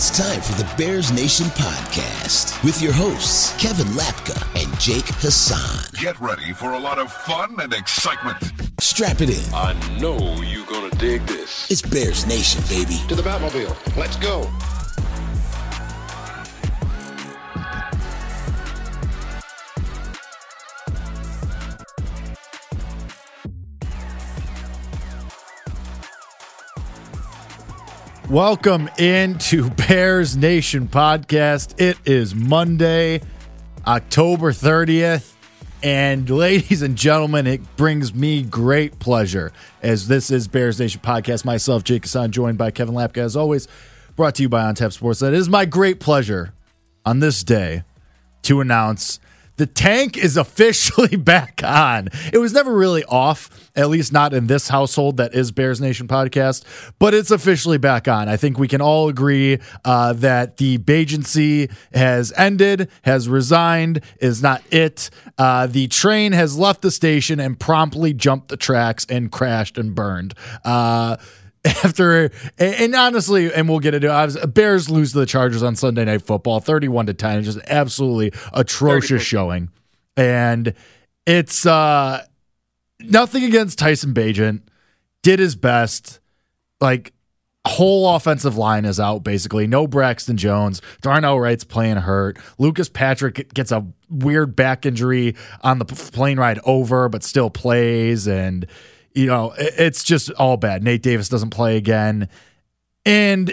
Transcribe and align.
It's 0.00 0.16
time 0.16 0.40
for 0.40 0.54
the 0.54 0.66
Bears 0.78 1.12
Nation 1.12 1.44
podcast 1.48 2.64
with 2.64 2.80
your 2.80 2.90
hosts, 2.90 3.54
Kevin 3.62 3.84
Lapka 3.88 4.40
and 4.58 4.80
Jake 4.80 5.04
Hassan. 5.16 5.84
Get 6.00 6.18
ready 6.18 6.54
for 6.54 6.72
a 6.72 6.78
lot 6.78 6.98
of 6.98 7.12
fun 7.12 7.60
and 7.60 7.74
excitement. 7.74 8.38
Strap 8.80 9.20
it 9.20 9.28
in. 9.28 9.54
I 9.54 9.74
know 10.00 10.16
you're 10.40 10.64
gonna 10.64 10.88
dig 10.96 11.26
this. 11.26 11.70
It's 11.70 11.82
Bears 11.82 12.26
Nation, 12.26 12.62
baby. 12.70 12.98
To 13.08 13.14
the 13.14 13.20
Batmobile. 13.20 13.76
Let's 13.94 14.16
go. 14.16 14.50
Welcome 28.30 28.88
into 28.96 29.70
Bears 29.88 30.36
Nation 30.36 30.86
podcast. 30.86 31.80
It 31.80 31.98
is 32.04 32.32
Monday, 32.32 33.22
October 33.84 34.52
30th. 34.52 35.32
And 35.82 36.30
ladies 36.30 36.82
and 36.82 36.94
gentlemen, 36.94 37.48
it 37.48 37.60
brings 37.76 38.14
me 38.14 38.44
great 38.44 39.00
pleasure 39.00 39.50
as 39.82 40.06
this 40.06 40.30
is 40.30 40.46
Bears 40.46 40.78
Nation 40.78 41.00
podcast. 41.00 41.44
Myself, 41.44 41.82
Jake 41.82 42.04
Hassan, 42.04 42.30
joined 42.30 42.56
by 42.56 42.70
Kevin 42.70 42.94
Lapka, 42.94 43.18
as 43.18 43.34
always, 43.34 43.66
brought 44.14 44.36
to 44.36 44.42
you 44.42 44.48
by 44.48 44.62
On 44.62 44.76
Tap 44.76 44.92
Sports. 44.92 45.22
It 45.22 45.34
is 45.34 45.48
my 45.48 45.64
great 45.64 45.98
pleasure 45.98 46.54
on 47.04 47.18
this 47.18 47.42
day 47.42 47.82
to 48.42 48.60
announce 48.60 49.18
the 49.60 49.66
tank 49.66 50.16
is 50.16 50.36
officially 50.38 51.16
back 51.18 51.60
on. 51.62 52.08
It 52.32 52.38
was 52.38 52.54
never 52.54 52.74
really 52.74 53.04
off, 53.04 53.70
at 53.76 53.90
least 53.90 54.10
not 54.10 54.32
in 54.32 54.46
this 54.46 54.68
household 54.68 55.18
that 55.18 55.34
is 55.34 55.52
Bears 55.52 55.82
Nation 55.82 56.08
podcast, 56.08 56.64
but 56.98 57.12
it's 57.12 57.30
officially 57.30 57.76
back 57.76 58.08
on. 58.08 58.26
I 58.26 58.38
think 58.38 58.58
we 58.58 58.68
can 58.68 58.80
all 58.80 59.10
agree 59.10 59.58
uh, 59.84 60.14
that 60.14 60.56
the 60.56 60.78
Bagency 60.78 61.68
has 61.92 62.32
ended, 62.38 62.90
has 63.02 63.28
resigned, 63.28 64.02
is 64.18 64.42
not 64.42 64.62
it. 64.72 65.10
Uh, 65.36 65.66
the 65.66 65.88
train 65.88 66.32
has 66.32 66.56
left 66.56 66.80
the 66.80 66.90
station 66.90 67.38
and 67.38 67.60
promptly 67.60 68.14
jumped 68.14 68.48
the 68.48 68.56
tracks 68.56 69.04
and 69.10 69.30
crashed 69.30 69.76
and 69.76 69.94
burned. 69.94 70.32
Uh, 70.64 71.18
after 71.64 72.30
and 72.58 72.94
honestly, 72.94 73.52
and 73.52 73.68
we'll 73.68 73.80
get 73.80 73.94
into 73.94 74.08
it. 74.10 74.54
Bears 74.54 74.88
lose 74.88 75.12
to 75.12 75.18
the 75.18 75.26
Chargers 75.26 75.62
on 75.62 75.76
Sunday 75.76 76.06
Night 76.06 76.22
Football, 76.22 76.60
thirty-one 76.60 77.06
to 77.06 77.14
ten, 77.14 77.42
just 77.42 77.58
absolutely 77.66 78.32
atrocious 78.54 79.22
showing. 79.22 79.70
And 80.16 80.74
it's 81.26 81.66
uh 81.66 82.24
nothing 83.00 83.44
against 83.44 83.78
Tyson 83.78 84.14
Bagent. 84.14 84.62
Did 85.22 85.38
his 85.38 85.54
best. 85.54 86.20
Like 86.80 87.12
whole 87.66 88.16
offensive 88.16 88.56
line 88.56 88.86
is 88.86 88.98
out 88.98 89.22
basically. 89.22 89.66
No 89.66 89.86
Braxton 89.86 90.38
Jones. 90.38 90.80
Darnell 91.02 91.38
Wright's 91.38 91.64
playing 91.64 91.98
hurt. 91.98 92.38
Lucas 92.58 92.88
Patrick 92.88 93.52
gets 93.52 93.70
a 93.70 93.86
weird 94.08 94.56
back 94.56 94.86
injury 94.86 95.36
on 95.62 95.78
the 95.78 95.84
plane 95.84 96.38
ride 96.38 96.58
over, 96.64 97.10
but 97.10 97.22
still 97.22 97.50
plays 97.50 98.26
and 98.26 98.66
you 99.14 99.26
know, 99.26 99.52
it's 99.58 100.04
just 100.04 100.30
all 100.32 100.56
bad. 100.56 100.82
Nate 100.82 101.02
Davis 101.02 101.28
doesn't 101.28 101.50
play 101.50 101.76
again. 101.76 102.28
And, 103.04 103.52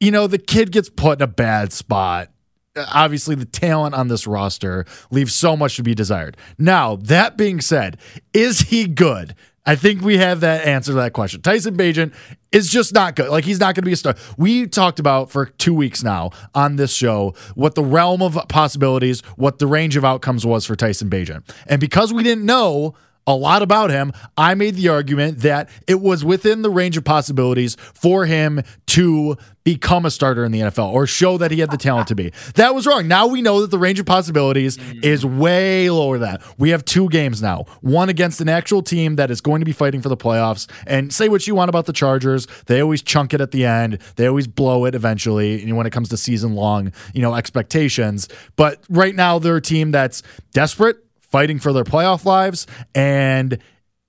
you 0.00 0.10
know, 0.10 0.26
the 0.26 0.38
kid 0.38 0.72
gets 0.72 0.88
put 0.88 1.18
in 1.18 1.22
a 1.22 1.26
bad 1.26 1.72
spot. 1.72 2.30
Obviously, 2.76 3.34
the 3.34 3.44
talent 3.44 3.94
on 3.94 4.08
this 4.08 4.26
roster 4.26 4.86
leaves 5.10 5.34
so 5.34 5.56
much 5.56 5.76
to 5.76 5.82
be 5.82 5.94
desired. 5.94 6.36
Now, 6.58 6.96
that 6.96 7.36
being 7.36 7.60
said, 7.60 7.98
is 8.32 8.60
he 8.60 8.86
good? 8.86 9.34
I 9.66 9.76
think 9.76 10.00
we 10.02 10.18
have 10.18 10.40
that 10.40 10.66
answer 10.66 10.92
to 10.92 10.96
that 10.96 11.12
question. 11.12 11.42
Tyson 11.42 11.76
Bagent 11.76 12.14
is 12.50 12.70
just 12.70 12.94
not 12.94 13.14
good. 13.14 13.28
Like 13.28 13.44
he's 13.44 13.60
not 13.60 13.74
going 13.74 13.82
to 13.82 13.86
be 13.86 13.92
a 13.92 13.96
star. 13.96 14.16
We 14.36 14.66
talked 14.66 14.98
about 14.98 15.30
for 15.30 15.46
two 15.46 15.74
weeks 15.74 16.02
now 16.02 16.30
on 16.54 16.76
this 16.76 16.92
show 16.92 17.34
what 17.54 17.74
the 17.74 17.84
realm 17.84 18.22
of 18.22 18.38
possibilities, 18.48 19.20
what 19.36 19.58
the 19.58 19.66
range 19.66 19.96
of 19.96 20.04
outcomes 20.04 20.46
was 20.46 20.64
for 20.64 20.76
Tyson 20.76 21.10
Bagent, 21.10 21.48
and 21.66 21.80
because 21.80 22.12
we 22.12 22.22
didn't 22.22 22.46
know 22.46 22.94
a 23.30 23.36
lot 23.36 23.62
about 23.62 23.90
him, 23.90 24.12
I 24.36 24.54
made 24.54 24.74
the 24.74 24.88
argument 24.88 25.38
that 25.38 25.68
it 25.86 26.00
was 26.00 26.24
within 26.24 26.62
the 26.62 26.70
range 26.70 26.96
of 26.96 27.04
possibilities 27.04 27.76
for 27.94 28.26
him 28.26 28.62
to 28.88 29.36
become 29.62 30.06
a 30.06 30.10
starter 30.10 30.44
in 30.44 30.52
the 30.52 30.60
NFL 30.60 30.92
or 30.92 31.06
show 31.06 31.38
that 31.38 31.50
he 31.50 31.60
had 31.60 31.70
the 31.70 31.76
talent 31.76 32.08
to 32.08 32.14
be. 32.14 32.32
That 32.54 32.74
was 32.74 32.86
wrong. 32.86 33.06
Now 33.06 33.26
we 33.26 33.42
know 33.42 33.60
that 33.60 33.70
the 33.70 33.78
range 33.78 34.00
of 34.00 34.06
possibilities 34.06 34.76
mm-hmm. 34.76 35.00
is 35.02 35.24
way 35.24 35.90
lower 35.90 36.18
than 36.18 36.32
that. 36.32 36.42
We 36.58 36.70
have 36.70 36.84
two 36.84 37.08
games 37.08 37.42
now. 37.42 37.66
One 37.80 38.08
against 38.08 38.40
an 38.40 38.48
actual 38.48 38.82
team 38.82 39.16
that 39.16 39.30
is 39.30 39.40
going 39.40 39.60
to 39.60 39.64
be 39.64 39.72
fighting 39.72 40.00
for 40.00 40.08
the 40.08 40.16
playoffs. 40.16 40.68
And 40.86 41.12
say 41.12 41.28
what 41.28 41.46
you 41.46 41.54
want 41.54 41.68
about 41.68 41.86
the 41.86 41.92
Chargers, 41.92 42.46
they 42.66 42.80
always 42.80 43.02
chunk 43.02 43.34
it 43.34 43.40
at 43.40 43.50
the 43.50 43.64
end. 43.64 43.98
They 44.16 44.26
always 44.26 44.46
blow 44.46 44.86
it 44.86 44.94
eventually. 44.94 45.62
And 45.62 45.76
when 45.76 45.86
it 45.86 45.90
comes 45.90 46.08
to 46.08 46.16
season 46.16 46.54
long, 46.54 46.92
you 47.14 47.22
know, 47.22 47.34
expectations. 47.34 48.28
But 48.56 48.82
right 48.88 49.14
now 49.14 49.38
they're 49.38 49.56
a 49.56 49.62
team 49.62 49.90
that's 49.90 50.22
desperate 50.52 51.04
fighting 51.30 51.58
for 51.58 51.72
their 51.72 51.84
playoff 51.84 52.24
lives, 52.24 52.66
and 52.94 53.58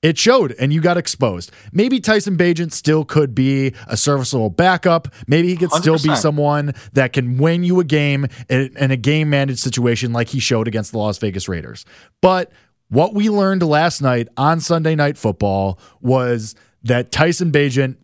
it 0.01 0.17
showed, 0.17 0.55
and 0.59 0.73
you 0.73 0.81
got 0.81 0.97
exposed. 0.97 1.51
Maybe 1.71 1.99
Tyson 1.99 2.35
Bagent 2.35 2.71
still 2.71 3.05
could 3.05 3.35
be 3.35 3.73
a 3.87 3.95
serviceable 3.95 4.49
backup. 4.49 5.07
Maybe 5.27 5.49
he 5.49 5.55
could 5.55 5.71
still 5.71 5.97
100%. 5.97 6.03
be 6.03 6.15
someone 6.15 6.73
that 6.93 7.13
can 7.13 7.37
win 7.37 7.63
you 7.63 7.79
a 7.79 7.83
game 7.83 8.25
in, 8.49 8.75
in 8.77 8.89
a 8.89 8.97
game 8.97 9.29
managed 9.29 9.59
situation 9.59 10.11
like 10.11 10.29
he 10.29 10.39
showed 10.39 10.67
against 10.67 10.91
the 10.91 10.97
Las 10.97 11.19
Vegas 11.19 11.47
Raiders. 11.47 11.85
But 12.19 12.51
what 12.89 13.13
we 13.13 13.29
learned 13.29 13.61
last 13.61 14.01
night 14.01 14.27
on 14.37 14.59
Sunday 14.59 14.95
Night 14.95 15.17
Football 15.17 15.79
was 16.01 16.55
that 16.83 17.11
Tyson 17.11 17.51
Bagent 17.51 17.97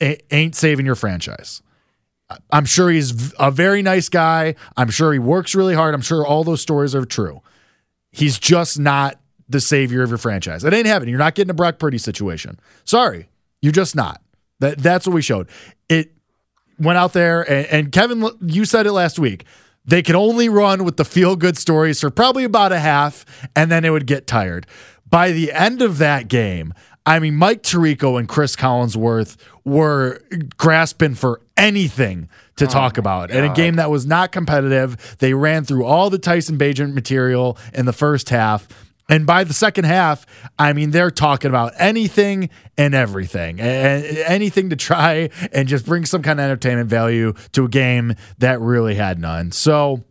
ain't 0.00 0.54
saving 0.54 0.86
your 0.86 0.94
franchise. 0.94 1.62
I'm 2.50 2.64
sure 2.64 2.90
he's 2.90 3.34
a 3.38 3.50
very 3.50 3.82
nice 3.82 4.08
guy. 4.08 4.54
I'm 4.76 4.90
sure 4.90 5.12
he 5.12 5.18
works 5.18 5.54
really 5.54 5.74
hard. 5.74 5.94
I'm 5.94 6.00
sure 6.00 6.26
all 6.26 6.42
those 6.42 6.62
stories 6.62 6.94
are 6.94 7.04
true. 7.04 7.42
He's 8.14 8.38
just 8.38 8.78
not 8.78 9.20
the 9.48 9.60
savior 9.60 10.02
of 10.02 10.08
your 10.08 10.18
franchise. 10.18 10.64
It 10.64 10.72
ain't 10.72 10.86
happening. 10.86 11.10
You're 11.10 11.18
not 11.18 11.34
getting 11.34 11.50
a 11.50 11.54
Brock 11.54 11.78
Purdy 11.78 11.98
situation. 11.98 12.58
Sorry, 12.84 13.28
you're 13.60 13.72
just 13.72 13.96
not. 13.96 14.22
That 14.60 14.78
that's 14.78 15.06
what 15.06 15.14
we 15.14 15.22
showed. 15.22 15.48
It 15.88 16.12
went 16.78 16.96
out 16.96 17.12
there, 17.12 17.42
and, 17.50 17.66
and 17.66 17.92
Kevin, 17.92 18.24
you 18.40 18.64
said 18.64 18.86
it 18.86 18.92
last 18.92 19.18
week. 19.18 19.44
They 19.84 20.00
could 20.00 20.14
only 20.14 20.48
run 20.48 20.84
with 20.84 20.96
the 20.96 21.04
feel 21.04 21.36
good 21.36 21.58
stories 21.58 22.00
for 22.00 22.08
probably 22.08 22.44
about 22.44 22.72
a 22.72 22.78
half, 22.78 23.26
and 23.54 23.70
then 23.70 23.84
it 23.84 23.90
would 23.90 24.06
get 24.06 24.26
tired. 24.26 24.66
By 25.10 25.32
the 25.32 25.52
end 25.52 25.82
of 25.82 25.98
that 25.98 26.28
game, 26.28 26.72
I 27.06 27.18
mean, 27.18 27.36
Mike 27.36 27.62
Tirico 27.62 28.18
and 28.18 28.28
Chris 28.28 28.56
Collinsworth 28.56 29.36
were 29.64 30.22
grasping 30.56 31.14
for 31.14 31.40
anything 31.56 32.28
to 32.56 32.64
oh 32.64 32.68
talk 32.68 32.96
about. 32.98 33.30
In 33.30 33.44
a 33.44 33.52
game 33.52 33.76
that 33.76 33.90
was 33.90 34.06
not 34.06 34.32
competitive, 34.32 35.16
they 35.18 35.34
ran 35.34 35.64
through 35.64 35.84
all 35.84 36.08
the 36.08 36.18
Tyson 36.18 36.56
Bagent 36.56 36.94
material 36.94 37.58
in 37.74 37.84
the 37.86 37.92
first 37.92 38.30
half. 38.30 38.68
And 39.08 39.26
by 39.26 39.44
the 39.44 39.52
second 39.52 39.84
half, 39.84 40.24
I 40.58 40.72
mean, 40.72 40.90
they're 40.90 41.10
talking 41.10 41.50
about 41.50 41.74
anything 41.78 42.48
and 42.78 42.94
everything, 42.94 43.60
and 43.60 44.04
anything 44.26 44.70
to 44.70 44.76
try 44.76 45.28
and 45.52 45.68
just 45.68 45.84
bring 45.84 46.06
some 46.06 46.22
kind 46.22 46.40
of 46.40 46.44
entertainment 46.44 46.88
value 46.88 47.34
to 47.52 47.66
a 47.66 47.68
game 47.68 48.14
that 48.38 48.60
really 48.60 48.94
had 48.94 49.18
none. 49.18 49.52
So, 49.52 50.04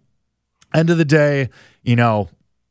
end 0.75 0.91
of 0.91 0.99
the 0.99 1.05
day, 1.05 1.49
you 1.81 1.95
know, 1.95 2.29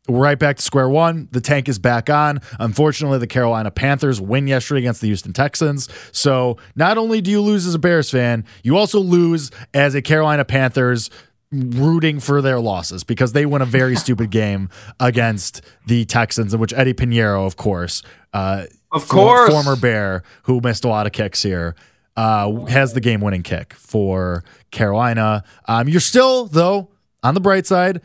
we're 0.08 0.18
right 0.18 0.38
back 0.38 0.56
to 0.56 0.62
square 0.62 0.88
one. 0.88 1.28
The 1.30 1.40
tank 1.40 1.68
is 1.68 1.78
back 1.78 2.10
on. 2.10 2.40
Unfortunately, 2.58 3.18
the 3.18 3.26
Carolina 3.26 3.70
Panthers 3.70 4.20
win 4.20 4.48
yesterday 4.48 4.80
against 4.80 5.00
the 5.00 5.06
Houston 5.06 5.32
Texans. 5.32 5.88
So 6.10 6.56
not 6.74 6.98
only 6.98 7.20
do 7.20 7.30
you 7.30 7.40
lose 7.40 7.66
as 7.66 7.74
a 7.74 7.78
Bears 7.78 8.10
fan, 8.10 8.44
you 8.64 8.76
also 8.76 8.98
lose 8.98 9.52
as 9.72 9.94
a 9.94 10.02
Carolina 10.02 10.44
Panthers 10.44 11.08
rooting 11.52 12.18
for 12.18 12.42
their 12.42 12.58
losses 12.58 13.04
because 13.04 13.32
they 13.32 13.46
win 13.46 13.62
a 13.62 13.66
very 13.66 13.94
stupid 14.04 14.30
game 14.30 14.68
against 14.98 15.60
the 15.86 16.04
Texans, 16.04 16.52
in 16.52 16.58
which 16.58 16.72
Eddy 16.72 16.94
Piñeiro, 16.94 17.46
of 17.46 17.56
course, 17.56 18.02
uh, 18.32 18.64
of 18.90 19.06
course, 19.08 19.50
former 19.50 19.76
Bear 19.76 20.24
who 20.44 20.60
missed 20.60 20.84
a 20.84 20.88
lot 20.88 21.06
of 21.06 21.12
kicks 21.12 21.42
here, 21.42 21.76
uh, 22.16 22.64
has 22.66 22.92
the 22.92 23.00
game-winning 23.00 23.42
kick 23.42 23.72
for 23.74 24.42
Carolina. 24.70 25.44
Um, 25.66 25.88
you're 25.88 26.00
still 26.00 26.46
though 26.46 26.88
on 27.22 27.34
the 27.34 27.40
bright 27.40 27.66
side 27.66 28.02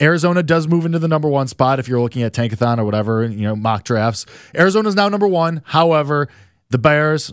Arizona 0.00 0.42
does 0.42 0.68
move 0.68 0.84
into 0.84 0.98
the 0.98 1.08
number 1.08 1.28
one 1.28 1.48
spot 1.48 1.78
if 1.78 1.88
you're 1.88 2.00
looking 2.00 2.22
at 2.22 2.32
Tankathon 2.32 2.78
or 2.78 2.84
whatever, 2.84 3.24
you 3.24 3.42
know, 3.42 3.56
mock 3.56 3.84
drafts. 3.84 4.26
Arizona 4.54 4.88
is 4.88 4.94
now 4.94 5.08
number 5.08 5.26
one. 5.26 5.62
However, 5.64 6.28
the 6.68 6.78
Bears, 6.78 7.32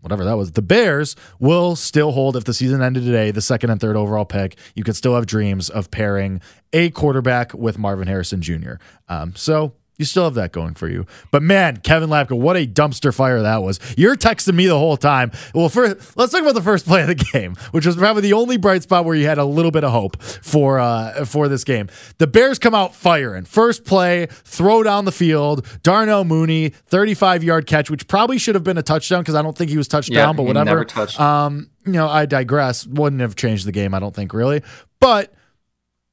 whatever 0.00 0.24
that 0.24 0.36
was, 0.36 0.52
the 0.52 0.62
Bears 0.62 1.14
will 1.38 1.76
still 1.76 2.10
hold 2.12 2.36
if 2.36 2.44
the 2.44 2.54
season 2.54 2.82
ended 2.82 3.04
today, 3.04 3.30
the 3.30 3.40
second 3.40 3.70
and 3.70 3.80
third 3.80 3.96
overall 3.96 4.24
pick. 4.24 4.56
You 4.74 4.82
could 4.82 4.96
still 4.96 5.14
have 5.14 5.26
dreams 5.26 5.70
of 5.70 5.90
pairing 5.90 6.40
a 6.72 6.90
quarterback 6.90 7.54
with 7.54 7.78
Marvin 7.78 8.08
Harrison 8.08 8.42
Jr. 8.42 8.74
Um, 9.08 9.34
so 9.36 9.74
You 9.98 10.04
still 10.04 10.24
have 10.24 10.34
that 10.34 10.52
going 10.52 10.74
for 10.74 10.88
you. 10.88 11.06
But 11.30 11.42
man, 11.42 11.78
Kevin 11.78 12.10
Lapka, 12.10 12.38
what 12.38 12.56
a 12.56 12.66
dumpster 12.66 13.14
fire 13.14 13.40
that 13.40 13.62
was. 13.62 13.80
You're 13.96 14.14
texting 14.16 14.54
me 14.54 14.66
the 14.66 14.78
whole 14.78 14.96
time. 14.98 15.32
Well, 15.54 15.68
first, 15.70 16.16
let's 16.16 16.32
talk 16.32 16.42
about 16.42 16.54
the 16.54 16.62
first 16.62 16.86
play 16.86 17.00
of 17.02 17.08
the 17.08 17.14
game, 17.32 17.56
which 17.70 17.86
was 17.86 17.96
probably 17.96 18.20
the 18.22 18.34
only 18.34 18.58
bright 18.58 18.82
spot 18.82 19.04
where 19.06 19.14
you 19.14 19.26
had 19.26 19.38
a 19.38 19.44
little 19.44 19.70
bit 19.70 19.84
of 19.84 19.92
hope 19.92 20.20
for 20.22 20.78
uh, 20.78 21.24
for 21.24 21.48
this 21.48 21.64
game. 21.64 21.88
The 22.18 22.26
Bears 22.26 22.58
come 22.58 22.74
out 22.74 22.94
firing. 22.94 23.44
First 23.46 23.84
play, 23.86 24.26
throw 24.30 24.82
down 24.82 25.06
the 25.06 25.12
field. 25.12 25.66
Darnell 25.82 26.24
Mooney, 26.24 26.68
35 26.68 27.42
yard 27.42 27.66
catch, 27.66 27.90
which 27.90 28.06
probably 28.06 28.36
should 28.38 28.54
have 28.54 28.64
been 28.64 28.78
a 28.78 28.82
touchdown 28.82 29.22
because 29.22 29.34
I 29.34 29.40
don't 29.40 29.56
think 29.56 29.70
he 29.70 29.78
was 29.78 29.88
touched 29.88 30.10
Yeah, 30.10 30.26
down, 30.26 30.36
but 30.36 30.42
he 30.42 30.48
whatever. 30.48 30.64
never 30.66 30.84
touched. 30.84 31.18
Um, 31.18 31.70
you 31.86 31.92
know, 31.92 32.08
I 32.08 32.26
digress. 32.26 32.86
Wouldn't 32.86 33.22
have 33.22 33.34
changed 33.36 33.66
the 33.66 33.72
game, 33.72 33.94
I 33.94 33.98
don't 33.98 34.14
think, 34.14 34.34
really. 34.34 34.62
But 35.00 35.32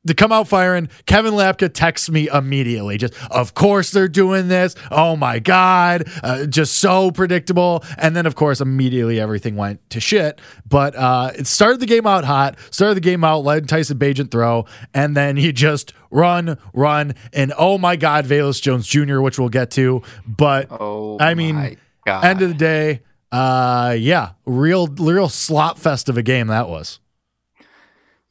to 0.08 0.14
come 0.14 0.32
out 0.32 0.48
firing, 0.48 0.90
Kevin 1.06 1.34
Lapka 1.34 1.74
texts 1.74 2.10
me 2.10 2.28
immediately. 2.30 2.98
Just, 2.98 3.14
of 3.32 3.54
course 3.54 3.92
they're 3.92 4.08
doing 4.08 4.48
this. 4.48 4.76
Oh 4.92 5.16
my 5.16 5.40
God. 5.40 6.04
Uh, 6.24 6.46
just 6.46 6.78
so 6.80 7.12
predictable. 7.12 7.84
And 7.98 8.16
then, 8.16 8.26
of 8.26 8.36
course, 8.36 8.60
immediately 8.62 9.20
everything 9.20 9.56
went 9.56 9.88
to 9.92 10.00
shit. 10.00 10.40
But 10.68 10.96
uh, 10.96 11.32
it 11.38 11.48
started 11.48 11.80
the 11.80 11.86
game 11.86 12.06
out 12.08 12.26
hot, 12.26 12.58
started 12.72 12.96
the 12.96 13.02
game 13.02 13.24
out, 13.24 13.40
led 13.44 13.70
Tyson 13.70 13.98
Bagent 13.98 14.32
throw, 14.32 14.66
and 14.94 15.16
then 15.16 15.38
he 15.38 15.52
just 15.52 15.94
run, 16.12 16.58
run, 16.74 17.16
and 17.32 17.54
oh 17.58 17.78
my 17.78 17.96
God, 17.96 18.26
Velus 18.26 18.62
Jones 18.62 18.88
Jr., 18.88 19.22
which 19.22 19.40
we'll 19.40 19.50
get 19.50 19.72
to. 19.72 20.02
But 20.28 20.68
Oh, 20.72 21.18
I 21.20 21.34
mean, 21.34 21.78
God. 22.06 22.26
end 22.26 22.42
of 22.42 22.50
the 22.50 22.56
day, 22.56 23.02
uh, 23.32 23.96
yeah, 23.98 24.32
real, 24.46 24.88
real 24.88 25.30
slop 25.30 25.80
fest 25.80 26.10
of 26.10 26.18
a 26.18 26.24
game 26.24 26.48
that 26.48 26.70
was. 26.70 27.00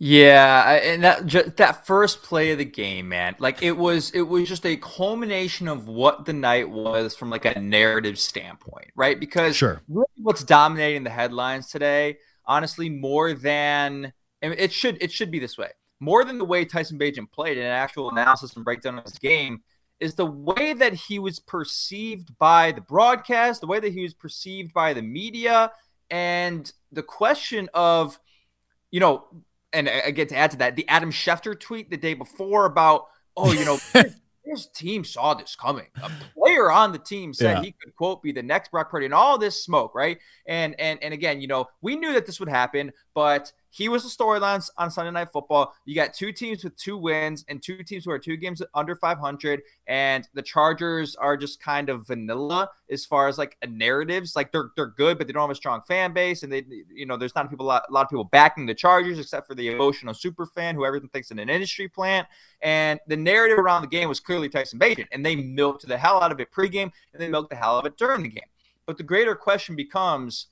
Yeah, 0.05 0.81
and 0.83 1.05
that 1.05 1.27
ju- 1.27 1.53
that 1.59 1.87
first 1.87 2.25
play 2.25 2.51
of 2.51 2.59
the 2.59 2.65
game, 2.65 3.09
man, 3.11 3.37
like 3.39 3.63
it 3.63 3.77
was 3.77 4.11
it 4.11 4.23
was 4.23 4.49
just 4.49 4.67
a 4.67 4.77
culmination 4.77 5.69
of 5.69 5.87
what 5.87 6.25
the 6.25 6.33
night 6.33 6.69
was 6.69 7.15
from 7.15 7.31
like 7.31 7.45
a 7.45 7.57
narrative 7.61 8.19
standpoint, 8.19 8.91
right? 8.97 9.21
Because 9.21 9.55
Sure. 9.55 9.81
really 9.87 10.09
what's 10.17 10.43
dominating 10.43 11.05
the 11.05 11.11
headlines 11.11 11.69
today, 11.71 12.19
honestly, 12.47 12.91
more 12.91 13.33
than 13.33 14.13
and 14.41 14.55
it 14.59 14.73
should 14.73 15.01
it 15.01 15.13
should 15.13 15.31
be 15.31 15.39
this 15.39 15.57
way, 15.57 15.71
more 16.01 16.25
than 16.25 16.39
the 16.39 16.45
way 16.45 16.65
Tyson 16.65 16.99
Bagent 16.99 17.31
played 17.31 17.57
in 17.57 17.65
an 17.65 17.71
actual 17.71 18.11
analysis 18.11 18.57
and 18.57 18.65
breakdown 18.65 18.99
of 18.99 19.05
his 19.05 19.21
game, 19.21 19.63
is 20.01 20.17
the 20.17 20.27
way 20.27 20.73
that 20.73 20.95
he 20.95 21.21
was 21.21 21.39
perceived 21.39 22.37
by 22.39 22.73
the 22.73 22.81
broadcast, 22.81 23.61
the 23.61 23.69
way 23.69 23.79
that 23.79 23.93
he 23.93 24.03
was 24.03 24.15
perceived 24.15 24.73
by 24.73 24.95
the 24.95 25.03
media, 25.03 25.71
and 26.11 26.73
the 26.91 27.05
question 27.05 27.71
of, 27.73 28.19
you 28.91 28.99
know, 28.99 29.27
and 29.73 29.89
I 29.89 30.03
I 30.07 30.11
get 30.11 30.29
to 30.31 30.37
add 30.37 30.51
to 30.53 30.57
that 30.59 30.77
the 30.77 30.89
Adam 30.89 31.11
Schefter 31.11 31.59
tweet 31.59 31.91
the 31.91 31.97
day 31.97 32.15
before 32.15 32.67
about, 32.67 33.07
oh, 33.37 33.53
you 33.53 33.65
know, 33.65 33.79
his, 33.93 34.17
his 34.45 34.67
team 34.69 35.05
saw 35.05 35.35
this 35.35 35.55
coming. 35.57 35.87
A 36.03 36.11
player 36.35 36.71
on 36.71 36.93
the 36.93 36.99
team 36.99 37.33
said 37.33 37.59
Yeah. 37.59 37.63
he 37.63 37.73
could 37.73 37.95
quote 37.97 38.23
be 38.23 38.33
the 38.33 38.43
next 38.43 38.71
Brock 38.71 38.91
Purdy, 38.91 39.07
and 39.07 39.15
all 39.15 39.39
this 39.39 39.65
smoke, 39.65 39.95
right? 39.95 40.19
And 40.47 40.79
and 40.81 40.99
and 41.03 41.15
again, 41.15 41.41
you 41.41 41.47
know, 41.47 41.67
we 41.81 41.97
knew 41.97 42.13
that 42.13 42.27
this 42.27 42.41
would 42.41 42.49
happen, 42.49 42.93
but 43.15 43.53
he 43.71 43.89
was 43.89 44.03
the 44.03 44.11
storyline 44.11 44.69
on 44.77 44.91
Sunday 44.91 45.11
Night 45.11 45.31
Football. 45.33 45.73
You 45.87 45.95
got 45.95 46.13
two 46.13 46.31
teams 46.31 46.63
with 46.63 46.77
two 46.77 46.99
wins 46.99 47.43
and 47.49 47.63
two 47.63 47.83
teams 47.83 48.05
who 48.05 48.11
are 48.11 48.19
two 48.19 48.37
games 48.37 48.61
under 48.75 48.95
500, 48.95 49.63
and 49.87 50.29
the 50.35 50.43
Chargers 50.43 51.17
are 51.17 51.39
just 51.39 51.59
kind 51.59 51.89
of 51.89 52.07
vanilla 52.07 52.69
as 52.91 53.07
far 53.07 53.29
as 53.29 53.39
like 53.39 53.57
narratives. 53.67 54.37
Like 54.37 54.53
they're 54.53 54.71
they're 54.77 54.89
good, 54.89 55.17
but 55.17 55.27
they 55.27 55.33
don't 55.33 55.43
have 55.43 55.51
a 55.51 55.55
strong 55.55 55.81
fan 55.89 56.13
base, 56.13 56.43
and 56.43 56.53
they 56.53 56.65
you 56.95 57.07
know 57.07 57.17
there's 57.17 57.35
not 57.35 57.49
people 57.49 57.65
a 57.65 57.69
lot, 57.69 57.85
a 57.89 57.93
lot 57.93 58.03
of 58.03 58.11
people 58.11 58.25
backing 58.25 58.67
the 58.67 58.75
Chargers 58.75 59.19
except 59.19 59.47
for 59.47 59.55
the 59.55 59.69
emotional 59.69 60.13
super 60.13 60.45
fan 60.45 60.75
who 60.75 60.85
everything 60.85 61.09
thinks 61.09 61.31
in 61.31 61.39
an 61.39 61.49
industry 61.49 61.89
plant. 61.89 62.29
And 62.61 63.01
the 63.07 63.17
narrative 63.17 63.59
around 63.59 63.81
the 63.81 63.89
game 63.89 64.09
was 64.09 64.21
clearly 64.21 64.51
Tyson 64.51 64.79
Bagent, 64.79 65.09
and 65.13 65.25
they 65.25 65.35
milked 65.35 65.89
the 65.89 65.97
hell 65.97 66.23
out 66.23 66.31
of 66.31 66.41
it 66.41 66.53
pregame, 66.53 66.93
and 67.15 67.23
they 67.23 67.29
milked 67.29 67.49
the 67.49 67.57
hell 67.57 67.77
out 67.77 67.87
of 67.87 67.93
it 67.93 67.97
during 67.97 68.23
the 68.23 68.29
game. 68.29 68.45
But 68.85 68.99
the 68.99 69.03
greater 69.03 69.35
question 69.35 69.77
becomes 69.77 70.49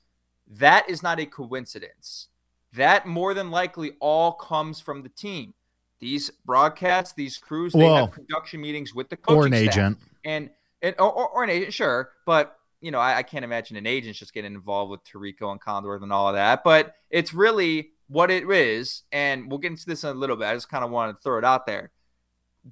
that 0.47 0.89
is 0.89 1.03
not 1.03 1.19
a 1.19 1.25
coincidence. 1.25 2.29
That 2.73 3.05
more 3.05 3.33
than 3.33 3.51
likely 3.51 3.93
all 3.99 4.31
comes 4.33 4.79
from 4.79 5.03
the 5.03 5.09
team. 5.09 5.53
These 5.99 6.31
broadcasts, 6.45 7.13
these 7.13 7.37
crews, 7.37 7.73
they 7.73 7.79
Well, 7.79 8.05
have 8.07 8.11
production 8.11 8.61
meetings 8.61 8.93
with 8.95 9.09
the 9.09 9.17
coaching 9.17 9.37
Or 9.41 9.45
an 9.45 9.53
staff 9.53 9.73
agent. 9.75 9.97
and 10.25 10.49
and 10.81 10.95
or, 10.97 11.11
or, 11.11 11.29
or 11.29 11.43
an 11.43 11.49
agent, 11.51 11.73
sure, 11.73 12.11
but 12.25 12.57
you 12.79 12.89
know, 12.89 12.97
I, 12.99 13.17
I 13.17 13.23
can't 13.23 13.45
imagine 13.45 13.77
an 13.77 13.85
agent's 13.85 14.17
just 14.17 14.33
getting 14.33 14.55
involved 14.55 14.89
with 14.89 15.03
Tirico 15.03 15.51
and 15.51 15.61
Condor 15.61 15.93
and 15.95 16.11
all 16.11 16.29
of 16.29 16.33
that. 16.33 16.63
But 16.63 16.95
it's 17.11 17.31
really 17.33 17.91
what 18.07 18.31
it 18.31 18.49
is, 18.49 19.03
and 19.11 19.47
we'll 19.49 19.59
get 19.59 19.69
into 19.71 19.85
this 19.85 20.03
in 20.03 20.09
a 20.09 20.13
little 20.13 20.35
bit. 20.35 20.47
I 20.47 20.55
just 20.55 20.69
kind 20.69 20.83
of 20.83 20.89
wanted 20.89 21.17
to 21.17 21.21
throw 21.21 21.37
it 21.37 21.45
out 21.45 21.67
there. 21.67 21.91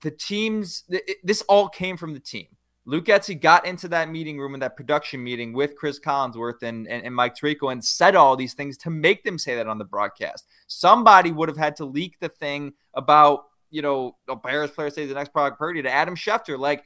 The 0.02 0.10
teams, 0.10 0.82
th- 0.90 1.04
it- 1.08 1.18
this 1.24 1.44
all 1.44 1.70
came 1.70 1.96
from 1.98 2.14
the 2.14 2.20
team. 2.20 2.48
Luke 2.86 3.06
Getsy 3.06 3.40
got 3.40 3.66
into 3.66 3.88
that 3.90 4.10
meeting 4.10 4.40
room 4.40 4.54
in 4.54 4.60
that 4.62 4.76
production 4.76 5.24
meeting 5.24 5.54
with 5.54 5.76
Chris 5.76 6.00
Collinsworth 6.00 6.64
and, 6.64 6.88
and, 6.88 7.06
and 7.06 7.14
Mike 7.14 7.36
Tirico 7.36 7.72
and 7.72 7.84
said 7.84 8.16
all 8.16 8.36
these 8.36 8.54
things 8.54 8.78
to 8.78 8.90
make 8.90 9.24
them 9.24 9.38
say 9.38 9.56
that 9.56 9.68
on 9.68 9.78
the 9.78 9.86
broadcast. 9.86 10.48
Somebody 10.68 11.32
would 11.32 11.50
have 11.50 11.58
had 11.58 11.76
to 11.78 11.86
leak 11.86 12.18
the 12.20 12.30
thing 12.30 12.74
about, 12.96 13.46
you 13.70 13.82
know, 13.82 14.18
a 14.28 14.36
Bears 14.36 14.72
player 14.72 14.90
says 14.90 15.08
the 15.08 15.14
next 15.14 15.34
product 15.34 15.60
Purdy 15.60 15.82
to 15.84 15.92
Adam 15.92 16.16
Schefter. 16.16 16.58
Like 16.58 16.84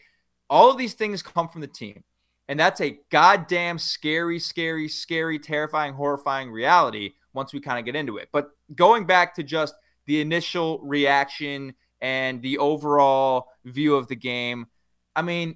all 0.49 0.69
of 0.69 0.77
these 0.77 0.93
things 0.93 1.21
come 1.21 1.47
from 1.47 1.61
the 1.61 1.67
team. 1.67 2.03
And 2.49 2.59
that's 2.59 2.81
a 2.81 2.99
goddamn 3.09 3.77
scary, 3.77 4.39
scary, 4.39 4.89
scary, 4.89 5.39
terrifying, 5.39 5.93
horrifying 5.93 6.51
reality 6.51 7.11
once 7.33 7.53
we 7.53 7.61
kind 7.61 7.79
of 7.79 7.85
get 7.85 7.95
into 7.95 8.17
it. 8.17 8.29
But 8.33 8.49
going 8.75 9.05
back 9.05 9.35
to 9.35 9.43
just 9.43 9.75
the 10.05 10.19
initial 10.19 10.79
reaction 10.83 11.73
and 12.01 12.41
the 12.41 12.57
overall 12.57 13.47
view 13.63 13.95
of 13.95 14.09
the 14.09 14.15
game, 14.17 14.67
I 15.15 15.21
mean, 15.21 15.55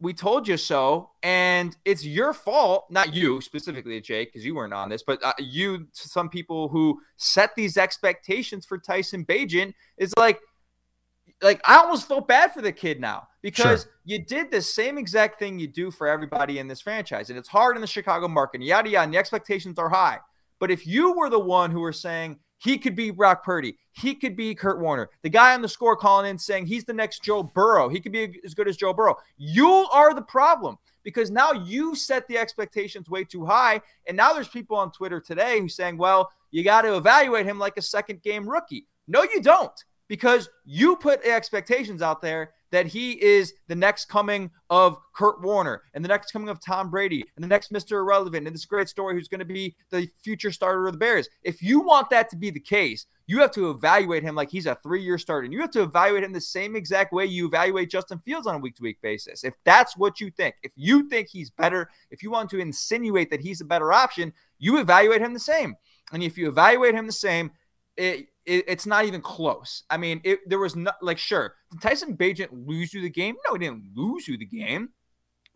we 0.00 0.12
told 0.12 0.46
you 0.46 0.56
so, 0.56 1.10
and 1.22 1.76
it's 1.84 2.04
your 2.04 2.34
fault, 2.34 2.86
not 2.90 3.14
you 3.14 3.40
specifically, 3.40 4.00
Jake, 4.00 4.30
because 4.30 4.44
you 4.44 4.54
weren't 4.54 4.74
on 4.74 4.90
this, 4.90 5.02
but 5.02 5.22
uh, 5.24 5.32
you, 5.38 5.88
some 5.92 6.28
people 6.28 6.68
who 6.68 7.00
set 7.16 7.54
these 7.54 7.78
expectations 7.78 8.66
for 8.66 8.76
Tyson 8.76 9.24
Bagent, 9.24 9.72
is 9.96 10.12
like, 10.18 10.38
like 11.42 11.60
I 11.64 11.76
almost 11.76 12.08
felt 12.08 12.28
bad 12.28 12.52
for 12.52 12.60
the 12.62 12.72
kid 12.72 13.00
now 13.00 13.28
because 13.42 13.82
Sure. 13.82 13.92
you 14.04 14.18
did 14.18 14.50
the 14.50 14.60
same 14.60 14.98
exact 14.98 15.38
thing 15.38 15.58
you 15.58 15.66
do 15.66 15.90
for 15.90 16.06
everybody 16.06 16.58
in 16.58 16.68
this 16.68 16.80
franchise, 16.80 17.30
and 17.30 17.38
it's 17.38 17.48
hard 17.48 17.76
in 17.76 17.80
the 17.80 17.86
Chicago 17.86 18.28
market, 18.28 18.62
yada 18.62 18.88
yada, 18.88 19.04
and 19.04 19.14
the 19.14 19.18
expectations 19.18 19.78
are 19.78 19.88
high. 19.88 20.18
But 20.58 20.70
if 20.70 20.86
you 20.86 21.12
were 21.12 21.30
the 21.30 21.38
one 21.38 21.70
who 21.70 21.80
were 21.80 21.92
saying 21.92 22.38
he 22.58 22.78
could 22.78 22.96
be 22.96 23.10
Brock 23.10 23.44
Purdy, 23.44 23.76
he 23.92 24.14
could 24.14 24.36
be 24.36 24.54
Kurt 24.54 24.80
Warner, 24.80 25.10
the 25.22 25.28
guy 25.28 25.54
on 25.54 25.62
the 25.62 25.68
score 25.68 25.96
calling 25.96 26.30
in 26.30 26.38
saying 26.38 26.66
he's 26.66 26.84
the 26.84 26.92
next 26.92 27.22
Joe 27.22 27.42
Burrow, 27.42 27.88
he 27.88 28.00
could 28.00 28.12
be 28.12 28.40
as 28.44 28.54
good 28.54 28.68
as 28.68 28.76
Joe 28.76 28.92
Burrow, 28.92 29.16
you 29.36 29.68
are 29.92 30.14
the 30.14 30.22
problem 30.22 30.78
because 31.06 31.30
now 31.30 31.52
you 31.52 31.94
set 31.94 32.26
the 32.26 32.36
expectations 32.36 33.08
way 33.08 33.22
too 33.22 33.46
high. 33.46 33.80
And 34.08 34.16
now 34.16 34.32
there's 34.32 34.48
people 34.48 34.76
on 34.76 34.90
Twitter 34.90 35.20
today 35.20 35.60
who's 35.60 35.76
saying, 35.76 35.98
well, 35.98 36.32
you 36.50 36.64
got 36.64 36.82
to 36.82 36.96
evaluate 36.96 37.46
him 37.46 37.60
like 37.60 37.76
a 37.76 37.82
second 37.82 38.22
game 38.22 38.48
rookie. 38.48 38.86
No, 39.06 39.22
you 39.22 39.40
don't 39.40 39.84
because 40.08 40.48
you 40.64 40.96
put 40.96 41.24
expectations 41.24 42.02
out 42.02 42.20
there 42.20 42.54
that 42.70 42.86
he 42.86 43.12
is 43.22 43.54
the 43.68 43.74
next 43.74 44.06
coming 44.06 44.50
of 44.70 44.98
Kurt 45.14 45.42
Warner 45.42 45.82
and 45.94 46.04
the 46.04 46.08
next 46.08 46.32
coming 46.32 46.48
of 46.48 46.60
Tom 46.60 46.90
Brady 46.90 47.24
and 47.36 47.42
the 47.42 47.48
next 47.48 47.72
Mr. 47.72 47.92
Irrelevant 47.92 48.46
and 48.46 48.54
this 48.54 48.64
great 48.64 48.88
story 48.88 49.14
who's 49.14 49.28
going 49.28 49.40
to 49.40 49.44
be 49.44 49.76
the 49.90 50.08
future 50.22 50.50
starter 50.50 50.86
of 50.86 50.92
the 50.92 50.98
Bears. 50.98 51.28
If 51.42 51.62
you 51.62 51.80
want 51.80 52.10
that 52.10 52.28
to 52.30 52.36
be 52.36 52.50
the 52.50 52.60
case, 52.60 53.06
you 53.26 53.40
have 53.40 53.50
to 53.52 53.70
evaluate 53.70 54.22
him 54.22 54.34
like 54.34 54.50
he's 54.50 54.66
a 54.66 54.76
three 54.82 55.02
year 55.02 55.18
starter. 55.18 55.44
And 55.44 55.52
you 55.52 55.60
have 55.60 55.70
to 55.72 55.82
evaluate 55.82 56.24
him 56.24 56.32
the 56.32 56.40
same 56.40 56.76
exact 56.76 57.12
way 57.12 57.26
you 57.26 57.46
evaluate 57.46 57.90
Justin 57.90 58.18
Fields 58.20 58.46
on 58.46 58.54
a 58.54 58.58
week 58.58 58.76
to 58.76 58.82
week 58.82 59.00
basis. 59.02 59.44
If 59.44 59.54
that's 59.64 59.96
what 59.96 60.20
you 60.20 60.30
think, 60.30 60.56
if 60.62 60.72
you 60.76 61.08
think 61.08 61.28
he's 61.28 61.50
better, 61.50 61.90
if 62.10 62.22
you 62.22 62.30
want 62.30 62.50
to 62.50 62.58
insinuate 62.58 63.30
that 63.30 63.40
he's 63.40 63.60
a 63.60 63.64
better 63.64 63.92
option, 63.92 64.32
you 64.58 64.78
evaluate 64.78 65.20
him 65.20 65.34
the 65.34 65.40
same. 65.40 65.76
And 66.12 66.22
if 66.22 66.38
you 66.38 66.48
evaluate 66.48 66.94
him 66.94 67.06
the 67.06 67.12
same, 67.12 67.50
it, 67.96 68.28
it, 68.44 68.64
it's 68.68 68.86
not 68.86 69.04
even 69.04 69.20
close. 69.20 69.82
I 69.90 69.96
mean, 69.96 70.20
it, 70.24 70.40
there 70.48 70.58
was 70.58 70.76
not 70.76 70.96
like 71.02 71.18
sure, 71.18 71.54
did 71.70 71.80
Tyson 71.82 72.16
Bagent 72.16 72.48
lose 72.52 72.92
you 72.94 73.00
the 73.02 73.10
game? 73.10 73.36
No, 73.46 73.54
he 73.54 73.58
didn't 73.60 73.84
lose 73.94 74.28
you 74.28 74.36
the 74.38 74.44
game. 74.46 74.90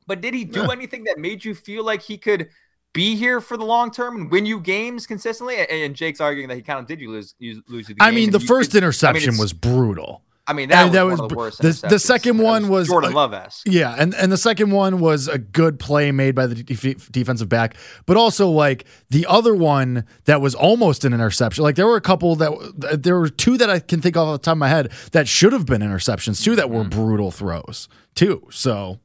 But 0.06 0.20
did 0.20 0.35
he 0.35 0.44
do 0.44 0.61
Yeah. 0.62 0.73
anything 0.73 1.04
that 1.04 1.18
made 1.18 1.44
you 1.44 1.54
feel 1.54 1.85
like 1.85 2.02
he 2.02 2.18
could 2.18 2.49
be 2.92 3.14
here 3.14 3.40
for 3.40 3.56
the 3.56 3.64
long 3.64 3.90
term 3.92 4.16
and 4.16 4.30
win 4.30 4.44
you 4.47 4.59
games 4.61 5.06
consistently? 5.06 5.56
And, 5.59 5.70
and 5.70 5.94
Jake's 5.94 6.20
arguing 6.20 6.49
that 6.49 6.56
he 6.56 6.62
kind 6.62 6.80
of 6.80 6.87
did 6.87 7.00
you 7.00 7.11
lose 7.11 7.35
you 7.38 7.62
lose 7.68 7.88
you 7.88 7.94
the 7.94 8.00
game. 8.00 8.09
I 8.09 8.11
mean, 8.11 8.30
the 8.30 8.40
first 8.40 8.73
could- 8.73 8.78
interception 8.78 9.28
it's- 9.35 9.38
was 9.40 9.52
brutal. 9.52 10.23
I 10.50 10.52
mean, 10.52 10.69
that, 10.71 10.90
that 10.90 11.02
was, 11.02 11.21
was 11.21 11.28
the 11.28 11.37
worst. 11.37 11.62
the- 11.62 11.87
the 11.88 11.99
second 12.00 12.38
one 12.38 12.69
was, 12.69 12.88
Jordan 12.88 13.12
uh, 13.12 13.14
Love 13.14 13.33
esque. 13.33 13.69
Yeah, 13.69 13.95
and 13.97 14.12
and 14.16 14.33
the 14.33 14.37
second 14.37 14.73
one 14.73 14.99
was 14.99 15.28
a 15.28 15.38
good 15.38 15.78
play 15.78 16.11
made 16.11 16.35
by 16.35 16.49
the 16.49 16.57
def- 16.57 17.12
defensive 17.12 17.49
back, 17.49 17.76
but 18.04 18.16
also 18.16 18.49
like 18.49 18.85
the 19.11 19.26
other 19.26 19.54
one 19.54 20.04
that 20.25 20.40
was 20.40 20.57
almost 20.57 21.04
an 21.04 21.12
interception. 21.12 21.62
Like 21.62 21.76
there 21.76 21.87
were 21.87 21.95
a 21.95 22.00
couple 22.00 22.35
that 22.35 22.99
there 23.00 23.16
were 23.16 23.28
two 23.28 23.57
that 23.59 23.71
I 23.71 23.78
can 23.78 24.00
think 24.00 24.16
of 24.16 24.26
off 24.26 24.40
the 24.40 24.45
top 24.45 24.52
of 24.52 24.59
my 24.59 24.69
head 24.69 24.90
that 25.12 25.28
should 25.28 25.52
have 25.52 25.66
been 25.66 25.83
interceptions, 25.83 26.42
two 26.42 26.57
that 26.57 26.69
were 26.69 26.83
brutal 26.83 27.30
throws 27.30 27.88
too. 28.16 28.49
So 28.50 28.99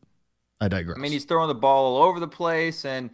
I 0.59 0.67
digress. 0.67 0.97
I 0.97 0.99
mean, 0.99 1.11
he's 1.11 1.25
throwing 1.25 1.47
the 1.47 1.53
ball 1.53 1.95
all 1.95 2.03
over 2.09 2.19
the 2.19 2.27
place, 2.27 2.85
and 2.85 3.11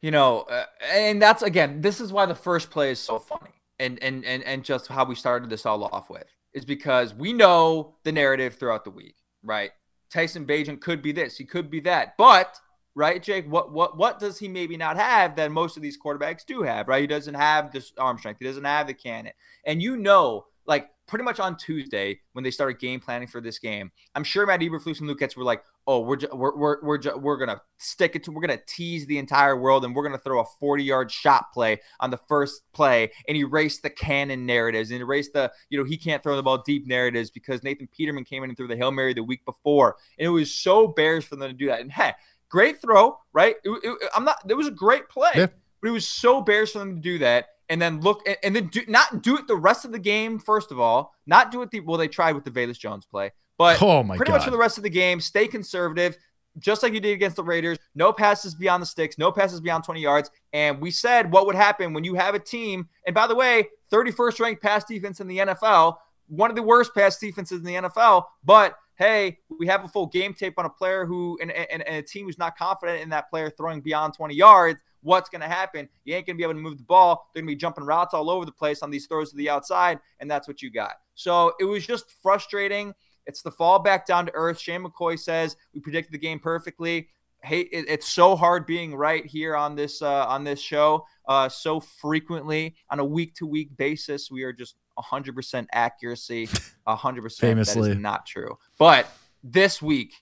you 0.00 0.10
know, 0.10 0.40
uh, 0.50 0.64
and 0.90 1.22
that's 1.22 1.42
again, 1.42 1.80
this 1.80 2.00
is 2.00 2.12
why 2.12 2.26
the 2.26 2.34
first 2.34 2.70
play 2.72 2.90
is 2.90 2.98
so 2.98 3.20
funny, 3.20 3.52
and 3.78 4.02
and 4.02 4.24
and 4.24 4.42
and 4.42 4.64
just 4.64 4.88
how 4.88 5.04
we 5.04 5.14
started 5.14 5.48
this 5.48 5.64
all 5.64 5.84
off 5.84 6.10
with 6.10 6.24
is 6.54 6.64
because 6.64 7.14
we 7.14 7.32
know 7.32 7.96
the 8.04 8.12
narrative 8.12 8.54
throughout 8.54 8.84
the 8.84 8.90
week, 8.90 9.16
right? 9.42 9.70
Tyson 10.10 10.46
Bagent 10.46 10.80
could 10.80 11.02
be 11.02 11.12
this, 11.12 11.36
he 11.36 11.44
could 11.44 11.70
be 11.70 11.80
that. 11.80 12.16
But 12.18 12.58
right, 12.94 13.22
Jake, 13.22 13.50
what 13.50 13.72
what 13.72 13.96
what 13.96 14.18
does 14.18 14.38
he 14.38 14.48
maybe 14.48 14.76
not 14.76 14.96
have 14.96 15.36
that 15.36 15.50
most 15.50 15.76
of 15.76 15.82
these 15.82 15.98
quarterbacks 15.98 16.44
do 16.46 16.62
have? 16.62 16.88
Right, 16.88 17.00
he 17.00 17.06
doesn't 17.06 17.34
have 17.34 17.72
this 17.72 17.92
arm 17.98 18.18
strength, 18.18 18.38
he 18.38 18.46
doesn't 18.46 18.64
have 18.64 18.86
the 18.86 18.94
cannon, 18.94 19.32
and 19.64 19.82
you 19.82 19.96
know, 19.96 20.46
like 20.66 20.90
pretty 21.06 21.24
much 21.24 21.40
on 21.40 21.56
Tuesday 21.56 22.20
when 22.32 22.44
they 22.44 22.50
started 22.50 22.78
game 22.78 23.00
planning 23.00 23.28
for 23.28 23.40
this 23.40 23.58
game, 23.58 23.90
I'm 24.14 24.24
sure 24.24 24.46
Matt 24.46 24.60
Eberflus 24.60 25.00
and 25.00 25.18
Getz 25.18 25.36
were 25.36 25.44
like, 25.44 25.62
"Oh, 25.86 26.00
we're 26.00 26.16
ju- 26.16 26.28
we're 26.32 26.56
we're 26.56 26.76
we're, 26.82 26.98
ju- 26.98 27.16
we're 27.16 27.36
gonna 27.36 27.60
stick 27.78 28.14
it 28.16 28.24
to, 28.24 28.30
we're 28.32 28.40
gonna 28.40 28.60
tease 28.66 29.06
the 29.06 29.18
entire 29.18 29.56
world, 29.56 29.84
and 29.84 29.94
we're 29.94 30.02
gonna 30.04 30.18
throw 30.18 30.40
a 30.40 30.44
40 30.60 30.84
yard 30.84 31.10
shot 31.10 31.52
play 31.52 31.80
on 32.00 32.10
the 32.10 32.16
first 32.28 32.62
play 32.72 33.10
and 33.28 33.36
erase 33.36 33.80
the 33.80 33.90
cannon 33.90 34.46
narratives 34.46 34.90
and 34.90 35.00
erase 35.00 35.30
the 35.32 35.50
you 35.70 35.78
know 35.78 35.84
he 35.84 35.96
can't 35.96 36.22
throw 36.22 36.36
the 36.36 36.42
ball 36.42 36.58
deep 36.64 36.86
narratives 36.86 37.30
because 37.30 37.62
Nathan 37.62 37.88
Peterman 37.96 38.24
came 38.24 38.44
in 38.44 38.50
and 38.50 38.56
threw 38.56 38.68
the 38.68 38.76
hail 38.76 38.90
mary 38.92 39.14
the 39.14 39.22
week 39.24 39.44
before, 39.44 39.96
and 40.18 40.26
it 40.26 40.30
was 40.30 40.52
so 40.54 40.86
Bears 40.88 41.24
for 41.24 41.36
them 41.36 41.48
to 41.50 41.54
do 41.56 41.66
that. 41.66 41.80
And 41.80 41.90
hey, 41.92 42.12
great 42.48 42.80
throw, 42.80 43.18
right? 43.32 43.56
It, 43.64 43.70
it, 43.82 43.98
I'm 44.14 44.24
not. 44.24 44.36
It 44.48 44.54
was 44.54 44.66
a 44.68 44.72
great 44.72 45.08
play, 45.08 45.30
Yeah. 45.34 45.46
but 45.80 45.88
it 45.88 45.92
was 45.92 46.06
so 46.06 46.40
Bears 46.40 46.72
for 46.72 46.78
them 46.78 46.94
to 46.96 47.00
do 47.00 47.18
that 47.18 47.46
and 47.68 47.80
then 47.80 48.00
look 48.00 48.20
and, 48.26 48.36
and 48.42 48.54
then 48.56 48.66
do 48.68 48.82
not 48.88 49.22
do 49.22 49.36
it 49.38 49.46
the 49.46 49.56
rest 49.56 49.84
of 49.84 49.92
the 49.92 49.98
game. 49.98 50.38
First 50.38 50.70
of 50.72 50.78
all, 50.80 51.14
not 51.26 51.50
do 51.50 51.62
it 51.62 51.70
the 51.70 51.80
well 51.80 51.96
they 51.96 52.08
tried 52.08 52.34
with 52.34 52.44
the 52.44 52.50
Velus 52.50 52.78
Jones 52.78 53.06
play, 53.06 53.30
but 53.58 53.80
Oh 53.82 54.02
my 54.02 54.16
pretty 54.16 54.30
God. 54.30 54.38
much 54.38 54.44
for 54.44 54.50
the 54.50 54.58
rest 54.58 54.76
of 54.76 54.82
the 54.82 54.90
game, 54.90 55.20
stay 55.20 55.46
conservative, 55.46 56.16
just 56.58 56.82
like 56.82 56.92
you 56.92 57.00
did 57.00 57.12
against 57.12 57.36
the 57.36 57.44
Raiders. 57.44 57.78
No 57.94 58.12
passes 58.12 58.54
beyond 58.54 58.82
the 58.82 58.86
sticks, 58.86 59.18
no 59.18 59.32
passes 59.32 59.60
beyond 59.60 59.84
20 59.84 60.00
yards. 60.00 60.30
And 60.52 60.80
we 60.80 60.90
said 60.90 61.32
what 61.32 61.46
would 61.46 61.54
happen 61.54 61.92
when 61.92 62.04
you 62.04 62.14
have 62.14 62.34
a 62.34 62.38
team. 62.38 62.88
And 63.06 63.14
by 63.14 63.26
the 63.26 63.34
way, 63.34 63.68
31st 63.92 64.40
ranked 64.40 64.62
pass 64.62 64.84
defense 64.84 65.20
in 65.20 65.28
the 65.28 65.38
NFL, 65.38 65.96
one 66.28 66.50
of 66.50 66.56
the 66.56 66.62
worst 66.62 66.94
pass 66.94 67.18
defenses 67.18 67.58
in 67.58 67.64
the 67.64 67.74
NFL. 67.74 68.24
But 68.44 68.76
hey, 68.96 69.38
we 69.58 69.66
have 69.66 69.84
a 69.84 69.88
full 69.88 70.06
game 70.06 70.34
tape 70.34 70.54
on 70.58 70.64
a 70.64 70.70
player 70.70 71.04
who 71.04 71.38
and, 71.40 71.50
and, 71.50 71.82
and 71.82 71.96
a 71.96 72.02
team 72.02 72.26
who's 72.26 72.38
not 72.38 72.56
confident 72.56 73.02
in 73.02 73.08
that 73.10 73.28
player 73.30 73.50
throwing 73.50 73.80
beyond 73.80 74.14
20 74.14 74.34
yards. 74.34 74.80
What's 75.02 75.28
going 75.28 75.40
to 75.40 75.48
happen? 75.48 75.88
You 76.04 76.14
ain't 76.14 76.26
going 76.26 76.36
to 76.36 76.38
be 76.38 76.44
able 76.44 76.54
to 76.54 76.60
move 76.60 76.78
the 76.78 76.84
ball. 76.84 77.28
They're 77.34 77.42
going 77.42 77.48
to 77.48 77.56
be 77.56 77.58
jumping 77.58 77.84
routes 77.84 78.14
all 78.14 78.30
over 78.30 78.44
the 78.44 78.52
place 78.52 78.82
on 78.82 78.90
these 78.90 79.06
throws 79.06 79.30
to 79.30 79.36
the 79.36 79.50
outside, 79.50 79.98
and 80.20 80.30
that's 80.30 80.46
what 80.46 80.62
you 80.62 80.70
got. 80.70 80.92
So 81.14 81.54
it 81.58 81.64
was 81.64 81.84
just 81.84 82.12
frustrating. 82.22 82.94
It's 83.26 83.42
the 83.42 83.50
fall 83.50 83.78
back 83.78 84.06
down 84.06 84.26
to 84.26 84.32
earth. 84.34 84.58
Shane 84.58 84.82
McCoy 84.84 85.18
says 85.18 85.56
we 85.74 85.80
predicted 85.80 86.12
the 86.12 86.18
game 86.18 86.38
perfectly. 86.38 87.08
Hey, 87.44 87.60
it, 87.60 87.86
it's 87.88 88.08
so 88.08 88.36
hard 88.36 88.66
being 88.66 88.94
right 88.94 89.24
here 89.26 89.56
on 89.56 89.74
this 89.74 90.00
uh, 90.02 90.26
on 90.26 90.44
this 90.44 90.60
show. 90.60 91.04
Uh, 91.26 91.48
so 91.48 91.80
frequently 91.80 92.74
on 92.90 92.98
a 93.00 93.04
week 93.04 93.34
to 93.36 93.46
week 93.46 93.76
basis, 93.76 94.30
we 94.30 94.42
are 94.44 94.52
just 94.52 94.76
100% 94.98 95.66
accuracy. 95.72 96.46
100% 96.86 97.38
Famously. 97.38 97.90
is 97.92 97.96
not 97.98 98.26
true. 98.26 98.58
But 98.78 99.06
this 99.42 99.80
week 99.82 100.12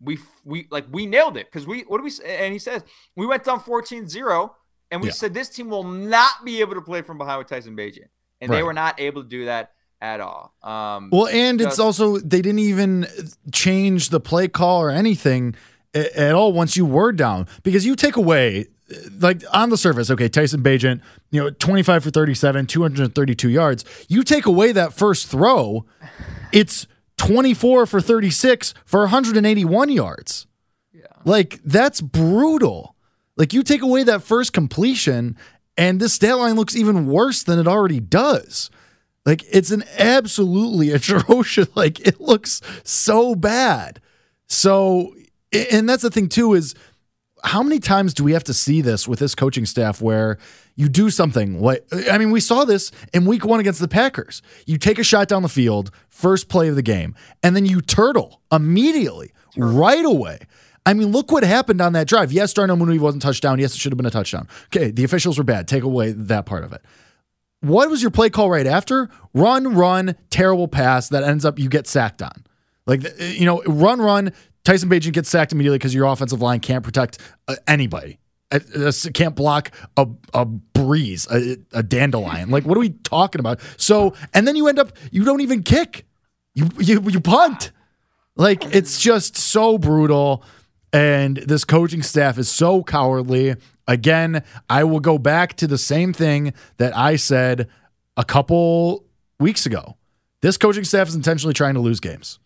we 0.00 0.18
we 0.44 0.68
like 0.70 0.84
we 0.92 1.06
nailed 1.06 1.36
it 1.36 1.46
because 1.46 1.66
we 1.66 1.80
what 1.82 1.98
do 1.98 2.04
we 2.04 2.10
say? 2.10 2.44
And 2.44 2.52
he 2.52 2.58
says 2.58 2.84
we 3.16 3.26
went 3.26 3.42
down 3.44 3.60
14-0 3.60 4.50
and 4.90 5.00
we 5.00 5.08
Yeah. 5.08 5.12
said 5.12 5.34
this 5.34 5.48
team 5.48 5.68
will 5.68 5.84
not 5.84 6.44
be 6.44 6.60
able 6.60 6.74
to 6.74 6.80
play 6.80 7.02
from 7.02 7.18
behind 7.18 7.38
with 7.38 7.48
Tyson 7.48 7.76
Bagent, 7.76 8.08
and 8.40 8.52
they 8.52 8.62
were 8.62 8.72
not 8.72 9.00
able 9.00 9.22
to 9.22 9.28
do 9.28 9.44
that 9.46 9.72
at 10.00 10.20
all. 10.20 10.54
Um, 10.62 11.10
Well, 11.10 11.28
and 11.28 11.60
it's 11.60 11.78
also 11.78 12.18
they 12.18 12.40
didn't 12.42 12.60
even 12.60 13.06
change 13.52 14.10
the 14.10 14.20
play 14.20 14.48
call 14.48 14.80
or 14.80 14.90
anything 14.90 15.54
at 15.94 16.34
all 16.34 16.52
once 16.52 16.76
you 16.76 16.84
were 16.84 17.12
down 17.12 17.46
because 17.62 17.84
you 17.84 17.96
take 17.96 18.16
away 18.16 18.66
like 19.20 19.42
on 19.52 19.70
the 19.70 19.76
surface, 19.76 20.10
okay, 20.10 20.28
Tyson 20.28 20.62
Bagent, 20.62 21.00
you 21.30 21.42
know, 21.42 21.50
25 21.50 22.04
for 22.04 22.10
37, 22.10 22.66
232 22.66 23.48
yards. 23.50 23.84
You 24.08 24.22
take 24.22 24.46
away 24.46 24.72
that 24.72 24.92
first 24.92 25.26
throw, 25.26 25.84
it's 26.52 26.86
24 27.18 27.86
for 27.86 28.00
36 28.00 28.74
for 28.84 29.00
181 29.00 29.90
yards. 29.90 30.46
Yeah. 30.92 31.02
Like 31.24 31.60
that's 31.64 32.00
brutal. 32.00 32.94
Like 33.36 33.52
you 33.52 33.62
take 33.62 33.82
away 33.82 34.04
that 34.04 34.22
first 34.22 34.52
completion 34.52 35.36
and 35.76 36.00
this 36.00 36.14
stat 36.14 36.38
line 36.38 36.56
looks 36.56 36.74
even 36.74 37.06
worse 37.06 37.42
than 37.42 37.58
it 37.58 37.68
already 37.68 38.00
does. 38.00 38.70
Like 39.26 39.44
it's 39.50 39.70
an 39.70 39.84
absolutely 39.98 40.90
atrocious. 40.92 41.68
Like 41.76 42.00
it 42.00 42.20
looks 42.20 42.60
so 42.84 43.34
bad. 43.34 44.00
So, 44.46 45.14
and 45.52 45.88
that's 45.88 46.02
the 46.02 46.10
thing 46.10 46.28
too 46.28 46.54
is 46.54 46.74
how 47.44 47.62
many 47.62 47.78
times 47.78 48.14
do 48.14 48.24
we 48.24 48.32
have 48.32 48.44
to 48.44 48.54
see 48.54 48.80
this 48.80 49.06
with 49.06 49.18
this 49.18 49.34
coaching 49.34 49.66
staff 49.66 50.00
where 50.00 50.38
you 50.74 50.88
do 50.88 51.10
something 51.10 51.60
like 51.60 51.84
I 52.10 52.18
mean 52.18 52.30
we 52.30 52.40
saw 52.40 52.64
this 52.64 52.90
in 53.12 53.26
week 53.26 53.44
1 53.44 53.60
against 53.60 53.80
the 53.80 53.88
Packers. 53.88 54.42
You 54.66 54.78
take 54.78 54.98
a 54.98 55.04
shot 55.04 55.28
down 55.28 55.42
the 55.42 55.48
field, 55.48 55.90
first 56.08 56.48
play 56.48 56.68
of 56.68 56.76
the 56.76 56.82
game, 56.82 57.14
and 57.42 57.54
then 57.54 57.66
you 57.66 57.80
turtle 57.80 58.40
immediately, 58.50 59.32
right 59.56 60.04
away. 60.04 60.40
I 60.86 60.94
mean, 60.94 61.08
look 61.08 61.30
what 61.30 61.44
happened 61.44 61.82
on 61.82 61.92
that 61.92 62.08
drive. 62.08 62.32
Yes, 62.32 62.54
Darnell 62.54 62.76
Mooney 62.76 62.98
wasn't 62.98 63.22
touchdown. 63.22 63.58
Yes, 63.58 63.74
it 63.74 63.78
should 63.78 63.92
have 63.92 63.98
been 63.98 64.06
a 64.06 64.10
touchdown. 64.10 64.48
Okay, 64.66 64.90
the 64.90 65.04
officials 65.04 65.36
were 65.36 65.44
bad. 65.44 65.68
Take 65.68 65.82
away 65.82 66.12
that 66.12 66.46
part 66.46 66.64
of 66.64 66.72
it. 66.72 66.82
What 67.60 67.90
was 67.90 68.02
your 68.02 68.10
play 68.10 68.30
call 68.30 68.50
right 68.50 68.66
after? 68.66 69.08
Run, 69.34 69.74
run, 69.74 70.14
terrible 70.30 70.68
pass 70.68 71.08
that 71.08 71.24
ends 71.24 71.44
up 71.44 71.58
you 71.58 71.68
get 71.68 71.86
sacked 71.86 72.22
on. 72.22 72.44
Like 72.86 73.02
you 73.18 73.44
know, 73.44 73.62
run, 73.64 74.00
run. 74.00 74.32
Tyson 74.64 74.88
Bagent 74.88 75.12
gets 75.12 75.28
sacked 75.28 75.52
immediately 75.52 75.78
because 75.78 75.94
your 75.94 76.06
offensive 76.06 76.42
line 76.42 76.60
can't 76.60 76.84
protect 76.84 77.18
uh, 77.48 77.56
anybody. 77.66 78.18
Uh, 78.50 78.60
uh, 78.78 78.92
can't 79.12 79.34
block 79.34 79.70
a, 79.96 80.06
a 80.32 80.44
breeze, 80.44 81.26
a, 81.30 81.58
a 81.72 81.82
dandelion. 81.82 82.50
Like, 82.50 82.64
what 82.64 82.76
are 82.76 82.80
we 82.80 82.90
talking 82.90 83.40
about? 83.40 83.60
So, 83.76 84.14
and 84.32 84.48
then 84.48 84.56
you 84.56 84.68
end 84.68 84.78
up, 84.78 84.92
you 85.10 85.24
don't 85.24 85.40
even 85.40 85.62
kick. 85.62 86.06
You 86.54 86.68
you 86.78 87.02
you 87.08 87.20
punt. 87.20 87.72
Like, 88.36 88.74
it's 88.74 89.00
just 89.00 89.36
so 89.36 89.78
brutal. 89.78 90.44
And 90.92 91.36
this 91.36 91.64
coaching 91.64 92.02
staff 92.02 92.38
is 92.38 92.50
so 92.50 92.82
cowardly. 92.82 93.56
Again, 93.88 94.44
I 94.68 94.84
will 94.84 95.00
go 95.00 95.16
back 95.18 95.56
to 95.56 95.66
the 95.66 95.78
same 95.78 96.12
thing 96.12 96.52
that 96.76 96.94
I 96.94 97.16
said 97.16 97.68
a 98.18 98.24
couple 98.24 99.06
weeks 99.40 99.64
ago. 99.64 99.96
This 100.42 100.58
coaching 100.58 100.84
staff 100.84 101.08
is 101.08 101.14
intentionally 101.14 101.54
trying 101.54 101.74
to 101.74 101.80
lose 101.80 101.98
games. 101.98 102.38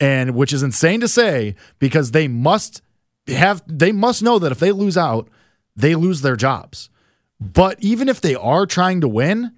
And 0.00 0.34
which 0.34 0.52
is 0.52 0.62
insane 0.62 1.00
to 1.00 1.08
say 1.08 1.54
because 1.78 2.10
they 2.10 2.28
must 2.28 2.82
have 3.28 3.62
they 3.66 3.92
must 3.92 4.22
know 4.22 4.38
that 4.38 4.52
if 4.52 4.58
they 4.58 4.72
lose 4.72 4.96
out, 4.96 5.28
they 5.74 5.94
lose 5.94 6.22
their 6.22 6.36
jobs. 6.36 6.90
But 7.40 7.78
even 7.80 8.08
if 8.08 8.20
they 8.20 8.34
are 8.34 8.66
trying 8.66 9.00
to 9.02 9.08
win, 9.08 9.52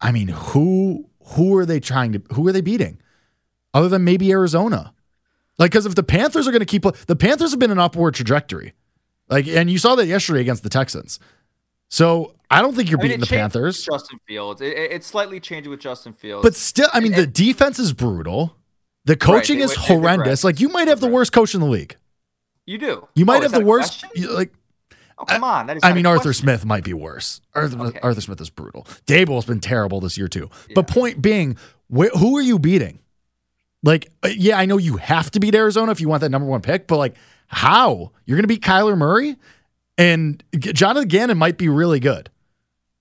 I 0.00 0.12
mean, 0.12 0.28
who 0.28 1.08
who 1.28 1.56
are 1.56 1.66
they 1.66 1.80
trying 1.80 2.12
to 2.12 2.22
who 2.32 2.46
are 2.46 2.52
they 2.52 2.60
beating? 2.60 3.00
Other 3.72 3.88
than 3.88 4.04
maybe 4.04 4.30
Arizona. 4.30 4.92
Like 5.58 5.72
cuz 5.72 5.86
if 5.86 5.94
the 5.94 6.02
Panthers 6.02 6.46
are 6.46 6.50
going 6.50 6.60
to 6.60 6.66
keep 6.66 6.84
the 7.06 7.16
Panthers 7.16 7.50
have 7.52 7.60
been 7.60 7.70
an 7.70 7.78
upward 7.78 8.14
trajectory. 8.14 8.74
Like 9.28 9.46
and 9.46 9.70
you 9.70 9.78
saw 9.78 9.94
that 9.96 10.06
yesterday 10.06 10.40
against 10.40 10.62
the 10.62 10.68
Texans. 10.70 11.18
So, 11.90 12.34
I 12.50 12.60
don't 12.60 12.74
think 12.74 12.90
you're 12.90 12.98
I 12.98 13.02
mean, 13.02 13.10
beating 13.12 13.22
it 13.22 13.28
the 13.28 13.36
Panthers. 13.36 13.84
Justin 13.84 14.18
Fields. 14.26 14.60
It, 14.60 14.72
it, 14.76 14.92
it 14.92 15.04
slightly 15.04 15.38
changed 15.38 15.68
with 15.68 15.78
Justin 15.80 16.12
Fields. 16.12 16.42
But 16.42 16.54
still, 16.56 16.88
I 16.92 16.98
mean, 17.00 17.12
And- 17.14 17.22
the 17.22 17.26
defense 17.26 17.78
is 17.78 17.92
brutal. 17.92 18.56
The 19.04 19.16
coaching 19.16 19.58
they 19.58 19.64
is 19.64 19.74
they 19.74 19.80
horrendous. 19.82 20.44
Like 20.44 20.60
you 20.60 20.68
might 20.70 20.88
have 20.88 21.00
the 21.00 21.08
worst 21.08 21.32
coach 21.32 21.54
in 21.54 21.60
the 21.60 21.66
league. 21.66 21.96
you 22.66 22.78
do. 22.78 23.06
You 23.14 23.24
might 23.26 23.38
Oh, 23.38 23.42
have 23.42 23.52
the 23.52 23.60
worst. 23.64 24.04
you- 24.14 24.30
Like 24.32 24.52
Oh, 25.16 25.24
come 25.26 25.44
on. 25.44 25.66
That 25.68 25.76
is 25.76 25.84
I 25.84 25.92
mean, 25.92 26.06
Arthur 26.06 26.24
question. 26.24 26.42
Smith 26.46 26.64
might 26.64 26.82
be 26.82 26.92
worse. 26.92 27.40
Arthur, 27.54 27.78
Okay. 27.78 28.00
Arthur 28.02 28.20
Smith 28.20 28.40
is 28.40 28.50
brutal. 28.50 28.84
Daboll's 29.06 29.44
been 29.44 29.60
terrible 29.60 30.00
this 30.00 30.18
year 30.18 30.26
too. 30.26 30.50
But 30.74 30.88
point 30.88 31.22
being, 31.22 31.56
wh- 31.94 32.08
who 32.18 32.36
are 32.36 32.42
you 32.42 32.58
beating? 32.58 32.98
Like, 33.84 34.10
uh, 34.24 34.28
yeah, 34.34 34.58
I 34.58 34.64
know 34.66 34.76
you 34.78 34.96
have 34.96 35.30
to 35.32 35.40
beat 35.40 35.54
Arizona 35.54 35.92
if 35.92 36.00
you 36.00 36.08
want 36.08 36.22
that 36.22 36.30
number 36.30 36.48
one 36.48 36.62
pick, 36.62 36.86
but 36.88 36.96
like, 36.96 37.14
how 37.46 38.12
you're 38.24 38.36
going 38.36 38.44
to 38.44 38.48
beat 38.48 38.62
Kyler 38.62 38.96
Murray 38.96 39.36
and 39.96 40.42
Jonathan 40.58 41.08
Gannon 41.08 41.38
might 41.38 41.58
be 41.58 41.68
really 41.68 42.00
good. 42.00 42.30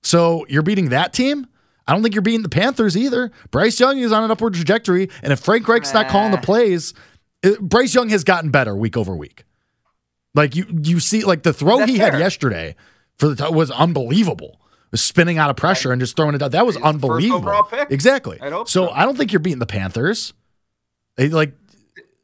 So 0.04 0.46
you're 0.50 0.64
beating 0.64 0.90
that 0.90 1.14
team. 1.14 1.48
I 1.88 1.94
don't 1.94 2.02
think 2.02 2.16
you're 2.16 2.22
beating 2.22 2.44
the 2.44 2.50
Panthers 2.50 2.96
either. 2.96 3.32
Bryce 3.52 3.80
Young 3.80 3.98
is 3.98 4.12
on 4.12 4.24
an 4.24 4.32
upward 4.32 4.54
trajectory, 4.54 5.10
and 5.22 5.34
if 5.34 5.40
Frank 5.40 5.68
Reich's 5.68 5.94
not 5.94 6.08
calling 6.08 6.32
the 6.32 6.38
plays, 6.38 6.94
uh, 7.44 7.52
Bryce 7.60 7.94
Young 7.94 8.10
has 8.10 8.24
gotten 8.24 8.52
better 8.52 8.76
week 8.76 8.96
over 8.96 9.16
week. 9.16 9.44
Like 10.34 10.56
you, 10.56 10.66
you 10.82 11.00
see, 11.00 11.24
like 11.24 11.44
the 11.44 11.54
throw 11.54 11.80
That's 11.80 11.92
he 11.92 11.98
had 11.98 12.18
yesterday 12.18 12.76
for 13.18 13.30
the 13.30 13.52
was 13.52 13.70
unbelievable. 13.72 14.60
Was 14.92 15.02
spinning 15.02 15.40
out 15.40 15.50
of 15.50 15.56
pressure 15.56 15.92
and 15.92 16.00
just 16.00 16.16
throwing 16.16 16.36
it 16.36 16.42
out. 16.44 16.52
That 16.52 16.68
was 16.68 16.76
He's 16.76 16.86
unbelievable. 16.86 17.68
Exactly. 17.90 18.40
I'd 18.40 18.52
so 18.52 18.66
so. 18.66 18.90
I 18.92 19.06
don't 19.06 19.18
think 19.18 19.34
you're 19.34 19.40
beating 19.40 19.58
the 19.58 19.66
Panthers. 19.66 20.34
Like, 21.18 21.54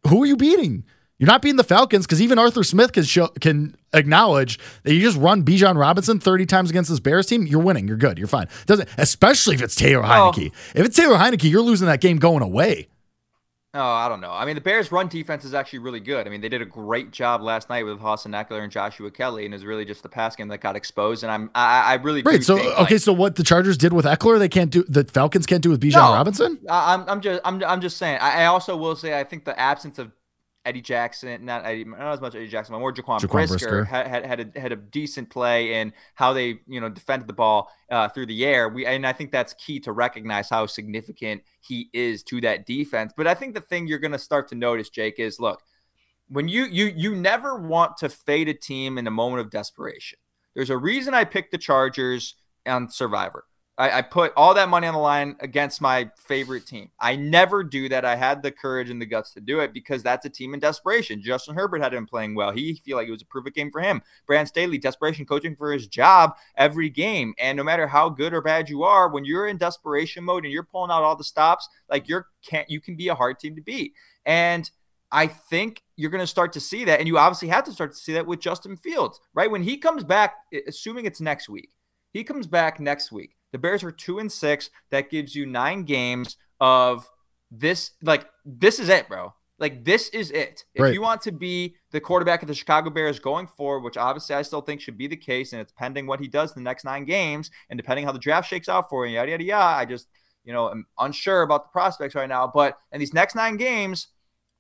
who 0.08 0.22
are 0.22 0.26
you 0.28 0.38
beating? 0.38 0.84
You're 1.20 1.28
not 1.28 1.42
beating 1.42 1.58
the 1.58 1.64
Falcons 1.66 2.06
because 2.08 2.22
even 2.22 2.40
Arthur 2.40 2.64
Smith 2.64 2.94
can 2.94 3.04
show, 3.04 3.28
can 3.42 3.76
acknowledge 3.94 4.58
that 4.84 4.94
you 4.94 5.02
just 5.02 5.18
run 5.18 5.44
Bijan 5.44 5.78
Robinson 5.78 6.20
30 6.20 6.46
times 6.46 6.70
against 6.70 6.90
this 6.90 7.00
Bears 7.02 7.26
team. 7.28 7.46
You're 7.46 7.62
winning. 7.62 7.88
You're 7.88 7.98
good. 7.98 8.18
You're 8.18 8.28
fine. 8.28 8.48
Doesn't 8.66 8.88
especially 8.98 9.56
if 9.56 9.62
it's 9.62 9.76
Taylor 9.76 10.04
Oh. 10.04 10.08
Heinicke. 10.08 10.48
If 10.76 10.86
it's 10.86 10.96
Taylor 10.96 11.18
Heinicke, 11.18 11.50
you're 11.50 11.62
losing 11.62 11.88
that 11.88 12.00
game 12.02 12.18
going 12.18 12.42
away. 12.42 12.88
Oh, 13.76 13.80
I 13.84 14.10
don't 14.10 14.20
know. 14.20 14.32
I 14.32 14.46
mean, 14.46 14.56
the 14.56 14.62
Bears' 14.62 14.92
run 14.92 15.10
defense 15.10 15.46
is 15.46 15.54
actually 15.54 15.78
really 15.80 16.00
good. 16.00 16.26
I 16.26 16.32
mean, 16.32 16.42
they 16.42 16.50
did 16.50 16.60
a 16.64 16.66
great 16.66 17.12
job 17.12 17.44
last 17.44 17.70
night 17.70 17.84
with 17.86 18.02
Austin 18.02 18.32
Ekeler 18.32 18.64
and 18.64 18.72
Joshua 18.72 19.12
Kelley, 19.12 19.46
and 19.46 19.54
it's 19.54 19.64
really 19.64 19.86
just 19.86 20.02
the 20.02 20.10
pass 20.10 20.36
game 20.36 20.48
that 20.48 20.60
got 20.60 20.76
exposed. 20.76 21.22
And 21.22 21.32
I'm, 21.32 21.52
I, 21.54 21.82
I 21.82 21.94
really 21.96 22.24
Right. 22.24 22.44
So 22.44 22.58
think, 22.58 22.72
okay. 22.80 22.94
like- 22.96 23.00
So 23.02 23.14
what 23.14 23.36
the 23.36 23.44
Chargers 23.44 23.78
did 23.78 23.94
with 23.94 24.06
Ekeler, 24.06 24.40
they 24.40 24.50
can't 24.50 24.72
do. 24.72 24.84
The 24.88 25.04
Falcons 25.04 25.46
can't 25.46 25.62
do 25.62 25.70
with 25.70 25.82
Bijan 25.82 25.94
No. 25.98 26.14
Robinson. 26.14 26.58
I- 26.68 26.96
I'm, 26.96 27.08
I'm 27.08 27.22
just, 27.22 27.42
I'm, 27.46 27.64
I'm 27.64 27.80
just 27.82 27.98
saying. 27.98 28.18
I, 28.20 28.42
I 28.42 28.46
also 28.46 28.76
will 28.76 28.96
say, 28.96 29.20
I 29.20 29.24
think 29.24 29.46
the 29.46 29.60
absence 29.60 30.00
of 30.00 30.12
Eddie 30.66 30.82
Jackson, 30.82 31.46
not 31.46 31.66
Eddie, 31.66 31.86
not 31.86 32.14
as 32.14 32.22
much 32.22 32.36
Eddie 32.36 32.48
Jackson, 32.48 32.74
but 32.74 32.80
more 32.80 32.94
Jaquan, 32.94 33.20
Jaquan 33.20 33.32
Brisker, 33.32 33.58
Brisker. 33.58 33.84
had 33.86 34.08
had 34.08 34.26
had 34.26 34.56
a, 34.56 34.60
had 34.60 34.72
a 34.72 34.76
decent 34.76 35.30
play 35.30 35.80
in 35.80 35.94
how 36.16 36.34
they 36.34 36.60
you 36.68 36.82
know 36.82 36.90
defended 36.90 37.28
the 37.28 37.34
ball 37.34 37.70
uh, 37.90 38.10
through 38.10 38.26
the 38.26 38.46
air. 38.46 38.68
We 38.68 38.86
and 38.86 39.08
I 39.08 39.14
think 39.14 39.32
that's 39.32 39.54
key 39.54 39.80
to 39.82 39.94
recognize 39.94 40.50
how 40.50 40.66
significant 40.66 41.44
he 41.62 41.90
is 41.94 42.24
to 42.24 42.42
that 42.42 42.66
defense. 42.66 43.14
But 43.16 43.26
I 43.26 43.36
think 43.36 43.54
the 43.56 43.62
thing 43.62 43.88
you're 43.88 44.00
going 44.00 44.12
to 44.12 44.20
start 44.20 44.50
to 44.50 44.56
notice, 44.56 44.90
Jake, 44.90 45.16
is 45.18 45.40
look 45.40 45.62
when 46.28 46.48
you 46.48 46.66
you 46.66 46.86
you 46.96 47.16
never 47.16 47.56
want 47.58 47.98
to 47.98 48.10
fade 48.10 48.50
a 48.50 48.54
team 48.54 48.98
in 48.98 49.08
a 49.08 49.12
moment 49.12 49.42
of 49.42 49.50
desperation. 49.50 50.20
There's 50.56 50.70
a 50.70 50.78
reason 50.78 51.14
I 51.14 51.24
picked 51.24 51.52
the 51.52 51.58
Chargers 51.58 52.36
on 52.66 52.90
Survivor. 52.90 53.46
I, 53.80 54.00
I, 54.00 54.02
put 54.02 54.34
all 54.36 54.54
that 54.56 54.68
money 54.68 54.88
on 54.88 54.94
the 54.94 55.00
line 55.00 55.38
against 55.40 55.80
my 55.80 56.12
favorite 56.18 56.68
team. 56.68 56.92
I 57.00 57.16
never 57.16 57.64
do 57.64 57.88
that. 57.88 58.04
I 58.04 58.18
had 58.18 58.44
the 58.44 58.52
courage 58.52 58.90
and 58.90 59.02
the 59.02 59.06
guts 59.06 59.32
to 59.36 59.40
do 59.40 59.62
it 59.62 59.74
because 59.74 60.04
that's 60.04 60.26
a 60.26 60.30
team 60.30 60.54
in 60.54 60.60
desperation. 60.60 61.22
Justin 61.22 61.56
Herbert 61.56 61.82
had 61.82 61.94
been 61.94 62.06
playing 62.06 62.36
well. 62.36 62.52
He 62.52 62.76
feel 62.84 62.98
like 62.98 63.08
it 63.08 63.12
was 63.12 63.22
a 63.22 63.28
perfect 63.28 63.56
game 63.56 63.72
for 63.72 63.80
him. 63.80 64.02
Brandon 64.28 64.48
Staley, 64.48 64.78
desperation 64.78 65.26
coaching 65.26 65.56
for 65.56 65.72
his 65.72 65.88
job 65.88 66.36
every 66.58 66.90
game. 66.90 67.34
And 67.40 67.56
no 67.56 67.64
matter 67.64 67.88
how 67.88 68.10
good 68.10 68.34
or 68.34 68.42
bad 68.42 68.70
you 68.70 68.84
are, 68.84 69.08
when 69.08 69.24
you're 69.24 69.48
in 69.48 69.58
desperation 69.58 70.26
mode 70.26 70.44
and 70.44 70.52
you're 70.52 70.64
pulling 70.64 70.92
out 70.92 71.04
all 71.04 71.16
the 71.16 71.24
stops, 71.24 71.70
like 71.90 72.10
you're 72.10 72.28
can't 72.46 72.70
you 72.70 72.82
can 72.82 72.98
be 72.98 73.08
a 73.08 73.16
hard 73.16 73.40
team 73.40 73.56
to 73.56 73.62
beat. 73.62 73.94
And 74.26 74.70
I 75.10 75.28
think 75.28 75.84
you're 75.96 76.12
going 76.12 76.20
to 76.20 76.28
start 76.28 76.52
to 76.54 76.60
see 76.60 76.84
that. 76.84 77.00
And 77.00 77.08
you 77.08 77.18
obviously 77.18 77.48
have 77.48 77.64
to 77.64 77.72
start 77.72 77.92
to 77.92 77.98
see 77.98 78.12
that 78.14 78.28
with 78.28 78.42
Justin 78.42 78.76
Fields, 78.76 79.22
right? 79.34 79.50
When 79.50 79.64
he 79.64 79.78
comes 79.78 80.04
back, 80.04 80.36
assuming 80.68 81.06
it's 81.06 81.22
next 81.22 81.48
week, 81.48 81.70
he 82.12 82.26
comes 82.26 82.46
back 82.46 82.82
next 82.82 83.12
week. 83.12 83.38
The 83.52 83.58
Bears 83.58 83.84
are 83.84 83.92
two 83.92 84.20
and 84.20 84.32
six. 84.32 84.70
That 84.92 85.10
gives 85.10 85.36
you 85.36 85.46
nine 85.46 85.84
games 85.84 86.38
of 86.60 87.10
this. 87.52 87.92
Like, 88.02 88.28
this 88.46 88.80
is 88.80 88.90
it, 88.90 89.08
bro. 89.08 89.34
Like, 89.58 89.84
this 89.84 90.08
is 90.10 90.32
it. 90.32 90.64
If 90.74 90.84
Right. 90.84 90.94
you 90.94 91.02
want 91.02 91.22
to 91.24 91.32
be 91.34 91.76
the 91.92 92.00
quarterback 92.00 92.42
of 92.42 92.48
the 92.48 92.54
Chicago 92.54 92.90
Bears 92.90 93.20
going 93.20 93.48
forward, 93.48 93.84
which 93.84 93.98
obviously 93.98 94.36
I 94.36 94.42
still 94.42 94.62
think 94.62 94.80
should 94.80 94.98
be 94.98 95.08
the 95.08 95.18
case, 95.18 95.52
and 95.52 95.62
it's 95.62 95.74
pending 95.74 96.08
what 96.08 96.22
he 96.22 96.28
does 96.30 96.56
in 96.56 96.64
the 96.64 96.70
next 96.70 96.86
nine 96.86 97.04
games, 97.06 97.52
and 97.70 97.78
depending 97.78 98.06
how 98.06 98.14
the 98.14 98.20
draft 98.20 98.48
shakes 98.50 98.70
out 98.70 98.90
for 98.90 99.06
him, 99.06 99.12
yada, 99.14 99.32
yada, 99.32 99.44
yada. 99.44 99.78
I 99.80 99.86
just, 99.86 100.08
you 100.46 100.54
know, 100.54 100.70
I'm 100.70 100.86
unsure 100.98 101.42
about 101.42 101.66
the 101.66 101.70
prospects 101.70 102.16
right 102.16 102.30
now. 102.30 102.48
But 102.48 102.78
in 102.94 103.00
these 103.00 103.14
next 103.14 103.36
nine 103.36 103.58
games, 103.58 104.08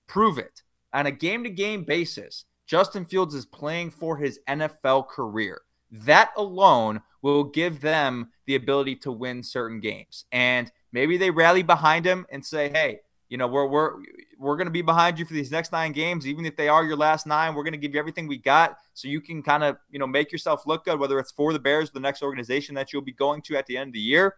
prove 0.08 0.38
it 0.38 0.63
on 0.91 1.05
a 1.05 1.12
game 1.12 1.43
to 1.46 1.50
game 1.50 1.84
basis. 1.86 2.43
Justin 2.67 3.05
Fields 3.05 3.34
is 3.34 3.46
playing 3.46 3.91
for 3.91 4.17
his 4.17 4.39
NFL 4.48 5.08
career. 5.08 5.62
That 5.91 6.31
alone 6.38 7.01
will 7.22 7.43
give 7.43 7.81
them 7.81 8.29
the 8.46 8.55
ability 8.55 8.96
to 8.98 9.12
win 9.12 9.43
certain 9.43 9.79
games. 9.79 10.25
And 10.31 10.72
maybe 10.91 11.17
they 11.17 11.31
rally 11.31 11.63
behind 11.63 12.05
him 12.05 12.25
and 12.31 12.46
say, 12.46 12.69
"Hey, 12.69 13.00
you 13.29 13.38
know, 13.38 13.48
we're 13.48 13.67
we're 13.67 13.93
we're 14.39 14.55
going 14.55 14.67
to 14.67 14.72
be 14.72 14.81
behind 14.81 15.19
you 15.19 15.25
for 15.25 15.34
these 15.34 15.51
next 15.51 15.72
9 15.72 15.91
games 15.91 16.25
even 16.25 16.46
if 16.46 16.55
they 16.55 16.67
are 16.67 16.84
your 16.84 16.96
last 16.96 17.27
9. 17.27 17.53
We're 17.53 17.63
going 17.63 17.74
to 17.74 17.77
give 17.77 17.93
you 17.93 18.00
everything 18.00 18.27
we 18.27 18.38
got 18.38 18.77
so 18.93 19.08
you 19.08 19.22
can 19.22 19.43
kind 19.43 19.63
of, 19.63 19.77
you 19.89 20.00
know, 20.00 20.08
make 20.08 20.31
yourself 20.31 20.65
look 20.65 20.86
good 20.86 21.00
whether 21.00 21.19
it's 21.19 21.31
for 21.31 21.53
the 21.53 21.60
Bears, 21.60 21.91
the 21.91 22.00
next 22.00 22.24
organization 22.24 22.74
that 22.75 22.91
you'll 22.91 23.01
be 23.01 23.12
going 23.12 23.41
to 23.43 23.58
at 23.58 23.65
the 23.67 23.77
end 23.77 23.89
of 23.89 23.93
the 23.93 24.00
year. 24.00 24.36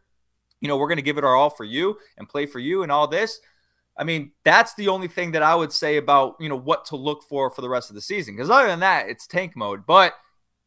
You 0.60 0.68
know, 0.68 0.78
we're 0.78 0.88
going 0.88 0.98
to 0.98 1.04
give 1.04 1.18
it 1.18 1.24
our 1.24 1.36
all 1.36 1.50
for 1.50 1.64
you 1.64 1.98
and 2.18 2.28
play 2.28 2.46
for 2.46 2.60
you 2.60 2.84
and 2.84 2.92
all 2.92 3.08
this. 3.08 3.40
I 3.98 4.04
mean, 4.04 4.32
that's 4.44 4.74
the 4.74 4.88
only 4.88 5.08
thing 5.08 5.32
that 5.32 5.44
I 5.44 5.56
would 5.56 5.72
say 5.72 5.98
about, 5.98 6.36
you 6.40 6.50
know, 6.50 6.58
what 6.58 6.86
to 6.86 6.96
look 6.96 7.24
for 7.24 7.50
for 7.50 7.62
the 7.62 7.70
rest 7.70 7.90
of 7.90 7.96
the 7.96 8.02
season. 8.02 8.36
Because 8.36 8.50
other 8.50 8.68
than 8.68 8.80
that, 8.80 9.08
it's 9.08 9.28
tank 9.28 9.56
mode. 9.56 9.86
But 9.86 10.14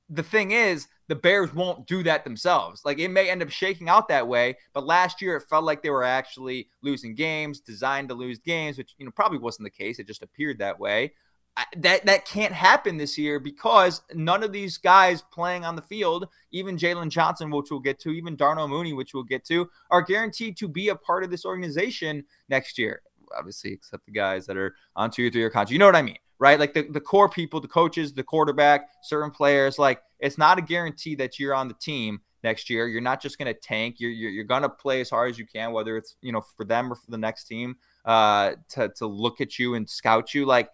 the 0.08 0.22
thing 0.22 0.52
is, 0.52 0.86
the 1.08 1.14
Bears 1.14 1.52
won't 1.52 1.86
do 1.86 2.02
that 2.02 2.24
themselves. 2.24 2.82
Like 2.84 2.98
it 2.98 3.08
may 3.08 3.30
end 3.30 3.42
up 3.42 3.50
shaking 3.50 3.88
out 3.88 4.08
that 4.08 4.26
way, 4.26 4.56
but 4.72 4.86
last 4.86 5.20
year 5.20 5.36
it 5.36 5.42
felt 5.42 5.64
like 5.64 5.82
they 5.82 5.90
were 5.90 6.04
actually 6.04 6.68
losing 6.82 7.14
games, 7.14 7.60
designed 7.60 8.08
to 8.08 8.14
lose 8.14 8.38
games, 8.38 8.78
which 8.78 8.94
you 8.98 9.04
know 9.04 9.12
probably 9.12 9.38
wasn't 9.38 9.64
the 9.64 9.70
case. 9.70 9.98
It 9.98 10.06
just 10.06 10.22
appeared 10.22 10.58
that 10.58 10.78
way. 10.78 11.12
I, 11.56 11.66
that 11.76 12.06
that 12.06 12.26
can't 12.26 12.52
happen 12.52 12.96
this 12.96 13.16
year 13.16 13.38
because 13.38 14.02
none 14.12 14.42
of 14.42 14.52
these 14.52 14.76
guys 14.78 15.22
playing 15.22 15.64
on 15.64 15.76
the 15.76 15.82
field, 15.82 16.28
even 16.50 16.76
Jaylon 16.76 17.10
Johnson, 17.10 17.50
which 17.50 17.70
we'll 17.70 17.80
get 17.80 18.00
to, 18.00 18.10
even 18.10 18.34
Darnell 18.34 18.66
Mooney, 18.66 18.92
which 18.92 19.14
we'll 19.14 19.22
get 19.22 19.44
to, 19.46 19.70
are 19.90 20.02
guaranteed 20.02 20.56
to 20.56 20.68
be 20.68 20.88
a 20.88 20.96
part 20.96 21.22
of 21.22 21.30
this 21.30 21.44
organization 21.44 22.24
next 22.48 22.78
year. 22.78 23.02
Obviously, 23.36 23.72
except 23.72 24.04
the 24.06 24.12
guys 24.12 24.46
that 24.46 24.56
are 24.56 24.74
on 24.96 25.10
two 25.10 25.26
or 25.26 25.30
three 25.30 25.40
year 25.42 25.50
contracts. 25.50 25.72
You 25.72 25.78
know 25.78 25.86
what 25.86 25.96
I 25.96 26.02
mean, 26.02 26.18
right? 26.38 26.58
Like 26.58 26.74
the, 26.74 26.82
the 26.82 27.00
core 27.00 27.28
people, 27.28 27.60
the 27.60 27.68
coaches, 27.68 28.12
the 28.12 28.22
quarterback, 28.22 28.88
certain 29.02 29.30
players. 29.30 29.78
Like 29.78 30.02
it's 30.18 30.38
not 30.38 30.58
a 30.58 30.62
guarantee 30.62 31.14
that 31.16 31.38
you're 31.38 31.54
on 31.54 31.68
the 31.68 31.74
team 31.74 32.20
next 32.42 32.68
year. 32.70 32.86
You're 32.86 33.00
not 33.00 33.20
just 33.20 33.38
going 33.38 33.52
to 33.52 33.58
tank. 33.58 33.96
You're, 33.98 34.10
you're, 34.10 34.30
you're 34.30 34.44
going 34.44 34.62
to 34.62 34.68
play 34.68 35.00
as 35.00 35.10
hard 35.10 35.30
as 35.30 35.38
you 35.38 35.46
can, 35.46 35.72
whether 35.72 35.96
it's 35.96 36.16
you 36.20 36.32
know 36.32 36.42
for 36.56 36.64
them 36.64 36.92
or 36.92 36.96
for 36.96 37.10
the 37.10 37.18
next 37.18 37.44
team 37.44 37.76
uh, 38.04 38.52
to 38.70 38.90
to 38.96 39.06
look 39.06 39.40
at 39.40 39.58
you 39.58 39.74
and 39.74 39.88
scout 39.88 40.34
you. 40.34 40.44
Like 40.44 40.70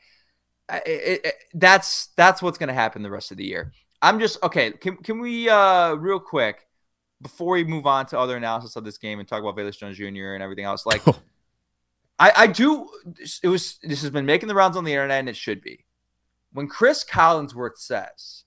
it, 0.69 1.21
it, 1.25 1.35
that's 1.55 2.09
that's 2.17 2.43
what's 2.43 2.59
going 2.59 2.69
to 2.69 2.75
happen 2.75 3.03
the 3.03 3.11
rest 3.11 3.31
of 3.31 3.37
the 3.37 3.45
year. 3.45 3.73
I'm 4.03 4.19
just 4.19 4.43
okay. 4.43 4.73
Can 4.73 4.97
can 4.97 5.21
we 5.21 5.49
uh 5.49 5.95
real 5.95 6.21
quick 6.21 6.67
before 7.23 7.55
we 7.55 7.65
move 7.65 7.87
on 7.87 8.07
to 8.07 8.19
other 8.19 8.37
analysis 8.37 8.77
of 8.77 8.85
this 8.85 8.99
game 8.99 9.19
and 9.21 9.29
talk 9.29 9.41
about 9.41 9.57
Velus 9.57 9.79
Jones 9.79 9.99
Jr. 9.99 10.35
and 10.35 10.43
everything 10.43 10.65
else? 10.65 10.87
Like, 10.87 11.03
I 12.21 12.33
I 12.37 12.47
do. 12.47 12.89
It 13.43 13.49
was 13.49 13.79
this 13.83 14.03
has 14.03 14.11
been 14.11 14.27
making 14.27 14.49
the 14.49 14.55
rounds 14.55 14.77
on 14.77 14.85
the 14.85 14.93
internet 14.93 15.19
and 15.19 15.29
it 15.29 15.37
should 15.37 15.63
be. 15.63 15.87
When 16.53 16.69
Chris 16.69 17.05
Collinsworth 17.05 17.79
says 17.79 18.45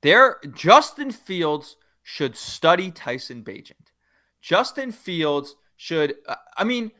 there, 0.00 0.40
Justin 0.54 1.12
Fields 1.12 1.76
should 2.02 2.34
study 2.34 2.90
Tyson 2.90 3.44
Bagent. 3.44 3.92
Justin 4.40 4.90
Fields 4.90 5.54
should. 5.76 6.16
Uh, 6.26 6.36
I 6.56 6.64
mean 6.64 6.90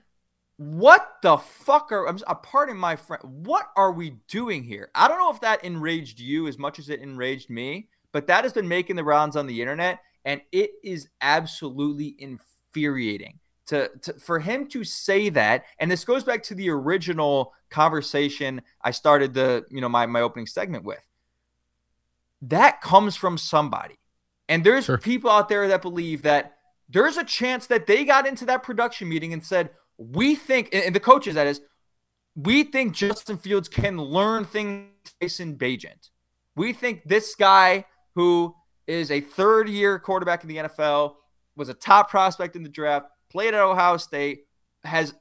what 0.59 1.19
the 1.23 1.37
fuck 1.37 1.93
are 1.93 2.09
I'm 2.09 2.19
uh, 2.27 2.35
pardon 2.35 2.77
my 2.77 2.97
friend 2.97 3.23
what 3.23 3.69
are 3.77 3.93
we 3.93 4.17
doing 4.27 4.65
here 4.65 4.91
i 4.93 5.07
don't 5.07 5.19
know 5.19 5.31
if 5.31 5.41
that 5.43 5.63
enraged 5.63 6.19
you 6.19 6.49
as 6.49 6.59
much 6.59 6.81
as 6.81 6.89
it 6.89 7.01
enraged 7.01 7.49
me 7.49 7.89
but 8.11 8.27
that 8.27 8.43
has 8.43 8.53
been 8.53 8.67
making 8.67 8.97
the 8.97 9.05
rounds 9.05 9.37
on 9.37 9.47
the 9.47 9.61
internet 9.61 10.01
and 10.25 10.41
it 10.51 10.73
is 10.83 11.09
absolutely 11.21 12.17
infuriating 12.19 13.39
to, 13.69 13.91
to 14.03 14.13
for 14.15 14.39
him 14.39 14.69
to 14.69 14.85
say 14.85 15.29
that 15.29 15.65
and 15.79 15.91
this 15.91 16.05
goes 16.05 16.25
back 16.25 16.43
to 16.43 16.55
the 16.55 16.69
original 16.69 17.53
conversation 17.71 18.61
i 18.83 18.91
started 18.91 19.33
the 19.35 19.65
you 19.71 19.81
know 19.81 19.89
my, 19.89 20.07
my 20.07 20.21
opening 20.21 20.47
segment 20.47 20.85
with 20.85 21.07
that 22.43 22.81
comes 22.81 23.17
from 23.17 23.39
somebody 23.39 23.97
and 24.49 24.65
there's 24.65 24.87
Sure. 24.87 24.99
people 24.99 25.31
out 25.31 25.49
there 25.49 25.69
that 25.69 25.83
believe 25.83 26.23
that 26.23 26.55
there's 26.89 27.17
a 27.17 27.25
chance 27.25 27.67
that 27.67 27.87
they 27.87 28.05
got 28.05 28.27
into 28.27 28.47
that 28.47 28.63
production 28.63 29.09
meeting 29.09 29.33
and 29.33 29.45
said 29.45 29.71
we 29.99 30.37
think, 30.37 30.71
and 30.73 30.95
the 30.95 31.01
coaches 31.01 31.35
that 31.35 31.47
is, 31.47 31.61
we 32.37 32.63
think 32.63 32.95
Justin 32.95 33.37
Fields 33.37 33.69
can 33.69 33.99
learn 33.99 34.45
things 34.45 34.91
Tyson 35.21 35.57
Bagent. 35.57 36.11
We 36.55 36.73
think 36.73 37.03
this 37.05 37.35
guy 37.35 37.85
who 38.15 38.55
is 38.87 39.11
a 39.11 39.21
third 39.21 39.69
year 39.69 39.99
quarterback 39.99 40.45
in 40.45 40.49
the 40.49 40.57
NFL, 40.57 41.17
was 41.57 41.69
a 41.69 41.75
top 41.75 42.09
prospect 42.09 42.55
in 42.55 42.63
the 42.63 42.69
draft, 42.69 43.07
played 43.31 43.55
at 43.55 43.61
Ohio 43.61 43.97
State, 43.97 44.45
has 44.85 45.15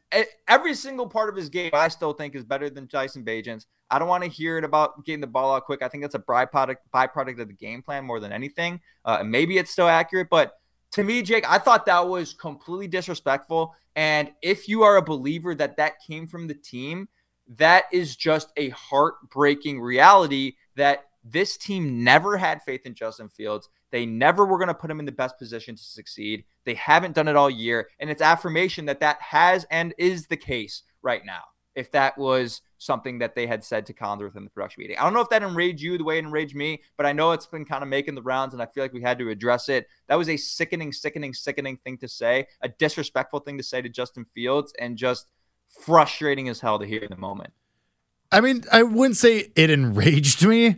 every 0.48 0.74
single 0.74 1.08
part 1.08 1.30
of 1.30 1.36
his 1.36 1.50
game 1.50 1.72
I 1.74 1.88
still 1.88 2.14
think 2.14 2.36
is 2.36 2.44
better 2.44 2.70
than 2.70 2.88
Tyson 2.88 3.24
Bagent's. 3.24 3.66
I 3.90 4.00
don't 4.00 4.08
want 4.08 4.24
to 4.24 4.30
hear 4.30 4.58
it 4.58 4.64
about 4.64 5.06
getting 5.06 5.22
the 5.22 5.28
ball 5.28 5.56
out 5.56 5.66
quick. 5.66 5.82
I 5.82 5.88
think 5.88 6.04
that's 6.04 6.16
a 6.16 6.20
byproduct 6.20 6.78
byproduct 6.94 7.40
of 7.40 7.48
the 7.48 7.54
game 7.54 7.82
plan 7.82 8.06
more 8.06 8.20
than 8.20 8.32
anything. 8.32 8.82
Uh, 9.06 9.24
maybe 9.24 9.58
it's 9.58 9.72
still 9.72 9.88
accurate, 9.88 10.28
but 10.30 10.54
to 10.92 11.04
me, 11.04 11.22
Jake, 11.22 11.50
I 11.50 11.58
thought 11.58 11.86
that 11.86 12.08
was 12.08 12.34
completely 12.34 12.88
disrespectful. 12.88 13.76
And 13.96 14.32
if 14.42 14.68
you 14.68 14.84
are 14.84 14.98
a 14.98 15.02
believer 15.02 15.56
that 15.56 15.78
that 15.78 16.02
came 16.06 16.28
from 16.28 16.48
the 16.48 16.54
team, 16.54 17.08
that 17.56 17.86
is 17.92 18.16
just 18.16 18.52
a 18.58 18.70
heartbreaking 18.70 19.80
reality 19.82 20.54
that 20.76 21.06
this 21.24 21.58
team 21.58 22.04
never 22.04 22.38
had 22.38 22.62
faith 22.62 22.86
in 22.86 22.94
Justin 22.94 23.30
Fields. 23.30 23.70
They 23.92 24.06
never 24.06 24.46
were 24.46 24.58
going 24.58 24.68
to 24.68 24.74
put 24.74 24.92
him 24.92 25.00
in 25.00 25.06
the 25.06 25.12
best 25.12 25.38
position 25.38 25.76
to 25.76 25.84
succeed. 25.84 26.44
They 26.66 26.74
haven't 26.74 27.16
done 27.16 27.28
it 27.28 27.36
all 27.36 27.50
year. 27.50 27.90
And 28.00 28.10
it's 28.10 28.22
affirmation 28.22 28.86
that 28.86 29.00
that 29.00 29.22
has 29.22 29.66
and 29.72 29.94
is 29.98 30.28
the 30.28 30.38
case 30.38 30.84
right 31.02 31.26
now. 31.26 31.44
If 31.74 31.92
that 31.92 32.18
was 32.18 32.62
something 32.80 33.20
that 33.20 33.36
they 33.36 33.46
had 33.46 33.64
said 33.64 33.86
to 33.86 33.94
Collinsworth 33.94 34.36
in 34.36 34.44
the 34.44 34.50
production 34.50 34.82
meeting, 34.82 34.98
I 34.98 35.04
don't 35.04 35.14
know 35.14 35.22
if 35.22 35.30
that 35.30 35.44
enraged 35.44 35.80
you 35.80 35.96
the 35.98 36.04
way 36.04 36.18
it 36.18 36.26
enraged 36.26 36.56
me, 36.56 36.82
but 36.98 37.06
I 37.06 37.14
know 37.14 37.34
it's 37.34 37.46
been 37.46 37.66
kind 37.66 37.84
of 37.84 37.88
making 37.88 38.16
the 38.16 38.22
rounds, 38.24 38.54
and 38.54 38.64
I 38.64 38.66
feel 38.66 38.84
like 38.84 38.94
we 38.94 39.04
had 39.04 39.20
to 39.20 39.30
address 39.30 39.70
it. 39.70 39.88
That 40.08 40.16
was 40.16 40.28
a 40.28 40.38
sickening, 40.38 40.92
sickening, 40.92 41.36
sickening 41.36 41.78
thing 41.78 42.00
to 42.00 42.08
say, 42.08 42.48
a 42.62 42.70
disrespectful 42.70 43.42
thing 43.42 43.60
to 43.60 43.64
say 43.64 43.84
to 43.84 43.90
Justin 43.90 44.26
Fields, 44.34 44.74
and 44.80 44.98
just 44.98 45.30
frustrating 45.70 46.50
as 46.50 46.62
hell 46.62 46.80
to 46.80 46.86
hear 46.86 47.02
in 47.04 47.12
the 47.12 47.18
moment. 47.18 47.54
I 48.32 48.42
mean, 48.42 48.64
I 48.72 48.82
wouldn't 48.82 49.18
say 49.18 49.52
it 49.56 49.70
enraged 49.70 50.46
me, 50.46 50.78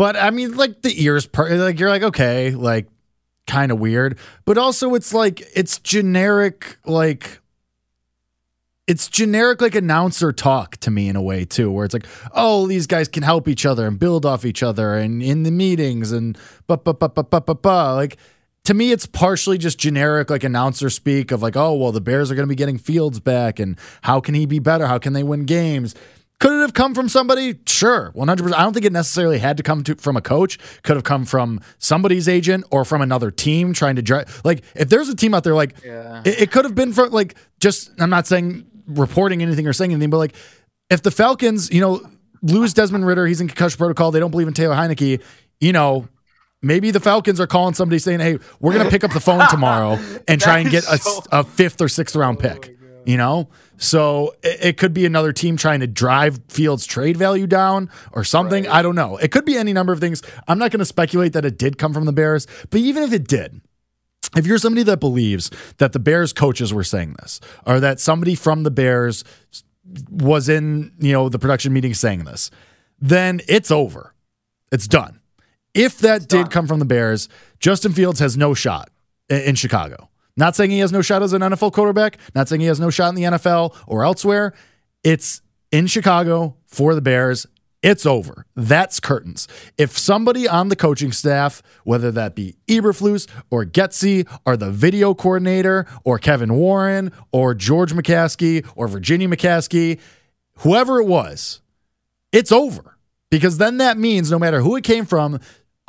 but 0.00 0.16
I 0.16 0.30
mean, 0.30 0.56
like 0.56 0.80
the 0.80 1.04
ears 1.04 1.26
part, 1.26 1.52
like 1.52 1.78
you're 1.78 1.90
like, 1.90 2.02
okay, 2.02 2.52
like 2.52 2.86
kind 3.46 3.70
of 3.70 3.78
weird, 3.78 4.18
but 4.46 4.56
also 4.56 4.94
it's 4.94 5.12
like, 5.12 5.42
it's 5.54 5.78
generic, 5.78 6.78
like, 6.86 7.38
it's 8.86 9.08
generic, 9.08 9.60
like 9.60 9.74
announcer 9.74 10.32
talk 10.32 10.78
to 10.78 10.90
me 10.90 11.10
in 11.10 11.16
a 11.16 11.22
way 11.22 11.44
too, 11.44 11.70
where 11.70 11.84
it's 11.84 11.92
like, 11.92 12.06
oh, 12.32 12.66
these 12.66 12.86
guys 12.86 13.08
can 13.08 13.22
help 13.22 13.46
each 13.46 13.66
other 13.66 13.86
and 13.86 13.98
build 13.98 14.24
off 14.24 14.46
each 14.46 14.62
other 14.62 14.94
and 14.94 15.22
in 15.22 15.42
the 15.42 15.50
meetings 15.50 16.12
and 16.12 16.38
but, 16.66 16.82
but, 16.82 16.98
but, 16.98 17.14
but, 17.14 17.28
but, 17.28 17.44
but, 17.44 17.60
but, 17.60 17.94
like, 17.94 18.16
to 18.64 18.72
me, 18.72 18.92
it's 18.92 19.04
partially 19.04 19.58
just 19.58 19.78
generic, 19.78 20.30
like 20.30 20.44
announcer 20.44 20.88
speak 20.88 21.30
of 21.30 21.42
like, 21.42 21.56
oh, 21.56 21.74
well, 21.74 21.92
the 21.92 22.00
Bears 22.00 22.30
are 22.30 22.34
going 22.34 22.48
to 22.48 22.50
be 22.50 22.54
getting 22.56 22.78
Fields 22.78 23.20
back, 23.20 23.58
and 23.58 23.78
how 24.00 24.18
can 24.18 24.34
he 24.34 24.46
be 24.46 24.60
better? 24.60 24.86
How 24.86 24.98
can 24.98 25.12
they 25.12 25.22
win 25.22 25.44
games? 25.44 25.94
Could 26.40 26.52
it 26.54 26.60
have 26.62 26.72
come 26.74 26.94
from 26.94 27.08
somebody? 27.08 27.54
Sure, 27.66 28.12
100%. 28.16 28.54
I 28.54 28.62
don't 28.62 28.72
think 28.72 28.86
it 28.86 28.92
necessarily 28.92 29.38
had 29.38 29.56
to 29.58 29.62
come 29.62 29.84
to, 29.84 29.94
from 29.94 30.16
a 30.16 30.22
coach. 30.22 30.58
Could 30.82 30.96
have 30.96 31.04
come 31.04 31.24
from 31.26 31.60
somebody's 31.78 32.28
agent 32.28 32.64
or 32.70 32.84
from 32.84 33.02
another 33.02 33.30
team 33.30 33.72
trying 33.74 33.96
to 33.96 34.02
drive. 34.02 34.40
Like, 34.42 34.62
if 34.74 34.88
there's 34.88 35.08
a 35.10 35.14
team 35.14 35.34
out 35.34 35.44
there, 35.44 35.54
like, 35.54 35.74
Yeah. 35.84 36.22
it, 36.24 36.42
it 36.42 36.50
could 36.50 36.64
have 36.64 36.74
been 36.74 36.92
from, 36.92 37.10
like, 37.10 37.36
just, 37.60 37.90
I'm 38.00 38.10
not 38.10 38.26
saying 38.26 38.66
reporting 38.86 39.42
anything 39.42 39.66
or 39.66 39.72
saying 39.72 39.92
anything, 39.92 40.10
but 40.10 40.16
like, 40.18 40.34
if 40.88 41.02
the 41.02 41.10
Falcons, 41.10 41.70
you 41.70 41.80
know, 41.80 42.00
lose 42.42 42.72
Desmond 42.74 43.06
Ridder, 43.06 43.26
he's 43.26 43.40
in 43.40 43.46
concussion 43.46 43.76
protocol, 43.78 44.10
they 44.10 44.18
don't 44.18 44.30
believe 44.32 44.48
in 44.48 44.54
Taylor 44.54 44.74
Heinicke, 44.74 45.22
you 45.60 45.72
know, 45.72 46.08
maybe 46.62 46.90
the 46.90 47.00
Falcons 47.00 47.38
are 47.38 47.46
calling 47.46 47.74
somebody 47.74 47.98
saying, 47.98 48.18
hey, 48.20 48.38
we're 48.60 48.72
going 48.72 48.84
to 48.84 48.90
pick 48.90 49.04
up 49.04 49.12
the 49.12 49.20
phone 49.20 49.46
tomorrow 49.50 49.98
and 50.28 50.40
try 50.40 50.58
and 50.60 50.70
get 50.70 50.84
a, 50.90 50.96
so- 50.98 51.22
a 51.30 51.44
fifth 51.44 51.80
or 51.82 51.88
sixth 51.88 52.16
round 52.16 52.38
pick, 52.38 52.74
you 53.04 53.16
know? 53.18 53.48
So 53.80 54.34
it, 54.42 54.76
could 54.76 54.92
be 54.92 55.06
another 55.06 55.32
team 55.32 55.56
trying 55.56 55.80
to 55.80 55.86
drive 55.86 56.38
Fields' 56.48 56.84
trade 56.84 57.16
value 57.16 57.46
down 57.46 57.88
or 58.12 58.24
something. 58.24 58.68
I 58.68 58.82
don't 58.82 58.94
know. 58.94 59.16
It 59.16 59.32
could 59.32 59.46
be 59.46 59.56
any 59.56 59.72
number 59.72 59.94
of 59.94 60.00
things. 60.00 60.22
I'm 60.46 60.58
not 60.58 60.70
going 60.70 60.80
to 60.80 60.84
speculate 60.84 61.32
that 61.32 61.46
it 61.46 61.56
did 61.56 61.78
come 61.78 61.94
from 61.94 62.04
the 62.04 62.12
Bears, 62.12 62.46
but 62.68 62.80
even 62.80 63.02
if 63.02 63.14
it 63.14 63.26
did, 63.26 63.62
if 64.36 64.46
you're 64.46 64.58
somebody 64.58 64.82
that 64.82 65.00
believes 65.00 65.50
that 65.78 65.94
the 65.94 65.98
Bears 65.98 66.34
coaches 66.34 66.74
were 66.74 66.84
saying 66.84 67.16
this, 67.20 67.40
or 67.64 67.80
that 67.80 68.00
somebody 68.00 68.34
from 68.34 68.64
the 68.64 68.70
Bears 68.70 69.24
was 70.10 70.50
in, 70.50 70.92
you 70.98 71.14
know, 71.14 71.30
the 71.30 71.38
production 71.38 71.72
meeting 71.72 71.94
saying 71.94 72.24
this, 72.24 72.50
then 73.00 73.40
it's 73.48 73.70
over. 73.70 74.14
It's 74.70 74.86
done. 74.86 75.20
If 75.72 75.98
that 76.00 76.28
did 76.28 76.50
come 76.50 76.66
from 76.66 76.80
the 76.80 76.84
Bears, 76.84 77.30
Justin 77.60 77.94
Fields 77.94 78.20
has 78.20 78.36
no 78.36 78.52
shot 78.52 78.90
in 79.30 79.54
Chicago. 79.54 80.09
Not 80.40 80.56
saying 80.56 80.70
he 80.70 80.78
has 80.78 80.90
no 80.90 81.02
shot 81.02 81.22
as 81.22 81.34
an 81.34 81.42
NFL 81.42 81.74
quarterback, 81.74 82.16
not 82.34 82.48
saying 82.48 82.62
he 82.62 82.66
has 82.66 82.80
no 82.80 82.88
shot 82.88 83.10
in 83.10 83.14
the 83.14 83.24
NFL 83.24 83.76
or 83.86 84.04
elsewhere. 84.06 84.54
It's 85.04 85.42
in 85.70 85.86
Chicago 85.86 86.56
for 86.66 86.94
the 86.94 87.02
Bears. 87.02 87.46
It's 87.82 88.06
over. 88.06 88.46
That's 88.56 89.00
curtains. 89.00 89.46
If 89.76 89.98
somebody 89.98 90.48
on 90.48 90.70
the 90.70 90.76
coaching 90.76 91.12
staff, 91.12 91.62
whether 91.84 92.10
that 92.12 92.34
be 92.34 92.56
Eberflus 92.68 93.28
or 93.50 93.66
Getsy 93.66 94.26
or 94.46 94.56
the 94.56 94.70
video 94.70 95.12
coordinator 95.12 95.86
or 96.04 96.18
Kevin 96.18 96.54
Warren 96.54 97.12
or 97.32 97.54
George 97.54 97.92
McCaskey 97.92 98.66
or 98.74 98.88
Virginia 98.88 99.28
McCaskey, 99.28 100.00
whoever 100.60 101.00
it 101.00 101.06
was, 101.06 101.60
it's 102.32 102.50
over. 102.50 102.96
Because 103.30 103.58
then 103.58 103.76
that 103.76 103.98
means 103.98 104.30
no 104.30 104.38
matter 104.38 104.62
who 104.62 104.74
it 104.76 104.84
came 104.84 105.04
from, 105.04 105.38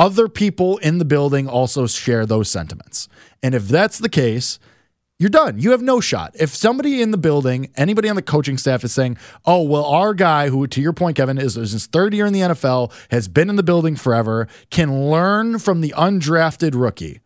other 0.01 0.27
people 0.27 0.79
in 0.79 0.97
the 0.97 1.05
building 1.05 1.47
also 1.47 1.85
share 1.85 2.25
those 2.25 2.49
sentiments. 2.49 3.07
And 3.43 3.53
if 3.53 3.67
that's 3.67 3.99
the 3.99 4.09
case, 4.09 4.57
you're 5.19 5.29
done. 5.29 5.59
You 5.59 5.69
have 5.71 5.83
no 5.83 5.99
shot. 5.99 6.31
If 6.39 6.55
somebody 6.55 7.03
in 7.03 7.11
the 7.11 7.19
building, 7.19 7.69
anybody 7.77 8.09
on 8.09 8.15
the 8.15 8.23
coaching 8.23 8.57
staff 8.57 8.83
is 8.83 8.91
saying, 8.91 9.17
oh, 9.45 9.61
well, 9.61 9.85
our 9.85 10.15
guy, 10.15 10.49
who 10.49 10.65
to 10.65 10.81
your 10.81 10.91
point, 10.91 11.17
Kevin, 11.17 11.37
is, 11.37 11.55
is 11.55 11.73
his 11.73 11.85
third 11.85 12.15
year 12.15 12.25
in 12.25 12.33
the 12.33 12.39
NFL, 12.39 12.91
has 13.11 13.27
been 13.27 13.47
in 13.47 13.57
the 13.57 13.63
building 13.63 13.95
forever, 13.95 14.47
can 14.71 15.11
learn 15.11 15.59
from 15.59 15.81
the 15.81 15.93
undrafted 15.95 16.71
rookie, 16.73 17.19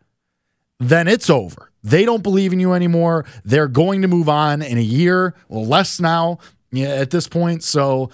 then 0.78 1.08
it's 1.08 1.30
over. 1.30 1.72
They 1.82 2.04
don't 2.04 2.22
believe 2.22 2.52
in 2.52 2.60
you 2.60 2.74
anymore. 2.74 3.24
They're 3.42 3.68
going 3.68 4.02
to 4.02 4.08
move 4.08 4.28
on 4.28 4.60
in 4.60 4.76
a 4.76 4.82
year, 4.82 5.34
well, 5.48 5.64
less 5.64 5.98
now 5.98 6.40
at 6.76 7.08
this 7.08 7.26
point. 7.26 7.64
So 7.64 8.10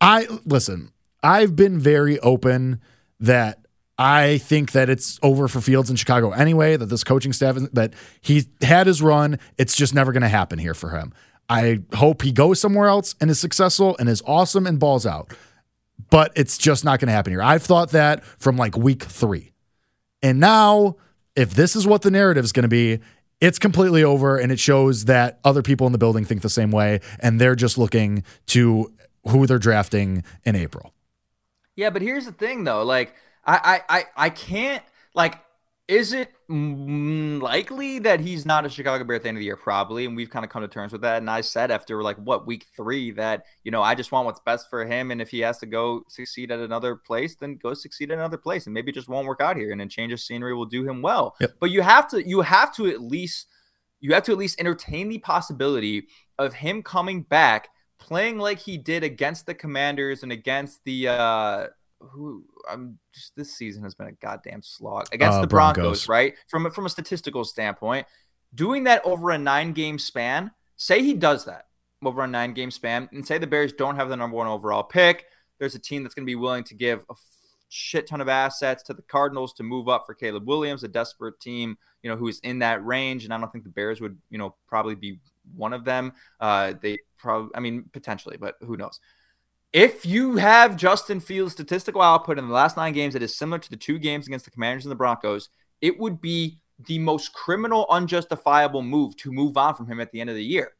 I 0.00 0.26
listen, 0.46 0.90
I've 1.22 1.54
been 1.54 1.78
very 1.78 2.18
open 2.20 2.80
that 3.22 3.58
I 3.98 4.38
think 4.38 4.72
that 4.72 4.90
it's 4.90 5.18
over 5.22 5.48
for 5.48 5.60
Fields 5.60 5.88
in 5.88 5.96
Chicago 5.96 6.32
anyway, 6.32 6.76
that 6.76 6.86
this 6.86 7.04
coaching 7.04 7.32
staff 7.32 7.56
that 7.72 7.94
he 8.20 8.44
had 8.60 8.86
his 8.86 9.00
run, 9.00 9.38
it's 9.58 9.76
just 9.76 9.94
never 9.94 10.12
going 10.12 10.22
to 10.22 10.28
happen 10.28 10.58
here 10.58 10.74
for 10.74 10.90
him. 10.90 11.12
I 11.48 11.80
hope 11.94 12.22
he 12.22 12.32
goes 12.32 12.60
somewhere 12.60 12.88
else 12.88 13.14
and 13.20 13.30
is 13.30 13.38
successful 13.38 13.96
and 13.98 14.08
is 14.08 14.22
awesome 14.26 14.66
and 14.66 14.78
balls 14.78 15.06
out. 15.06 15.32
But 16.10 16.32
it's 16.34 16.58
just 16.58 16.84
not 16.84 17.00
going 17.00 17.08
to 17.08 17.12
happen 17.12 17.32
here. 17.32 17.42
I've 17.42 17.62
thought 17.62 17.90
that 17.90 18.24
from 18.24 18.56
like 18.56 18.76
week 18.76 19.04
3. 19.04 19.52
And 20.22 20.40
now 20.40 20.96
if 21.36 21.54
this 21.54 21.76
is 21.76 21.86
what 21.86 22.02
the 22.02 22.10
narrative 22.10 22.44
is 22.44 22.52
going 22.52 22.64
to 22.64 22.68
be, 22.68 23.00
it's 23.40 23.58
completely 23.58 24.04
over 24.04 24.36
and 24.36 24.52
it 24.52 24.58
shows 24.58 25.06
that 25.06 25.40
other 25.44 25.62
people 25.62 25.86
in 25.86 25.92
the 25.92 25.98
building 25.98 26.24
think 26.24 26.42
the 26.42 26.48
same 26.48 26.70
way 26.70 27.00
and 27.20 27.40
they're 27.40 27.56
just 27.56 27.78
looking 27.78 28.24
to 28.46 28.92
who 29.28 29.46
they're 29.46 29.58
drafting 29.58 30.24
in 30.44 30.56
April. 30.56 30.92
Yeah, 31.76 31.90
but 31.90 32.02
here's 32.02 32.26
the 32.26 32.32
thing 32.32 32.64
though. 32.64 32.84
Like 32.84 33.14
I 33.44 33.82
I 33.88 33.98
I, 33.98 34.04
I 34.16 34.30
can't 34.30 34.82
like 35.14 35.40
is 35.88 36.12
it 36.12 36.32
likely 36.48 37.98
that 37.98 38.20
he's 38.20 38.46
not 38.46 38.64
a 38.64 38.68
Chicago 38.68 39.04
Bear 39.04 39.16
at 39.16 39.22
the 39.24 39.28
end 39.28 39.36
of 39.36 39.40
the 39.40 39.44
year? 39.44 39.56
Probably, 39.56 40.06
and 40.06 40.16
we've 40.16 40.30
kind 40.30 40.44
of 40.44 40.50
come 40.50 40.62
to 40.62 40.68
terms 40.68 40.92
with 40.92 41.02
that. 41.02 41.18
And 41.18 41.28
I 41.28 41.40
said 41.40 41.70
after 41.70 42.02
like 42.02 42.16
what 42.16 42.46
week 42.46 42.66
three 42.76 43.10
that 43.12 43.44
you 43.64 43.70
know 43.70 43.82
I 43.82 43.94
just 43.94 44.12
want 44.12 44.26
what's 44.26 44.40
best 44.40 44.70
for 44.70 44.84
him, 44.84 45.10
and 45.10 45.20
if 45.20 45.28
he 45.30 45.40
has 45.40 45.58
to 45.58 45.66
go 45.66 46.04
succeed 46.08 46.50
at 46.50 46.60
another 46.60 46.96
place, 46.96 47.36
then 47.36 47.58
go 47.62 47.74
succeed 47.74 48.10
at 48.10 48.18
another 48.18 48.38
place, 48.38 48.66
and 48.66 48.74
maybe 48.74 48.90
it 48.90 48.94
just 48.94 49.08
won't 49.08 49.26
work 49.26 49.40
out 49.40 49.56
here, 49.56 49.72
and 49.72 49.82
a 49.82 49.86
change 49.86 50.12
of 50.12 50.20
scenery 50.20 50.54
will 50.54 50.66
do 50.66 50.88
him 50.88 51.02
well. 51.02 51.36
Yep. 51.40 51.54
But 51.60 51.70
you 51.70 51.82
have 51.82 52.08
to 52.08 52.26
you 52.26 52.42
have 52.42 52.74
to 52.76 52.86
at 52.86 53.02
least 53.02 53.48
you 54.00 54.14
have 54.14 54.22
to 54.24 54.32
at 54.32 54.38
least 54.38 54.60
entertain 54.60 55.08
the 55.08 55.18
possibility 55.18 56.06
of 56.38 56.54
him 56.54 56.82
coming 56.82 57.22
back 57.22 57.68
playing 58.02 58.38
like 58.38 58.58
he 58.58 58.76
did 58.76 59.04
against 59.04 59.46
the 59.46 59.54
Commanders 59.54 60.22
and 60.24 60.32
against 60.32 60.80
the 60.84 61.08
uh 61.08 61.66
who 62.00 62.44
I'm 62.68 62.98
just 63.14 63.36
this 63.36 63.54
season 63.56 63.84
has 63.84 63.94
been 63.94 64.08
a 64.08 64.12
goddamn 64.12 64.60
slog 64.62 65.06
against 65.12 65.38
Uh, 65.38 65.42
the 65.42 65.46
Broncos, 65.46 65.82
Broncos. 65.82 66.08
right? 66.08 66.34
From 66.48 66.66
a- 66.66 66.70
from 66.70 66.86
a 66.86 66.90
statistical 66.90 67.44
standpoint, 67.44 68.06
doing 68.54 68.84
that 68.84 69.04
over 69.04 69.30
a 69.30 69.38
nine 69.38 69.72
game 69.72 69.98
span. 69.98 70.50
Say 70.76 71.02
he 71.02 71.14
does 71.14 71.44
that 71.44 71.66
over 72.04 72.22
a 72.22 72.26
nine 72.26 72.54
game 72.54 72.72
span, 72.72 73.08
and 73.12 73.24
say 73.24 73.38
the 73.38 73.46
Bears 73.46 73.72
don't 73.72 73.94
have 73.94 74.08
the 74.08 74.16
number 74.16 74.36
one 74.36 74.48
overall 74.48 74.82
pick. 74.82 75.26
There's 75.60 75.76
a 75.76 75.78
team 75.78 76.02
that's 76.02 76.14
going 76.14 76.24
to 76.26 76.30
be 76.30 76.34
willing 76.34 76.64
to 76.64 76.74
give 76.74 77.04
a 77.08 77.14
shit 77.68 78.08
ton 78.08 78.20
of 78.20 78.28
assets 78.28 78.82
to 78.84 78.94
the 78.94 79.02
Cardinals 79.02 79.52
to 79.54 79.62
move 79.62 79.88
up 79.88 80.04
for 80.04 80.14
Caleb 80.14 80.46
Williams, 80.48 80.82
a 80.82 80.88
desperate 80.88 81.38
team, 81.40 81.78
you 82.02 82.10
know, 82.10 82.16
who's 82.16 82.40
in 82.40 82.58
that 82.58 82.84
range. 82.84 83.24
And 83.24 83.32
I 83.32 83.38
don't 83.38 83.50
think 83.52 83.62
the 83.64 83.70
Bears 83.70 84.00
would, 84.00 84.18
you 84.28 84.38
know, 84.38 84.56
probably 84.66 84.96
be 84.96 85.20
one 85.54 85.72
of 85.72 85.84
them. 85.84 86.12
Uh, 86.40 86.74
they 86.80 86.98
probably, 87.18 87.50
I 87.54 87.60
mean, 87.60 87.84
potentially, 87.92 88.36
but 88.36 88.56
who 88.60 88.76
knows? 88.76 89.00
If 89.72 90.04
you 90.04 90.36
have 90.36 90.76
Justin 90.76 91.20
Fields' 91.20 91.52
statistical 91.52 92.02
output 92.02 92.38
in 92.38 92.46
the 92.46 92.52
last 92.52 92.76
nine 92.76 92.92
games 92.92 93.14
that 93.14 93.22
is 93.22 93.36
similar 93.36 93.58
to 93.58 93.70
the 93.70 93.76
two 93.76 93.98
games 93.98 94.26
against 94.26 94.44
the 94.44 94.50
Commanders 94.50 94.84
and 94.84 94.92
the 94.92 94.96
Broncos, 94.96 95.48
it 95.80 95.98
would 95.98 96.20
be 96.20 96.58
the 96.86 96.98
most 96.98 97.32
criminal, 97.32 97.86
unjustifiable 97.90 98.82
move 98.82 99.16
to 99.16 99.32
move 99.32 99.56
on 99.56 99.74
from 99.74 99.86
him 99.86 100.00
at 100.00 100.12
the 100.12 100.20
end 100.20 100.28
of 100.28 100.36
the 100.36 100.44
year. 100.44 100.72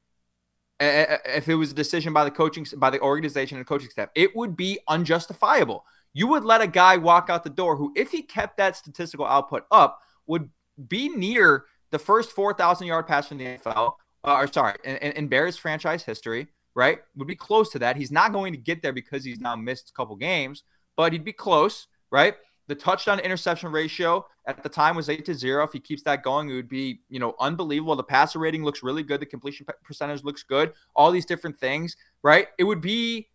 If 0.81 1.49
it 1.49 1.55
was 1.55 1.71
a 1.71 1.75
decision 1.75 2.13
by 2.13 2.25
the 2.25 2.31
coaching, 2.31 2.67
by 2.77 2.91
the 2.91 3.01
organization 3.01 3.57
and 3.57 3.67
coaching 3.67 3.89
staff, 3.89 4.09
it 4.15 4.35
would 4.35 4.57
be 4.57 4.81
unjustifiable. 4.89 5.85
You 6.13 6.27
would 6.27 6.45
let 6.45 6.61
a 6.61 6.67
guy 6.67 6.97
walk 6.97 7.31
out 7.31 7.45
the 7.45 7.51
door 7.51 7.77
who, 7.77 7.93
if 7.97 8.11
he 8.11 8.23
kept 8.23 8.57
that 8.57 8.77
statistical 8.77 9.25
output 9.25 9.65
up, 9.71 10.01
would 10.27 10.51
be 10.89 11.09
near 11.09 11.65
the 11.91 11.99
first 11.99 12.33
4,000 12.33 12.87
yard 12.87 13.07
pass 13.07 13.31
in 13.31 13.39
the 13.39 13.45
NFL, 13.45 13.95
uh, 14.25 14.37
or 14.37 14.47
sorry, 14.53 14.77
in, 14.85 14.97
in 14.97 15.29
Bears 15.29 15.57
franchise 15.57 16.05
history, 16.05 16.49
right? 16.75 17.01
Would 17.17 17.29
be 17.29 17.37
close 17.37 17.71
to 17.71 17.79
that. 17.81 17.97
He's 17.97 18.13
not 18.13 18.33
going 18.33 18.53
to 18.53 18.59
get 18.59 18.83
there 18.83 18.93
because 18.93 19.25
he's 19.25 19.41
now 19.41 19.57
missed 19.57 19.91
a 19.91 19.93
couple 19.93 20.17
games, 20.17 20.63
but 20.97 21.13
he'd 21.13 21.25
be 21.25 21.33
close, 21.33 21.87
right? 22.11 22.35
The 22.69 22.75
touchdown 22.75 23.19
interception 23.21 23.73
ratio 23.73 24.25
at 24.47 24.63
the 24.63 24.69
time 24.69 24.97
was 24.97 25.09
eight 25.09 25.25
to 25.27 25.35
zero. 25.35 25.65
If 25.65 25.73
he 25.73 25.81
keeps 25.81 26.03
that 26.05 26.23
going, 26.23 26.49
it 26.49 26.55
would 26.55 26.69
be, 26.69 27.01
you 27.09 27.19
know, 27.19 27.35
unbelievable. 27.41 27.97
The 27.97 28.05
passer 28.05 28.39
rating 28.39 28.65
looks 28.65 28.83
really 28.83 29.03
good. 29.03 29.21
The 29.21 29.27
completion 29.27 29.67
percentage 29.85 30.23
looks 30.23 30.43
good. 30.43 30.73
All 30.95 31.11
these 31.11 31.27
different 31.27 31.59
things, 31.59 31.97
right? 32.23 32.49
It 32.59 32.65
would 32.65 32.81
be 32.81 33.29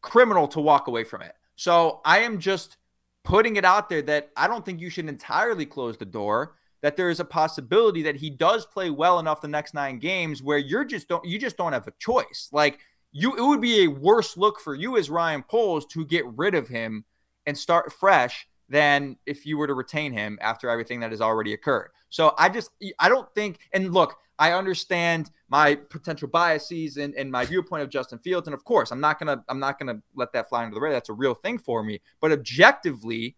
criminal 0.00 0.48
to 0.48 0.60
walk 0.60 0.88
away 0.88 1.04
from 1.04 1.22
it. 1.22 1.34
So 1.56 2.00
I 2.04 2.20
am 2.20 2.38
just 2.38 2.76
putting 3.24 3.56
it 3.56 3.64
out 3.64 3.88
there 3.88 4.02
that 4.02 4.30
I 4.36 4.46
don't 4.46 4.64
think 4.64 4.80
you 4.80 4.88
should 4.88 5.08
entirely 5.08 5.66
close 5.66 5.96
the 5.96 6.04
door. 6.04 6.54
That 6.82 6.96
there 6.96 7.10
is 7.10 7.20
a 7.20 7.24
possibility 7.24 8.02
that 8.02 8.16
he 8.16 8.30
does 8.30 8.66
play 8.66 8.90
well 8.90 9.18
enough 9.18 9.40
the 9.40 9.48
next 9.48 9.74
nine 9.74 9.98
games 9.98 10.42
where 10.42 10.58
you're 10.58 10.84
just 10.84 11.08
don't 11.08 11.24
you 11.24 11.38
just 11.38 11.56
don't 11.56 11.72
have 11.72 11.86
a 11.88 11.92
choice. 11.98 12.48
Like 12.52 12.78
you, 13.12 13.34
it 13.34 13.42
would 13.42 13.60
be 13.60 13.84
a 13.84 13.88
worse 13.88 14.36
look 14.36 14.60
for 14.60 14.74
you 14.74 14.96
as 14.96 15.08
Ryan 15.08 15.42
Poles 15.42 15.86
to 15.86 16.04
get 16.04 16.24
rid 16.26 16.54
of 16.54 16.68
him 16.68 17.04
and 17.46 17.56
start 17.56 17.92
fresh 17.92 18.46
than 18.68 19.16
if 19.26 19.46
you 19.46 19.56
were 19.56 19.66
to 19.66 19.74
retain 19.74 20.12
him 20.12 20.38
after 20.42 20.68
everything 20.68 21.00
that 21.00 21.12
has 21.12 21.20
already 21.20 21.52
occurred. 21.52 21.90
So 22.08 22.34
I 22.36 22.48
just 22.48 22.70
I 22.98 23.08
don't 23.08 23.32
think 23.34 23.58
and 23.72 23.92
look, 23.92 24.16
I 24.38 24.52
understand 24.52 25.30
my 25.48 25.76
potential 25.76 26.28
biases 26.28 26.96
and, 26.98 27.14
and 27.14 27.30
my 27.30 27.46
viewpoint 27.46 27.82
of 27.82 27.90
Justin 27.90 28.18
Fields. 28.18 28.48
And 28.48 28.54
of 28.54 28.64
course, 28.64 28.90
I'm 28.90 29.00
not 29.00 29.18
gonna 29.18 29.42
I'm 29.48 29.60
not 29.60 29.78
gonna 29.78 30.02
let 30.14 30.32
that 30.32 30.48
fly 30.48 30.64
under 30.64 30.74
the 30.74 30.80
radar. 30.80 30.94
That's 30.94 31.08
a 31.08 31.14
real 31.14 31.34
thing 31.34 31.58
for 31.58 31.82
me. 31.82 32.00
But 32.20 32.32
objectively, 32.32 33.36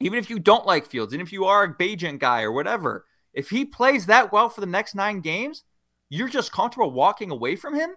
even 0.00 0.18
if 0.18 0.28
you 0.28 0.38
don't 0.38 0.66
like 0.66 0.86
Fields, 0.86 1.12
and 1.12 1.22
if 1.22 1.32
you 1.32 1.44
are 1.44 1.64
a 1.64 1.74
Bagent 1.74 2.18
guy 2.18 2.42
or 2.42 2.52
whatever, 2.52 3.06
if 3.32 3.50
he 3.50 3.64
plays 3.64 4.06
that 4.06 4.32
well 4.32 4.48
for 4.48 4.60
the 4.60 4.66
next 4.66 4.94
nine 4.94 5.20
games, 5.20 5.64
you're 6.08 6.28
just 6.28 6.52
comfortable 6.52 6.90
walking 6.90 7.30
away 7.30 7.56
from 7.56 7.74
him. 7.74 7.90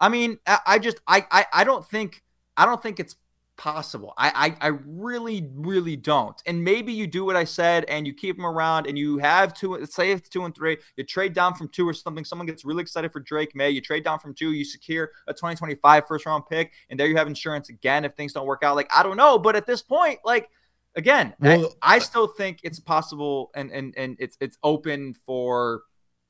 I 0.00 0.08
mean, 0.08 0.38
I, 0.46 0.58
I 0.66 0.78
just 0.78 1.00
I, 1.06 1.26
I 1.30 1.46
I 1.52 1.64
don't 1.64 1.86
think 1.86 2.22
I 2.56 2.64
don't 2.64 2.82
think 2.82 3.00
it's 3.00 3.16
possible. 3.56 4.14
I, 4.16 4.56
I 4.60 4.68
I 4.68 4.70
really 4.86 5.50
really 5.54 5.96
don't. 5.96 6.40
And 6.46 6.64
maybe 6.64 6.92
you 6.94 7.06
do 7.06 7.26
what 7.26 7.36
I 7.36 7.44
said 7.44 7.84
and 7.88 8.06
you 8.06 8.14
keep 8.14 8.38
him 8.38 8.46
around 8.46 8.86
and 8.86 8.98
you 8.98 9.18
have 9.18 9.52
two 9.52 9.84
say 9.84 10.12
it's 10.12 10.30
two 10.30 10.46
and 10.46 10.54
three, 10.54 10.78
you 10.96 11.04
trade 11.04 11.34
down 11.34 11.54
from 11.54 11.68
two 11.68 11.86
or 11.86 11.92
something. 11.92 12.24
Someone 12.24 12.46
gets 12.46 12.64
really 12.64 12.80
excited 12.80 13.12
for 13.12 13.20
Drake 13.20 13.54
Maye. 13.54 13.68
You 13.68 13.82
trade 13.82 14.04
down 14.04 14.18
from 14.18 14.34
two, 14.34 14.52
you 14.52 14.64
secure 14.64 15.10
a 15.26 15.34
2025 15.34 16.06
first 16.08 16.24
round 16.24 16.44
pick, 16.48 16.72
and 16.88 16.98
there 16.98 17.06
you 17.06 17.16
have 17.16 17.26
insurance 17.26 17.68
again 17.68 18.06
if 18.06 18.14
things 18.14 18.32
don't 18.32 18.46
work 18.46 18.62
out. 18.62 18.76
Like 18.76 18.90
I 18.94 19.02
don't 19.02 19.18
know, 19.18 19.38
but 19.38 19.56
at 19.56 19.66
this 19.66 19.82
point, 19.82 20.20
like 20.24 20.48
again, 20.94 21.34
well, 21.40 21.74
I, 21.82 21.96
I 21.96 21.98
still 21.98 22.26
think 22.26 22.60
it's 22.62 22.80
possible 22.80 23.50
and 23.54 23.70
and 23.70 23.94
and 23.96 24.16
it's 24.18 24.36
it's 24.40 24.58
open 24.62 25.14
for 25.14 25.82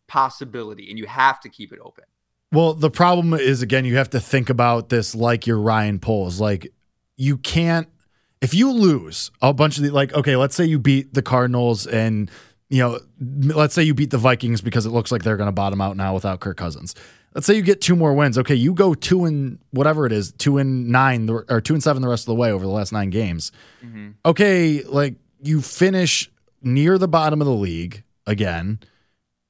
possibility, 0.09 0.89
and 0.91 0.99
you 0.99 1.07
have 1.07 1.41
to 1.41 1.49
keep 1.49 1.73
it 1.73 1.79
open. 1.83 2.05
Well, 2.53 2.75
the 2.75 2.91
problem 2.91 3.35
is 3.35 3.63
again, 3.63 3.85
you 3.85 3.97
have 3.97 4.11
to 4.11 4.21
think 4.21 4.51
about 4.51 4.89
this 4.89 5.15
like 5.15 5.47
your 5.47 5.59
Ryan 5.59 5.99
Poles. 5.99 6.41
Like 6.41 6.73
you 7.17 7.37
can't 7.37 7.89
if 8.41 8.55
you 8.55 8.73
lose 8.73 9.31
a 9.43 9.53
bunch 9.53 9.77
of 9.77 9.85
the 9.85 9.91
like 9.91 10.13
okay 10.15 10.37
let's 10.37 10.55
say 10.55 10.65
you 10.65 10.79
beat 10.79 11.13
the 11.13 11.23
cardinals 11.23 11.87
and 11.87 12.31
you 12.69 12.79
know 12.79 12.99
let's 13.55 13.75
say 13.75 13.83
you 13.83 13.95
beat 13.95 14.11
the 14.11 14.19
vikings 14.19 14.61
because 14.61 14.87
it 14.87 14.91
looks 14.91 15.13
like 15.13 15.23
they're 15.23 15.37
going 15.37 15.49
to 15.49 15.53
bottom 15.53 15.81
out 15.81 15.97
now 15.97 16.15
without 16.15 16.41
kirk 16.41 16.57
cousins 16.57 16.95
let's 17.35 17.47
say 17.47 17.55
you 17.55 17.63
get 17.63 17.81
two 17.81 17.97
more 17.97 18.13
wins 18.15 18.39
okay 18.39 18.55
you 18.55 18.75
go 18.75 18.95
two 18.95 19.25
and 19.25 19.59
whatever 19.71 20.07
it 20.07 20.13
is 20.13 20.33
two 20.33 20.59
and 20.59 20.89
nine 20.89 21.29
or 21.29 21.61
two 21.61 21.75
and 21.75 21.83
seven 21.83 22.03
the 22.03 22.09
rest 22.09 22.23
of 22.23 22.27
the 22.27 22.35
way 22.35 22.51
over 22.51 22.65
the 22.65 22.73
last 22.73 22.93
nine 22.93 23.11
games 23.11 23.53
mm-hmm. 23.85 24.11
okay 24.25 24.83
like 24.85 25.15
you 25.43 25.61
finish 25.61 26.31
near 26.63 26.99
the 26.99 27.09
bottom 27.09 27.41
of 27.41 27.47
the 27.47 27.55
league 27.55 28.03
again 28.27 28.79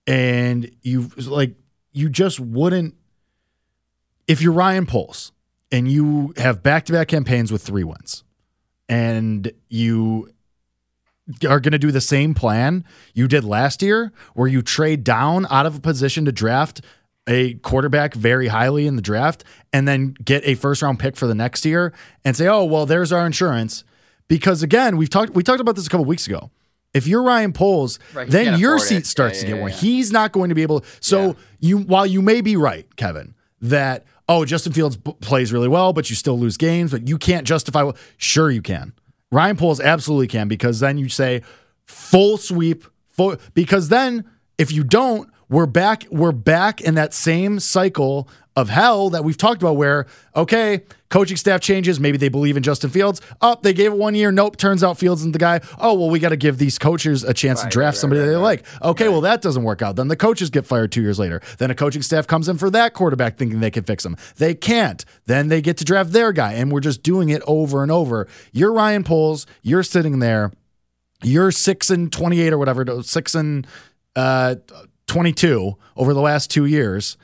and 0.07 0.71
you 0.83 1.11
like 1.27 1.55
you 1.93 2.09
just 2.09 2.39
wouldn't 2.39 2.95
if 4.29 4.41
you're 4.41 4.53
ryan 4.53 4.87
poles 4.87 5.33
and 5.73 5.91
you 5.91 6.35
have 6.37 6.63
back 6.63 6.85
to 6.87 6.93
back 6.93 7.09
campaigns 7.09 7.53
with 7.53 7.63
three 7.63 7.85
wins, 7.85 8.25
and 8.89 9.53
you 9.69 10.31
are 11.49 11.61
going 11.61 11.73
to 11.73 11.79
do 11.79 11.93
the 11.93 12.01
same 12.01 12.35
plan 12.35 12.85
you 13.15 13.29
did 13.29 13.45
last 13.45 13.83
year, 13.83 14.13
where 14.35 14.49
you 14.49 14.63
trade 14.63 15.05
down 15.05 15.47
out 15.51 15.67
of 15.67 15.77
a 15.77 15.81
position 15.81 16.25
to 16.25 16.33
draft 16.33 16.81
a 17.27 17.55
quarterback 17.55 18.15
very 18.15 18.49
highly 18.49 18.87
in 18.87 18.97
the 18.97 19.03
draft 19.03 19.45
and 19.73 19.87
then 19.87 20.15
get 20.25 20.43
a 20.45 20.55
first 20.55 20.83
round 20.83 20.99
pick 20.99 21.17
for 21.17 21.27
the 21.27 21.35
next 21.35 21.65
year 21.65 21.93
and 22.25 22.37
say, 22.37 22.47
"Oh, 22.47 22.65
well, 22.65 22.87
there's 22.87 23.13
our 23.13 23.27
insurance." 23.27 23.85
Because 24.29 24.63
again, 24.63 24.97
we've 24.97 25.11
talked 25.11 25.35
we 25.35 25.43
talked 25.43 25.61
about 25.61 25.77
this 25.77 25.87
a 25.87 25.91
couple 25.91 26.05
weeks 26.05 26.27
ago. 26.27 26.51
If 26.93 27.07
you're 27.07 27.23
Ryan 27.23 27.53
Poles, 27.53 27.99
right, 28.15 28.29
then 28.29 28.59
your 28.59 28.79
seat 28.79 28.99
it. 28.99 29.07
starts 29.07 29.39
yeah, 29.39 29.41
to 29.41 29.47
get 29.47 29.55
yeah, 29.55 29.61
warm. 29.61 29.71
Yeah. 29.71 29.79
He's 29.79 30.11
not 30.11 30.33
going 30.33 30.49
to 30.49 30.55
be 30.55 30.63
able 30.63 30.81
to. 30.81 30.87
So 31.01 31.37
you, 31.61 31.79
while 31.79 32.07
you 32.07 32.21
may 32.21 32.41
be 32.41 32.57
right, 32.57 32.85
Kevin, 32.97 33.35
that 33.61 34.05
oh, 34.29 34.45
Justin 34.45 34.73
Fields 34.73 34.97
b- 34.97 35.15
plays 35.21 35.53
really 35.53 35.69
well, 35.69 35.93
but 35.93 36.09
you 36.11 36.17
still 36.17 36.39
lose 36.39 36.57
games, 36.57 36.93
but 36.93 37.09
you 37.09 37.19
can't 37.19 37.47
justify. 37.47 37.83
Well, 37.83 37.97
sure, 38.17 38.51
you 38.51 38.63
can. 38.63 38.93
Ryan 39.33 39.57
Poles 39.57 39.81
absolutely 39.81 40.29
can 40.29 40.49
because 40.49 40.81
then 40.81 40.99
you 40.99 41.09
say 41.09 41.43
full 41.85 42.37
sweep, 42.37 42.85
full, 43.09 43.37
because 43.55 43.89
then 43.89 44.25
if 44.59 44.73
you 44.73 44.85
don't, 44.85 45.31
we're 45.51 45.67
back 45.67 46.07
we're 46.11 46.33
back 46.33 46.81
in 46.81 46.95
that 46.95 47.13
same 47.13 47.59
cycle 47.59 48.29
of 48.57 48.69
hell 48.69 49.11
that 49.11 49.25
we've 49.25 49.37
talked 49.37 49.63
about 49.63 49.77
where 49.77 50.07
okay 50.35 50.83
coaching 51.09 51.37
staff 51.37 51.61
changes. 51.61 51.99
Maybe 51.99 52.17
they 52.19 52.29
believe 52.29 52.57
in 52.57 52.63
justin 52.63 52.89
fields. 52.89 53.21
Up 53.41 53.59
oh, 53.59 53.61
they 53.63 53.73
gave 53.73 53.93
it 53.93 53.99
one 53.99 54.15
year. 54.15 54.31
Nope 54.31 54.57
turns 54.57 54.83
out 54.85 54.97
fields 54.97 55.23
isn't 55.23 55.33
the 55.33 55.39
guy. 55.39 55.61
Oh 55.79 55.95
well 55.95 56.09
we 56.09 56.19
got 56.19 56.31
to 56.31 56.37
give 56.37 56.59
these 56.59 56.79
coaches 56.79 57.25
a 57.25 57.35
chance 57.35 57.63
right, 57.63 57.71
to 57.71 57.73
draft 57.73 57.97
right, 57.97 58.01
somebody 58.01 58.21
right, 58.21 58.29
they 58.29 58.37
like. 58.37 58.65
okay 58.83 59.09
well 59.09 59.21
that 59.23 59.43
doesn't 59.43 59.65
work 59.65 59.83
out. 59.83 59.97
Then 59.97 60.09
the 60.09 60.17
coaches 60.17 60.51
get 60.51 60.67
fired 60.67 60.93
two 60.93 61.03
years 61.03 61.19
later. 61.19 61.43
Then 61.59 61.71
a 61.71 61.75
coaching 61.75 62.03
staff 62.03 62.27
comes 62.27 62.49
in 62.49 62.57
for 62.57 62.71
that 62.71 62.95
quarterback 62.95 63.37
thinking 63.37 63.61
they 63.61 63.71
can 63.71 63.85
fix 63.85 64.05
him 64.05 64.17
they 64.37 64.55
can't. 64.55 65.05
Then 65.27 65.49
they 65.49 65.61
get 65.61 65.77
to 65.79 65.85
draft 65.85 66.13
their 66.13 66.33
guy 66.33 66.53
and 66.55 66.71
we're 66.71 66.81
just 66.81 67.03
doing 67.03 67.29
it 67.29 67.43
over 67.47 67.83
and 67.83 67.91
over. 67.91 68.29
You're 68.53 68.73
ryan 68.73 69.05
poles. 69.05 69.47
You're 69.63 69.83
sitting 69.83 70.21
there. 70.21 70.53
You're 71.23 71.51
six 71.51 71.91
and 71.91 72.13
28 72.13 72.53
or 72.53 72.59
whatever 72.59 73.03
six 73.03 73.35
and 73.35 73.67
uh 74.17 74.57
22 75.11 75.77
over 75.97 76.15
the 76.15 76.21
last 76.21 76.51
two 76.51 76.65
years. 76.65 77.17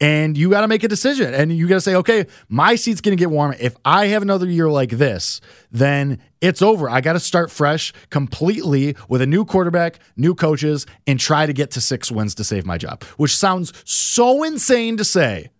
And 0.00 0.36
you 0.36 0.50
got 0.50 0.62
to 0.62 0.68
make 0.68 0.82
a 0.82 0.88
decision 0.88 1.34
and 1.34 1.52
you 1.52 1.68
got 1.68 1.76
to 1.76 1.80
say, 1.80 1.94
okay, 1.96 2.26
my 2.48 2.74
seat's 2.74 3.00
going 3.00 3.16
to 3.16 3.20
get 3.20 3.30
warm. 3.30 3.54
If 3.58 3.76
I 3.84 4.06
have 4.06 4.22
another 4.22 4.46
year 4.46 4.68
like 4.68 4.90
this, 4.90 5.40
then 5.70 6.20
it's 6.40 6.62
over. 6.62 6.88
I 6.88 7.00
got 7.00 7.14
to 7.14 7.20
start 7.20 7.50
fresh 7.50 7.92
completely 8.10 8.96
with 9.08 9.20
a 9.20 9.26
new 9.26 9.44
quarterback, 9.44 9.98
new 10.16 10.34
coaches, 10.34 10.86
and 11.06 11.18
try 11.18 11.46
to 11.46 11.52
get 11.52 11.70
to 11.72 11.80
six 11.80 12.10
wins 12.10 12.34
to 12.36 12.44
save 12.44 12.66
my 12.66 12.78
job, 12.78 13.02
which 13.16 13.36
sounds 13.36 13.72
so 13.84 14.42
insane 14.42 14.96
to 14.96 15.04
say 15.04 15.50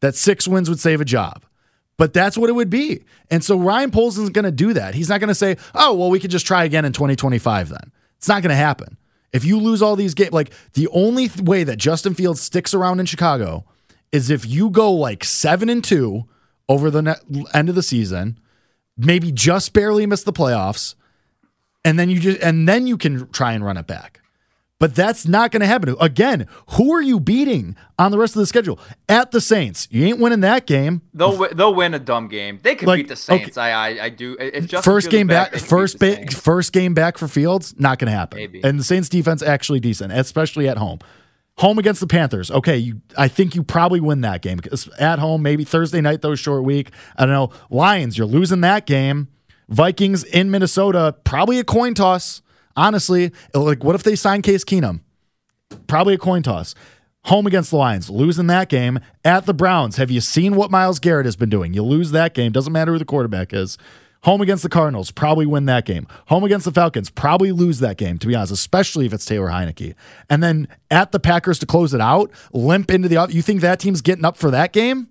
that 0.00 0.14
six 0.14 0.46
wins 0.46 0.68
would 0.68 0.80
save 0.80 1.00
a 1.00 1.04
job 1.04 1.44
but 1.98 2.12
that's 2.12 2.36
what 2.36 2.50
it 2.50 2.52
would 2.52 2.68
be. 2.68 3.02
And 3.30 3.42
so 3.42 3.58
Ryan 3.58 3.90
Polson's 3.90 4.28
going 4.28 4.44
to 4.44 4.50
do 4.50 4.74
that. 4.74 4.94
He's 4.94 5.08
not 5.08 5.18
going 5.18 5.28
to 5.28 5.34
say, 5.34 5.56
"Oh, 5.74 5.94
well, 5.94 6.10
we 6.10 6.20
could 6.20 6.30
just 6.30 6.46
try 6.46 6.64
again 6.64 6.84
in 6.84 6.92
2025." 6.92 7.70
Then 7.70 7.90
it's 8.18 8.28
not 8.28 8.42
going 8.42 8.50
to 8.50 8.54
happen. 8.56 8.98
If 9.36 9.44
you 9.44 9.60
lose 9.60 9.82
all 9.82 9.96
these 9.96 10.14
games, 10.14 10.32
like 10.32 10.50
the 10.72 10.88
only 10.88 11.28
th- 11.28 11.42
way 11.42 11.62
that 11.62 11.76
Justin 11.76 12.14
Fields 12.14 12.40
sticks 12.40 12.72
around 12.72 13.00
in 13.00 13.06
Chicago 13.06 13.66
is 14.10 14.30
if 14.30 14.46
you 14.46 14.70
go 14.70 14.90
like 14.90 15.24
seven 15.24 15.68
and 15.68 15.84
two 15.84 16.24
over 16.70 16.90
the 16.90 17.02
ne- 17.02 17.44
end 17.52 17.68
of 17.68 17.74
the 17.74 17.82
season, 17.82 18.40
maybe 18.96 19.30
just 19.30 19.74
barely 19.74 20.06
miss 20.06 20.22
the 20.22 20.32
playoffs, 20.32 20.94
and 21.84 21.98
then 21.98 22.08
you 22.08 22.18
just 22.18 22.40
and 22.40 22.66
then 22.66 22.86
you 22.86 22.96
can 22.96 23.28
try 23.28 23.52
and 23.52 23.62
run 23.62 23.76
it 23.76 23.86
back. 23.86 24.22
But 24.78 24.94
that's 24.94 25.26
not 25.26 25.52
going 25.52 25.60
to 25.60 25.66
happen. 25.66 25.96
Again, 26.00 26.46
who 26.72 26.92
are 26.92 27.00
you 27.00 27.18
beating 27.18 27.76
on 27.98 28.10
the 28.10 28.18
rest 28.18 28.36
of 28.36 28.40
the 28.40 28.46
schedule? 28.46 28.78
At 29.08 29.30
the 29.30 29.40
Saints, 29.40 29.88
you 29.90 30.04
ain't 30.04 30.18
winning 30.18 30.40
that 30.40 30.66
game. 30.66 31.00
They'll 31.14 31.48
they'll 31.54 31.74
win 31.74 31.94
a 31.94 31.98
dumb 31.98 32.28
game. 32.28 32.60
They 32.62 32.74
could 32.74 32.86
like, 32.86 32.98
beat 32.98 33.08
the 33.08 33.16
Saints. 33.16 33.56
Okay. 33.56 33.72
I, 33.72 33.88
I, 33.88 34.04
I 34.04 34.08
do. 34.10 34.36
If 34.38 34.66
Justin 34.66 34.82
first 34.82 35.10
game 35.10 35.28
back, 35.28 35.52
back 35.52 35.60
first 35.62 35.98
ba- 35.98 36.26
first 36.30 36.74
game 36.74 36.92
back 36.92 37.16
for 37.16 37.26
Fields, 37.26 37.74
not 37.78 37.98
going 37.98 38.10
to 38.10 38.16
happen. 38.16 38.36
Maybe. 38.36 38.62
And 38.62 38.78
the 38.78 38.84
Saints 38.84 39.08
defense 39.08 39.42
actually 39.42 39.80
decent, 39.80 40.12
especially 40.12 40.68
at 40.68 40.76
home. 40.76 40.98
Home 41.58 41.78
against 41.78 42.00
the 42.00 42.06
Panthers. 42.06 42.50
Okay, 42.50 42.76
you. 42.76 43.00
I 43.16 43.28
think 43.28 43.54
you 43.54 43.62
probably 43.62 44.00
win 44.00 44.20
that 44.20 44.42
game 44.42 44.58
because 44.58 44.88
at 44.98 45.18
home, 45.18 45.40
maybe 45.40 45.64
Thursday 45.64 46.02
night 46.02 46.20
though, 46.20 46.34
short 46.34 46.64
week. 46.64 46.90
I 47.16 47.24
don't 47.24 47.34
know. 47.34 47.50
Lions, 47.70 48.18
you're 48.18 48.26
losing 48.26 48.60
that 48.60 48.84
game. 48.84 49.28
Vikings 49.70 50.22
in 50.22 50.50
Minnesota, 50.50 51.16
probably 51.24 51.58
a 51.58 51.64
coin 51.64 51.94
toss. 51.94 52.42
Honestly, 52.76 53.32
like 53.54 53.82
what 53.82 53.94
if 53.94 54.02
they 54.02 54.16
sign 54.16 54.42
Case 54.42 54.64
Keenum? 54.64 55.00
Probably 55.86 56.14
a 56.14 56.18
coin 56.18 56.42
toss. 56.42 56.74
Home 57.24 57.46
against 57.46 57.70
the 57.70 57.76
Lions, 57.76 58.08
losing 58.08 58.46
that 58.46 58.68
game. 58.68 59.00
At 59.24 59.46
the 59.46 59.54
Browns, 59.54 59.96
have 59.96 60.12
you 60.12 60.20
seen 60.20 60.54
what 60.54 60.70
Myles 60.70 61.00
Garrett 61.00 61.26
has 61.26 61.34
been 61.34 61.50
doing? 61.50 61.74
You 61.74 61.82
lose 61.82 62.12
that 62.12 62.34
game, 62.34 62.52
doesn't 62.52 62.72
matter 62.72 62.92
who 62.92 62.98
the 62.98 63.04
quarterback 63.04 63.52
is. 63.52 63.76
Home 64.22 64.40
against 64.40 64.62
the 64.62 64.68
Cardinals, 64.68 65.10
probably 65.10 65.46
win 65.46 65.66
that 65.66 65.84
game. 65.84 66.06
Home 66.28 66.44
against 66.44 66.64
the 66.64 66.72
Falcons, 66.72 67.10
probably 67.10 67.52
lose 67.52 67.80
that 67.80 67.96
game, 67.96 68.18
to 68.18 68.26
be 68.26 68.34
honest, 68.34 68.52
especially 68.52 69.06
if 69.06 69.12
it's 69.12 69.24
Taylor 69.24 69.48
Heinicke. 69.48 69.94
And 70.30 70.42
then 70.42 70.68
at 70.90 71.12
the 71.12 71.20
Packers 71.20 71.58
to 71.60 71.66
close 71.66 71.94
it 71.94 72.00
out, 72.00 72.30
limp 72.52 72.90
into 72.90 73.08
the. 73.08 73.26
You 73.30 73.42
think 73.42 73.60
that 73.60 73.80
team's 73.80 74.00
getting 74.00 74.24
up 74.24 74.36
for 74.36 74.50
that 74.52 74.72
game? 74.72 75.08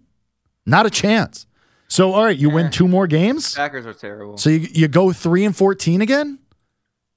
Not 0.65 0.85
a 0.85 0.89
chance. 0.89 1.45
So, 1.87 2.13
all 2.13 2.23
right, 2.23 2.37
you 2.37 2.49
win 2.49 2.71
two 2.71 2.87
more 2.87 3.07
games. 3.07 3.55
Packers 3.55 3.85
are 3.85 3.93
terrible. 3.93 4.37
So 4.37 4.49
you, 4.49 4.67
you 4.71 4.87
go 4.87 5.13
three 5.13 5.45
and 5.45 5.55
fourteen 5.55 6.01
again. 6.01 6.39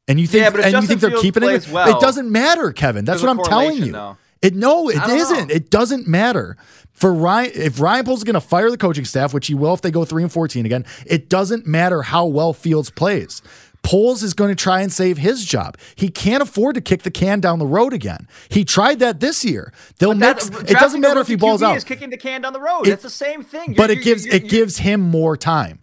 And 0.08 0.18
you 0.18 0.26
think, 0.26 0.42
yeah, 0.42 0.62
and 0.64 0.72
you 0.82 0.88
think 0.88 1.00
they're 1.00 1.20
keeping 1.20 1.42
it? 1.42 1.68
Well, 1.68 1.96
it 1.96 2.00
doesn't 2.00 2.32
matter, 2.32 2.72
Kevin. 2.72 3.04
That's 3.04 3.22
what 3.22 3.28
I'm 3.28 3.44
telling 3.44 3.76
you. 3.76 3.92
Though. 3.92 4.16
It 4.40 4.54
no, 4.54 4.88
it 4.88 5.02
isn't. 5.08 5.48
Know. 5.48 5.54
It 5.54 5.70
doesn't 5.70 6.06
matter. 6.06 6.56
For 6.92 7.12
Ryan, 7.12 7.52
if 7.54 7.80
Ryan 7.80 8.04
Poles 8.04 8.20
is 8.20 8.24
going 8.24 8.34
to 8.34 8.40
fire 8.40 8.70
the 8.70 8.76
coaching 8.76 9.04
staff, 9.04 9.34
which 9.34 9.46
he 9.46 9.54
will 9.54 9.74
if 9.74 9.82
they 9.82 9.90
go 9.90 10.04
three 10.04 10.22
and 10.22 10.32
fourteen 10.32 10.64
again, 10.64 10.84
it 11.06 11.28
doesn't 11.28 11.66
matter 11.66 12.02
how 12.02 12.26
well 12.26 12.52
Fields 12.52 12.90
plays. 12.90 13.42
Poles 13.82 14.22
is 14.22 14.34
going 14.34 14.50
to 14.50 14.60
try 14.60 14.80
and 14.80 14.92
save 14.92 15.18
his 15.18 15.44
job. 15.44 15.76
He 15.94 16.08
can't 16.08 16.42
afford 16.42 16.74
to 16.74 16.80
kick 16.80 17.02
the 17.02 17.10
can 17.10 17.40
down 17.40 17.58
the 17.58 17.66
road 17.66 17.92
again. 17.92 18.26
He 18.48 18.64
tried 18.64 18.98
that 18.98 19.20
this 19.20 19.44
year. 19.44 19.72
They'll 19.98 20.14
mix. 20.14 20.48
It 20.48 20.70
doesn't 20.70 21.00
matter 21.00 21.20
if 21.20 21.28
he 21.28 21.36
balls 21.36 21.62
QB 21.62 21.66
out. 21.66 21.76
Is 21.76 21.84
kicking 21.84 22.10
the 22.10 22.16
can 22.16 22.42
down 22.42 22.52
the 22.52 22.60
road. 22.60 22.86
It, 22.86 22.92
it's 22.92 23.02
the 23.02 23.10
same 23.10 23.42
thing. 23.42 23.74
You're, 23.74 23.76
but 23.76 23.90
it 23.90 24.02
gives 24.02 24.26
you're, 24.26 24.34
you're, 24.34 24.44
it 24.44 24.48
gives 24.48 24.78
him 24.78 25.00
more 25.00 25.36
time. 25.36 25.80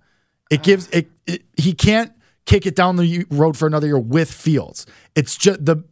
It 0.52 0.64
gives 0.64 0.90
it, 0.90 1.10
it. 1.26 1.44
He 1.58 1.74
can't 1.74 2.12
kick 2.46 2.66
it 2.66 2.76
down 2.76 2.96
the 2.96 3.26
road 3.30 3.58
for 3.58 3.68
another 3.68 3.88
year 3.88 4.00
with 4.00 4.32
Fields. 4.32 4.86
It's 5.16 5.38
just 5.38 5.66
the 5.66 5.84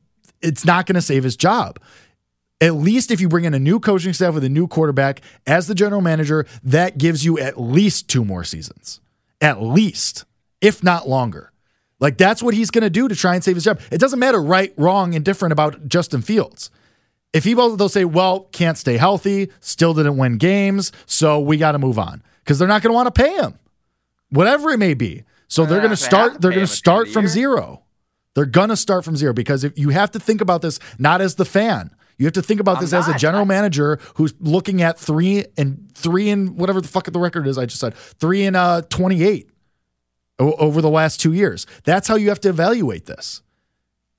it's 0.42 0.66
not 0.66 0.86
going 0.86 0.96
to 0.96 1.02
save 1.02 1.24
his 1.24 1.38
job. 1.38 1.80
At 2.60 2.76
least 2.76 3.12
if 3.12 3.20
you 3.20 3.30
bring 3.30 3.46
in 3.46 3.54
a 3.54 3.60
new 3.60 3.80
coaching 3.80 4.14
staff 4.14 4.34
with 4.34 4.44
a 4.44 4.50
new 4.50 4.68
quarterback 4.68 5.22
as 5.48 5.68
the 5.68 5.76
general 5.76 6.02
manager, 6.02 6.46
that 6.64 6.98
gives 6.98 7.26
you 7.26 7.40
at 7.40 7.60
least 7.60 8.10
two 8.10 8.24
more 8.24 8.44
seasons. 8.44 9.02
At 9.42 9.62
least, 9.62 10.26
if 10.62 10.84
not 10.84 11.08
longer. 11.08 11.52
Like 12.00 12.18
that's 12.18 12.44
what 12.44 12.54
he's 12.54 12.72
going 12.72 12.84
to 12.84 12.90
do 12.90 13.08
to 13.08 13.16
try 13.16 13.36
and 13.36 13.44
save 13.44 13.56
his 13.56 13.64
job. 13.64 13.80
It 13.92 13.98
doesn't 13.98 14.20
matter 14.20 14.42
right, 14.42 14.74
wrong, 14.78 15.16
and 15.16 15.24
different 15.24 15.54
about 15.54 15.88
Justin 15.88 16.22
Fields. 16.22 16.70
If 17.34 17.46
he 17.46 17.54
they'll 17.54 17.90
say, 17.90 18.06
well, 18.06 18.42
can't 18.52 18.78
stay 18.78 18.98
healthy, 18.98 19.52
still 19.60 19.94
didn't 19.94 20.18
win 20.18 20.38
games, 20.38 20.92
so 21.08 21.40
we 21.40 21.58
got 21.58 21.72
to 21.72 21.80
move 21.80 21.98
on 21.98 22.22
because 22.44 22.60
they're 22.60 22.68
not 22.68 22.84
going 22.84 22.92
to 22.92 22.96
want 22.96 23.14
to 23.14 23.24
pay 23.24 23.36
him, 23.38 23.58
whatever 24.30 24.70
it 24.70 24.78
may 24.78 24.94
be. 24.94 25.24
So 25.54 25.68
they're 25.68 25.82
going 25.82 25.92
to 25.92 25.96
start. 25.96 26.42
They're 26.42 26.50
going 26.50 26.66
to 26.66 26.68
start 26.68 27.10
from 27.10 27.28
zero. 27.28 27.84
They're 28.34 28.48
going 28.48 28.70
to 28.70 28.76
start 28.76 29.06
from 29.06 29.16
zero 29.16 29.34
because 29.34 29.64
if 29.64 29.78
you 29.78 29.90
have 29.90 30.10
to 30.12 30.20
think 30.20 30.42
about 30.42 30.64
this 30.64 30.80
not 30.98 31.22
as 31.22 31.36
the 31.36 31.46
fan. 31.46 31.94
You 32.18 32.26
have 32.26 32.34
to 32.34 32.42
think 32.42 32.60
about 32.60 32.80
this 32.80 32.94
as 32.94 33.08
a 33.08 33.18
general 33.18 33.46
manager 33.46 34.00
who's 34.16 34.34
looking 34.40 34.82
at 34.82 34.98
three 35.00 35.46
and 35.58 35.92
three 35.94 36.30
and 36.30 36.58
whatever 36.58 36.80
the 36.82 36.88
fuck 36.88 37.06
the 37.06 37.20
record 37.20 37.46
is. 37.46 37.58
I 37.58 37.66
just 37.66 37.80
said 37.82 37.94
three 37.96 38.46
and 38.46 38.56
uh, 38.56 38.82
twenty 38.90 39.24
eight 39.24 39.50
o- 40.40 40.54
over 40.54 40.82
the 40.82 40.90
last 40.90 41.20
two 41.20 41.34
years. 41.34 41.68
That's 41.84 42.08
how 42.08 42.16
you 42.16 42.30
have 42.30 42.40
to 42.42 42.50
evaluate 42.50 43.06
this. 43.06 43.42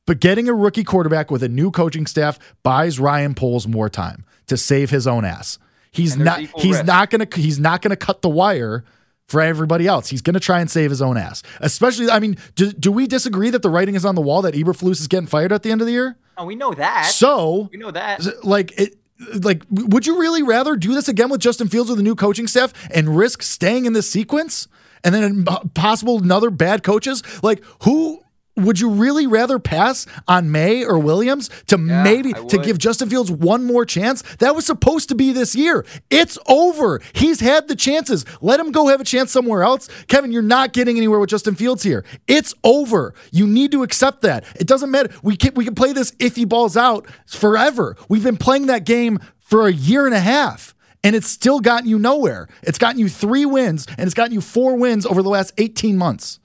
But 0.06 0.20
getting 0.20 0.48
a 0.48 0.54
rookie 0.54 0.84
quarterback 0.84 1.30
with 1.30 1.42
a 1.42 1.48
new 1.48 1.70
coaching 1.70 2.06
staff 2.06 2.38
buys 2.62 3.00
Ryan 3.00 3.34
Poles 3.34 3.66
more 3.66 3.88
time 3.88 4.24
to 4.48 4.56
save 4.56 4.90
his 4.90 5.06
own 5.06 5.24
ass. 5.24 5.58
He's 5.90 6.16
not 6.16 6.40
he's 6.58 6.76
risk. 6.76 6.86
not 6.86 7.10
gonna 7.10 7.28
he's 7.34 7.58
not 7.58 7.80
gonna 7.80 7.96
cut 7.96 8.22
the 8.22 8.28
wire 8.28 8.84
for 9.28 9.40
everybody 9.40 9.86
else. 9.86 10.08
He's 10.08 10.22
gonna 10.22 10.40
try 10.40 10.60
and 10.60 10.70
save 10.70 10.90
his 10.90 11.02
own 11.02 11.16
ass. 11.16 11.42
Especially, 11.60 12.10
I 12.10 12.18
mean, 12.20 12.36
do, 12.54 12.72
do 12.72 12.92
we 12.92 13.06
disagree 13.06 13.50
that 13.50 13.62
the 13.62 13.70
writing 13.70 13.94
is 13.94 14.04
on 14.04 14.14
the 14.14 14.20
wall 14.20 14.42
that 14.42 14.54
Eberflus 14.54 15.00
is 15.00 15.08
getting 15.08 15.26
fired 15.26 15.52
at 15.52 15.62
the 15.62 15.70
end 15.70 15.80
of 15.80 15.86
the 15.86 15.92
year? 15.92 16.16
Oh, 16.36 16.44
we 16.44 16.56
know 16.56 16.72
that. 16.74 17.06
So 17.06 17.68
we 17.72 17.78
know 17.78 17.90
that. 17.90 18.44
like 18.44 18.78
it 18.78 18.96
like 19.34 19.62
would 19.70 20.06
you 20.06 20.18
really 20.18 20.42
rather 20.42 20.76
do 20.76 20.92
this 20.94 21.08
again 21.08 21.30
with 21.30 21.40
Justin 21.40 21.68
Fields 21.68 21.88
with 21.90 21.98
a 21.98 22.02
new 22.02 22.14
coaching 22.14 22.46
staff 22.46 22.72
and 22.90 23.16
risk 23.16 23.42
staying 23.42 23.86
in 23.86 23.92
this 23.92 24.10
sequence 24.10 24.66
and 25.04 25.14
then 25.14 25.44
uh, 25.46 25.60
possible 25.74 26.18
another 26.18 26.50
bad 26.50 26.82
coaches 26.82 27.22
like 27.42 27.62
who 27.82 28.23
would 28.56 28.78
you 28.78 28.88
really 28.90 29.26
rather 29.26 29.58
pass 29.58 30.06
on 30.28 30.50
Maye 30.50 30.84
or 30.84 30.98
Williams 30.98 31.50
to 31.66 31.76
Yeah, 31.76 32.02
maybe 32.02 32.32
to 32.32 32.58
give 32.58 32.78
Justin 32.78 33.08
Fields 33.08 33.30
one 33.30 33.64
more 33.64 33.84
chance? 33.84 34.22
That 34.38 34.54
was 34.54 34.64
supposed 34.64 35.08
to 35.08 35.14
be 35.14 35.32
this 35.32 35.54
year. 35.54 35.84
It's 36.10 36.38
over. 36.46 37.00
He's 37.12 37.40
had 37.40 37.68
the 37.68 37.76
chances. 37.76 38.24
Let 38.40 38.60
him 38.60 38.70
go 38.70 38.88
have 38.88 39.00
a 39.00 39.04
chance 39.04 39.32
somewhere 39.32 39.62
else. 39.62 39.88
Kevin, 40.06 40.30
you're 40.32 40.42
not 40.42 40.72
getting 40.72 40.96
anywhere 40.96 41.18
with 41.18 41.30
Justin 41.30 41.54
Fields 41.54 41.82
here. 41.82 42.04
It's 42.28 42.54
over. 42.62 43.14
You 43.32 43.46
need 43.46 43.72
to 43.72 43.82
accept 43.82 44.22
that. 44.22 44.44
It 44.56 44.66
doesn't 44.66 44.90
matter. 44.90 45.10
We 45.22 45.36
can 45.36 45.54
we 45.54 45.64
can 45.64 45.74
play 45.74 45.92
this 45.92 46.14
if 46.18 46.36
he 46.36 46.44
balls 46.44 46.76
out 46.76 47.06
forever. 47.26 47.96
We've 48.08 48.24
been 48.24 48.36
playing 48.36 48.66
that 48.66 48.84
game 48.84 49.18
for 49.40 49.66
a 49.66 49.72
year 49.72 50.06
and 50.06 50.14
a 50.14 50.20
half. 50.20 50.74
And 51.02 51.14
it's 51.14 51.28
still 51.28 51.60
gotten 51.60 51.86
you 51.88 51.98
nowhere. 51.98 52.48
It's 52.62 52.78
gotten 52.78 52.98
you 52.98 53.10
three 53.10 53.44
wins, 53.44 53.86
and 53.98 54.06
it's 54.06 54.14
gotten 54.14 54.32
you 54.32 54.40
four 54.40 54.74
wins 54.76 55.04
over 55.04 55.22
the 55.22 55.28
last 55.28 55.52
18 55.58 55.98
months. 55.98 56.40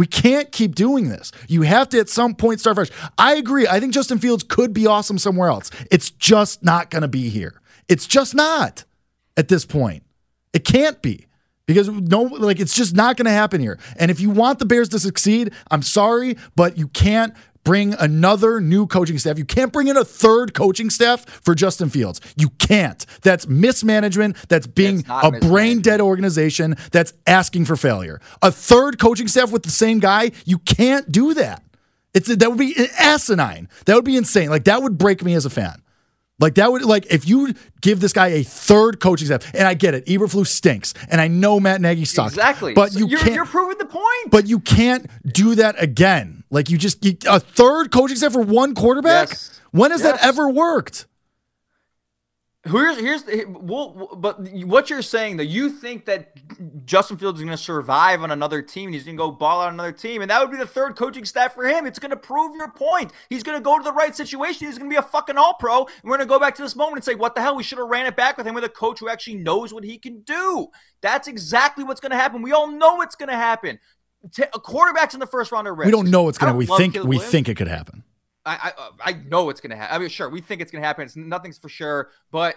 We 0.00 0.06
can't 0.06 0.50
keep 0.50 0.74
doing 0.74 1.10
this. 1.10 1.30
You 1.46 1.60
have 1.60 1.90
to 1.90 2.00
at 2.00 2.08
some 2.08 2.34
point 2.34 2.58
start 2.58 2.76
fresh. 2.76 2.88
I 3.18 3.34
agree. 3.34 3.68
I 3.68 3.80
think 3.80 3.92
Justin 3.92 4.18
Fields 4.18 4.42
could 4.42 4.72
be 4.72 4.86
awesome 4.86 5.18
somewhere 5.18 5.50
else. 5.50 5.70
It's 5.90 6.08
just 6.08 6.64
not 6.64 6.88
going 6.88 7.02
to 7.02 7.08
be 7.08 7.28
here. 7.28 7.60
It's 7.86 8.06
just 8.06 8.34
not 8.34 8.84
at 9.36 9.48
this 9.48 9.66
point. 9.66 10.02
It 10.54 10.64
can't 10.64 11.02
be 11.02 11.26
because 11.66 11.90
no, 11.90 12.22
like 12.22 12.60
it's 12.60 12.74
just 12.74 12.96
not 12.96 13.18
going 13.18 13.26
to 13.26 13.30
happen 13.30 13.60
here. 13.60 13.78
And 13.98 14.10
if 14.10 14.20
you 14.20 14.30
want 14.30 14.58
the 14.58 14.64
Bears 14.64 14.88
to 14.88 14.98
succeed, 14.98 15.52
I'm 15.70 15.82
sorry, 15.82 16.38
but 16.56 16.78
you 16.78 16.88
can't 16.88 17.34
bring 17.70 17.94
another 17.94 18.60
new 18.60 18.84
coaching 18.84 19.16
staff. 19.16 19.38
You 19.38 19.44
can't 19.44 19.72
bring 19.72 19.86
in 19.86 19.96
a 19.96 20.04
third 20.04 20.54
coaching 20.54 20.90
staff 20.90 21.24
for 21.24 21.54
Justin 21.54 21.88
Fields. 21.88 22.20
You 22.36 22.48
can't. 22.58 23.06
That's 23.22 23.46
mismanagement. 23.46 24.34
That's 24.48 24.66
being 24.66 25.04
a 25.08 25.30
brain 25.30 25.80
dead 25.80 26.00
organization 26.00 26.74
that's 26.90 27.12
asking 27.28 27.66
for 27.66 27.76
failure. 27.76 28.20
A 28.42 28.50
third 28.50 28.98
coaching 28.98 29.28
staff 29.28 29.52
with 29.52 29.62
the 29.62 29.70
same 29.70 30.00
guy, 30.00 30.32
you 30.44 30.58
can't 30.58 31.12
do 31.12 31.32
that. 31.34 31.62
It's 32.12 32.26
that 32.34 32.50
would 32.50 32.58
be 32.58 32.74
asinine. 32.98 33.68
That 33.84 33.94
would 33.94 34.04
be 34.04 34.16
insane. 34.16 34.50
Like 34.50 34.64
that 34.64 34.82
would 34.82 34.98
break 34.98 35.22
me 35.22 35.34
as 35.34 35.46
a 35.46 35.50
fan. 35.50 35.80
Like 36.40 36.54
that 36.54 36.72
would 36.72 36.82
like 36.82 37.06
if 37.10 37.28
you 37.28 37.54
give 37.82 38.00
this 38.00 38.12
guy 38.12 38.28
a 38.28 38.42
third 38.42 38.98
coaching 38.98 39.26
staff, 39.26 39.48
and 39.54 39.68
I 39.68 39.74
get 39.74 39.94
it, 39.94 40.06
Eberflus 40.06 40.46
stinks, 40.48 40.94
and 41.10 41.20
I 41.20 41.28
know 41.28 41.60
Matt 41.60 41.80
Nagy 41.80 42.04
sucks. 42.06 42.32
Exactly. 42.32 42.72
but 42.74 42.92
So 42.92 42.98
you 43.00 43.06
you're, 43.08 43.20
can't. 43.20 43.34
you're 43.34 43.44
proving 43.46 43.78
the 43.78 43.84
point. 43.84 44.30
but 44.30 44.46
you 44.48 44.58
can't 44.58 45.06
do 45.32 45.54
that 45.56 45.80
again. 45.82 46.42
Like 46.50 46.70
you 46.70 46.78
just 46.78 47.04
you, 47.04 47.16
a 47.28 47.38
third 47.38 47.92
coaching 47.92 48.16
staff 48.16 48.32
for 48.32 48.42
one 48.42 48.74
quarterback. 48.74 49.28
Yes. 49.28 49.60
When 49.72 49.90
has 49.92 50.02
that 50.02 50.24
ever 50.24 50.48
worked? 50.48 51.06
Here's 52.64 52.98
here's 52.98 53.22
the, 53.22 53.46
well, 53.46 54.10
but 54.18 54.38
what 54.66 54.90
you're 54.90 55.00
saying 55.00 55.38
though, 55.38 55.42
you 55.42 55.70
think 55.70 56.04
that 56.04 56.36
Justin 56.84 57.16
Fields 57.16 57.40
is 57.40 57.44
going 57.44 57.56
to 57.56 57.62
survive 57.62 58.22
on 58.22 58.30
another 58.30 58.60
team, 58.60 58.88
and 58.88 58.94
he's 58.94 59.04
going 59.04 59.16
to 59.16 59.18
go 59.20 59.30
ball 59.30 59.62
out 59.62 59.68
on 59.68 59.74
another 59.74 59.92
team, 59.92 60.20
and 60.20 60.30
that 60.30 60.42
would 60.42 60.50
be 60.50 60.58
the 60.58 60.66
third 60.66 60.94
coaching 60.94 61.24
staff 61.24 61.54
for 61.54 61.66
him. 61.66 61.86
It's 61.86 61.98
going 61.98 62.10
to 62.10 62.18
prove 62.18 62.54
your 62.54 62.70
point. 62.70 63.12
He's 63.30 63.42
going 63.42 63.56
to 63.56 63.64
go 63.64 63.78
to 63.78 63.82
the 63.82 63.94
right 63.94 64.14
situation. 64.14 64.66
He's 64.66 64.76
going 64.76 64.90
to 64.90 64.94
be 64.94 64.98
a 64.98 65.02
fucking 65.02 65.38
All 65.38 65.54
Pro, 65.54 65.86
and 65.86 65.88
we're 66.04 66.18
going 66.18 66.28
to 66.28 66.30
go 66.30 66.38
back 66.38 66.54
to 66.56 66.62
this 66.62 66.76
moment 66.76 66.96
and 66.96 67.04
say, 67.04 67.14
what 67.14 67.34
the 67.34 67.40
hell? 67.40 67.56
We 67.56 67.62
should 67.62 67.78
have 67.78 67.88
ran 67.88 68.04
it 68.04 68.14
back 68.14 68.36
with 68.36 68.46
him 68.46 68.54
with 68.54 68.64
a 68.64 68.68
coach 68.68 69.00
who 69.00 69.08
actually 69.08 69.36
knows 69.36 69.72
what 69.72 69.82
he 69.82 69.96
can 69.96 70.20
do. 70.20 70.68
That's 71.00 71.28
exactly 71.28 71.82
what's 71.82 72.00
going 72.00 72.12
to 72.12 72.18
happen. 72.18 72.42
We 72.42 72.52
all 72.52 72.70
know 72.70 73.00
it's 73.00 73.16
going 73.16 73.30
to 73.30 73.36
happen. 73.36 73.78
T- 74.34 74.42
quarterbacks 74.42 75.14
in 75.14 75.20
the 75.20 75.26
first 75.26 75.50
round 75.50 75.66
are 75.66 75.74
risks. 75.74 75.86
We 75.86 75.92
don't 75.92 76.10
know 76.10 76.24
what's 76.24 76.36
gonna. 76.36 76.52
don't 76.52 76.58
We 76.58 76.66
think 76.66 76.94
we 76.94 77.00
Williams. 77.00 77.24
think 77.24 77.48
it 77.48 77.56
could 77.56 77.68
happen. 77.68 78.04
I 78.44 78.72
I, 78.76 78.82
uh, 78.82 78.90
I 79.00 79.12
know 79.12 79.50
it's 79.50 79.60
gonna 79.60 79.76
happen. 79.76 79.94
I 79.94 79.98
mean, 79.98 80.08
sure, 80.08 80.28
we 80.28 80.40
think 80.40 80.60
it's 80.60 80.70
gonna 80.70 80.84
happen. 80.84 81.04
It's 81.04 81.16
nothing's 81.16 81.58
for 81.58 81.68
sure, 81.68 82.10
but 82.30 82.56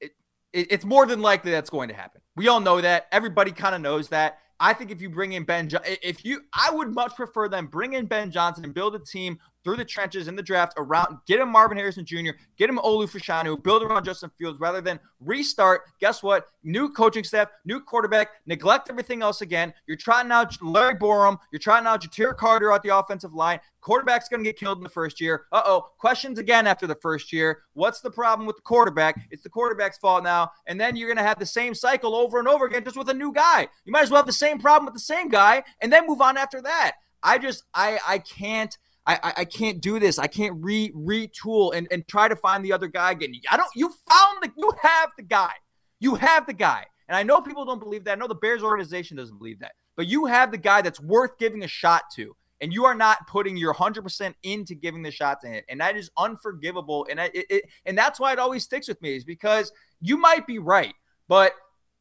it, 0.00 0.12
it, 0.52 0.72
it's 0.72 0.84
more 0.84 1.06
than 1.06 1.20
likely 1.20 1.50
that's 1.50 1.70
going 1.70 1.88
to 1.88 1.94
happen. 1.94 2.20
We 2.36 2.48
all 2.48 2.60
know 2.60 2.80
that. 2.80 3.06
Everybody 3.12 3.52
kind 3.52 3.74
of 3.74 3.80
knows 3.80 4.08
that. 4.08 4.38
I 4.60 4.74
think 4.74 4.92
if 4.92 5.02
you 5.02 5.10
bring 5.10 5.32
in 5.32 5.42
Ben, 5.42 5.68
if 5.84 6.24
you, 6.24 6.42
I 6.54 6.70
would 6.70 6.94
much 6.94 7.16
prefer 7.16 7.48
them 7.48 7.66
bring 7.66 7.94
in 7.94 8.06
Ben 8.06 8.30
Johnson 8.30 8.64
and 8.64 8.72
build 8.72 8.94
a 8.94 9.00
team 9.00 9.38
through 9.64 9.76
the 9.76 9.84
trenches 9.84 10.28
in 10.28 10.36
the 10.36 10.42
draft 10.42 10.74
around, 10.76 11.18
get 11.26 11.40
him 11.40 11.50
Marvin 11.50 11.76
Harrison 11.76 12.04
Jr., 12.04 12.30
get 12.56 12.68
him 12.68 12.78
Olu 12.78 13.10
Fashanu, 13.10 13.62
build 13.62 13.82
around 13.82 14.04
Justin 14.04 14.30
Fields 14.38 14.58
rather 14.60 14.80
than 14.80 14.98
restart. 15.20 15.82
Guess 16.00 16.22
what? 16.22 16.46
New 16.64 16.90
coaching 16.90 17.24
staff, 17.24 17.48
new 17.64 17.80
quarterback, 17.80 18.28
neglect 18.46 18.90
everything 18.90 19.22
else 19.22 19.40
again. 19.40 19.72
You're 19.86 19.96
trying 19.96 20.30
out 20.30 20.60
Larry 20.62 20.96
Borom, 20.96 21.38
you're 21.50 21.58
trying 21.58 21.86
out 21.86 22.02
Ja'Tyre 22.02 22.36
Carter 22.36 22.72
at 22.72 22.82
the 22.82 22.96
offensive 22.96 23.34
line. 23.34 23.60
Quarterback's 23.82 24.28
going 24.28 24.42
to 24.42 24.48
get 24.48 24.56
killed 24.56 24.78
in 24.78 24.84
the 24.84 24.88
first 24.88 25.20
year. 25.20 25.46
Uh 25.50 25.62
oh. 25.64 25.88
Questions 25.98 26.38
again 26.38 26.68
after 26.68 26.86
the 26.86 26.94
first 26.94 27.32
year. 27.32 27.62
What's 27.74 28.00
the 28.00 28.10
problem 28.10 28.46
with 28.46 28.56
the 28.56 28.62
quarterback? 28.62 29.26
It's 29.30 29.42
the 29.42 29.48
quarterback's 29.48 29.98
fault 29.98 30.22
now. 30.22 30.52
And 30.66 30.80
then 30.80 30.94
you're 30.94 31.08
going 31.08 31.16
to 31.16 31.24
have 31.24 31.40
the 31.40 31.46
same 31.46 31.74
cycle 31.74 32.14
over 32.14 32.38
and 32.38 32.46
over 32.46 32.64
again 32.66 32.84
just 32.84 32.96
with 32.96 33.08
a 33.08 33.14
new 33.14 33.32
guy. 33.32 33.66
You 33.84 33.92
might 33.92 34.04
as 34.04 34.10
well 34.10 34.20
have 34.20 34.26
the 34.26 34.32
same 34.32 34.60
problem 34.60 34.84
with 34.84 34.94
the 34.94 35.00
same 35.00 35.28
guy 35.28 35.64
and 35.80 35.92
then 35.92 36.06
move 36.06 36.20
on 36.20 36.36
after 36.36 36.62
that. 36.62 36.92
I 37.24 37.38
just, 37.38 37.64
I, 37.74 37.98
I 38.06 38.18
can't. 38.18 38.76
I, 39.06 39.18
I, 39.22 39.32
I 39.38 39.44
can't 39.44 39.80
do 39.80 39.98
this. 39.98 40.18
I 40.18 40.26
can't 40.26 40.56
re 40.60 40.92
retool 40.92 41.74
and, 41.74 41.88
and 41.90 42.06
try 42.06 42.28
to 42.28 42.36
find 42.36 42.64
the 42.64 42.72
other 42.72 42.86
guy 42.86 43.12
again. 43.12 43.34
I 43.50 43.56
don't. 43.56 43.68
You 43.74 43.88
found 43.88 44.42
the. 44.42 44.52
You 44.56 44.72
have 44.82 45.10
the 45.16 45.24
guy. 45.24 45.52
You 45.98 46.14
have 46.16 46.46
the 46.46 46.52
guy. 46.52 46.86
And 47.08 47.16
I 47.16 47.22
know 47.22 47.40
people 47.40 47.64
don't 47.64 47.80
believe 47.80 48.04
that. 48.04 48.12
I 48.12 48.14
know 48.14 48.28
the 48.28 48.34
Bears 48.34 48.62
organization 48.62 49.16
doesn't 49.16 49.38
believe 49.38 49.58
that. 49.60 49.72
But 49.96 50.06
you 50.06 50.26
have 50.26 50.50
the 50.50 50.58
guy 50.58 50.82
that's 50.82 51.00
worth 51.00 51.36
giving 51.38 51.62
a 51.62 51.68
shot 51.68 52.04
to. 52.14 52.34
And 52.60 52.72
you 52.72 52.84
are 52.84 52.94
not 52.94 53.26
putting 53.26 53.56
your 53.56 53.74
100% 53.74 54.34
into 54.44 54.74
giving 54.76 55.02
the 55.02 55.10
shot 55.10 55.40
to 55.40 55.48
him. 55.48 55.64
And 55.68 55.80
that 55.80 55.96
is 55.96 56.10
unforgivable. 56.16 57.06
And 57.10 57.20
I, 57.20 57.24
it, 57.34 57.46
it, 57.50 57.64
and 57.86 57.98
that's 57.98 58.20
why 58.20 58.32
it 58.32 58.38
always 58.38 58.62
sticks 58.62 58.86
with 58.86 59.02
me 59.02 59.16
is 59.16 59.24
because 59.24 59.72
you 60.00 60.16
might 60.16 60.46
be 60.46 60.58
right. 60.58 60.94
But 61.28 61.52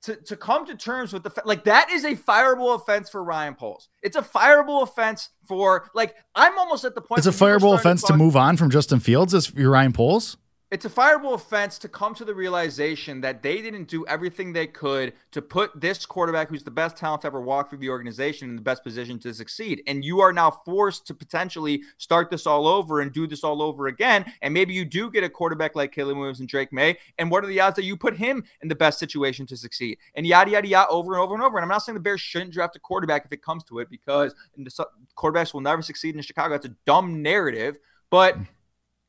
to, 0.04 0.16
to 0.16 0.36
come 0.36 0.66
to 0.66 0.76
terms 0.76 1.14
with 1.14 1.24
the 1.24 1.30
fa- 1.30 1.44
like 1.46 1.64
that 1.66 1.90
is 1.92 2.04
a 2.06 2.16
fireable 2.16 2.76
offense 2.76 3.10
for 3.10 3.24
Ryan 3.24 3.56
Poles. 3.56 3.90
It's 4.02 4.16
a 4.16 4.22
fireable 4.22 4.82
offense 4.84 5.30
for 5.48 5.90
like 5.94 6.16
I'm 6.36 6.58
almost 6.58 6.86
at 6.86 6.96
the 6.96 7.02
point. 7.02 7.20
It's 7.20 7.28
a 7.28 7.32
fireable 7.32 7.76
offense 7.76 8.02
to 8.02 8.08
talk- 8.10 8.18
move 8.18 8.36
on 8.36 8.58
from 8.58 8.70
Justin 8.70 9.00
Fields 9.00 9.34
as 9.34 9.54
your 9.54 9.72
Ryan 9.72 9.94
Poles. 9.94 10.38
It's 10.72 10.86
a 10.86 10.90
fireable 10.90 11.34
offense 11.34 11.78
to 11.80 11.90
come 11.90 12.16
to 12.16 12.24
the 12.24 12.34
realization 12.34 13.20
that 13.20 13.44
they 13.44 13.62
didn't 13.62 13.90
do 13.90 14.06
everything 14.08 14.54
they 14.54 14.68
could 14.68 15.12
to 15.32 15.42
put 15.42 15.82
this 15.82 16.06
quarterback, 16.06 16.48
who's 16.50 16.64
the 16.64 16.72
best 16.72 16.96
talent 16.96 17.24
to 17.24 17.28
ever 17.28 17.42
walk 17.42 17.70
through 17.70 17.80
the 17.80 17.90
organization, 17.90 18.50
in 18.50 18.56
the 18.56 18.62
best 18.62 18.82
position 18.82 19.20
to 19.20 19.34
succeed. 19.34 19.84
And 19.86 20.06
you 20.06 20.22
are 20.22 20.32
now 20.32 20.50
forced 20.50 21.06
to 21.08 21.14
potentially 21.14 21.84
start 21.98 22.30
this 22.30 22.48
all 22.48 22.68
over 22.68 23.02
and 23.02 23.12
do 23.12 23.28
this 23.28 23.44
all 23.44 23.62
over 23.62 23.88
again. 23.88 24.24
And 24.42 24.54
maybe 24.54 24.74
you 24.74 24.86
do 24.86 25.12
get 25.12 25.26
a 25.26 25.30
quarterback 25.30 25.76
like 25.76 25.92
Caleb 25.92 26.16
Williams 26.16 26.40
and 26.40 26.48
Drake 26.48 26.72
Maye. 26.72 26.98
And 27.18 27.30
what 27.30 27.44
are 27.44 27.48
the 27.48 27.60
odds 27.60 27.76
that 27.76 27.84
you 27.84 27.98
put 27.98 28.16
him 28.16 28.42
in 28.62 28.70
the 28.70 28.76
best 28.76 28.98
situation 28.98 29.46
to 29.48 29.58
succeed? 29.58 29.98
And 30.16 30.26
yada 30.26 30.52
yada 30.52 30.70
yada 30.70 30.90
over 30.90 31.16
and 31.16 31.22
over 31.22 31.34
and 31.34 31.44
over. 31.44 31.58
And 31.58 31.66
I'm 31.66 31.70
not 31.70 31.80
saying 31.80 31.96
the 31.96 32.00
Bears 32.00 32.22
shouldn't 32.22 32.54
draft 32.54 32.78
a 32.78 32.80
quarterback 32.80 33.26
if 33.26 33.34
it 33.34 33.44
comes 33.44 33.66
to 33.66 33.80
it, 33.80 33.90
because 33.90 34.34
quarterbacks 35.18 35.54
will 35.54 35.60
never 35.60 35.82
succeed 35.82 36.16
in 36.16 36.22
Chicago. 36.22 36.54
That's 36.54 36.68
a 36.68 36.76
dumb 36.86 37.22
narrative. 37.22 37.78
But 38.10 38.38
hmm. 38.38 38.44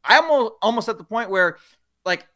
I'm 0.04 0.24
al- 0.24 0.58
almost 0.62 0.88
at 0.88 0.98
the 0.98 1.04
point 1.04 1.30
where, 1.30 1.56
like, 2.04 2.26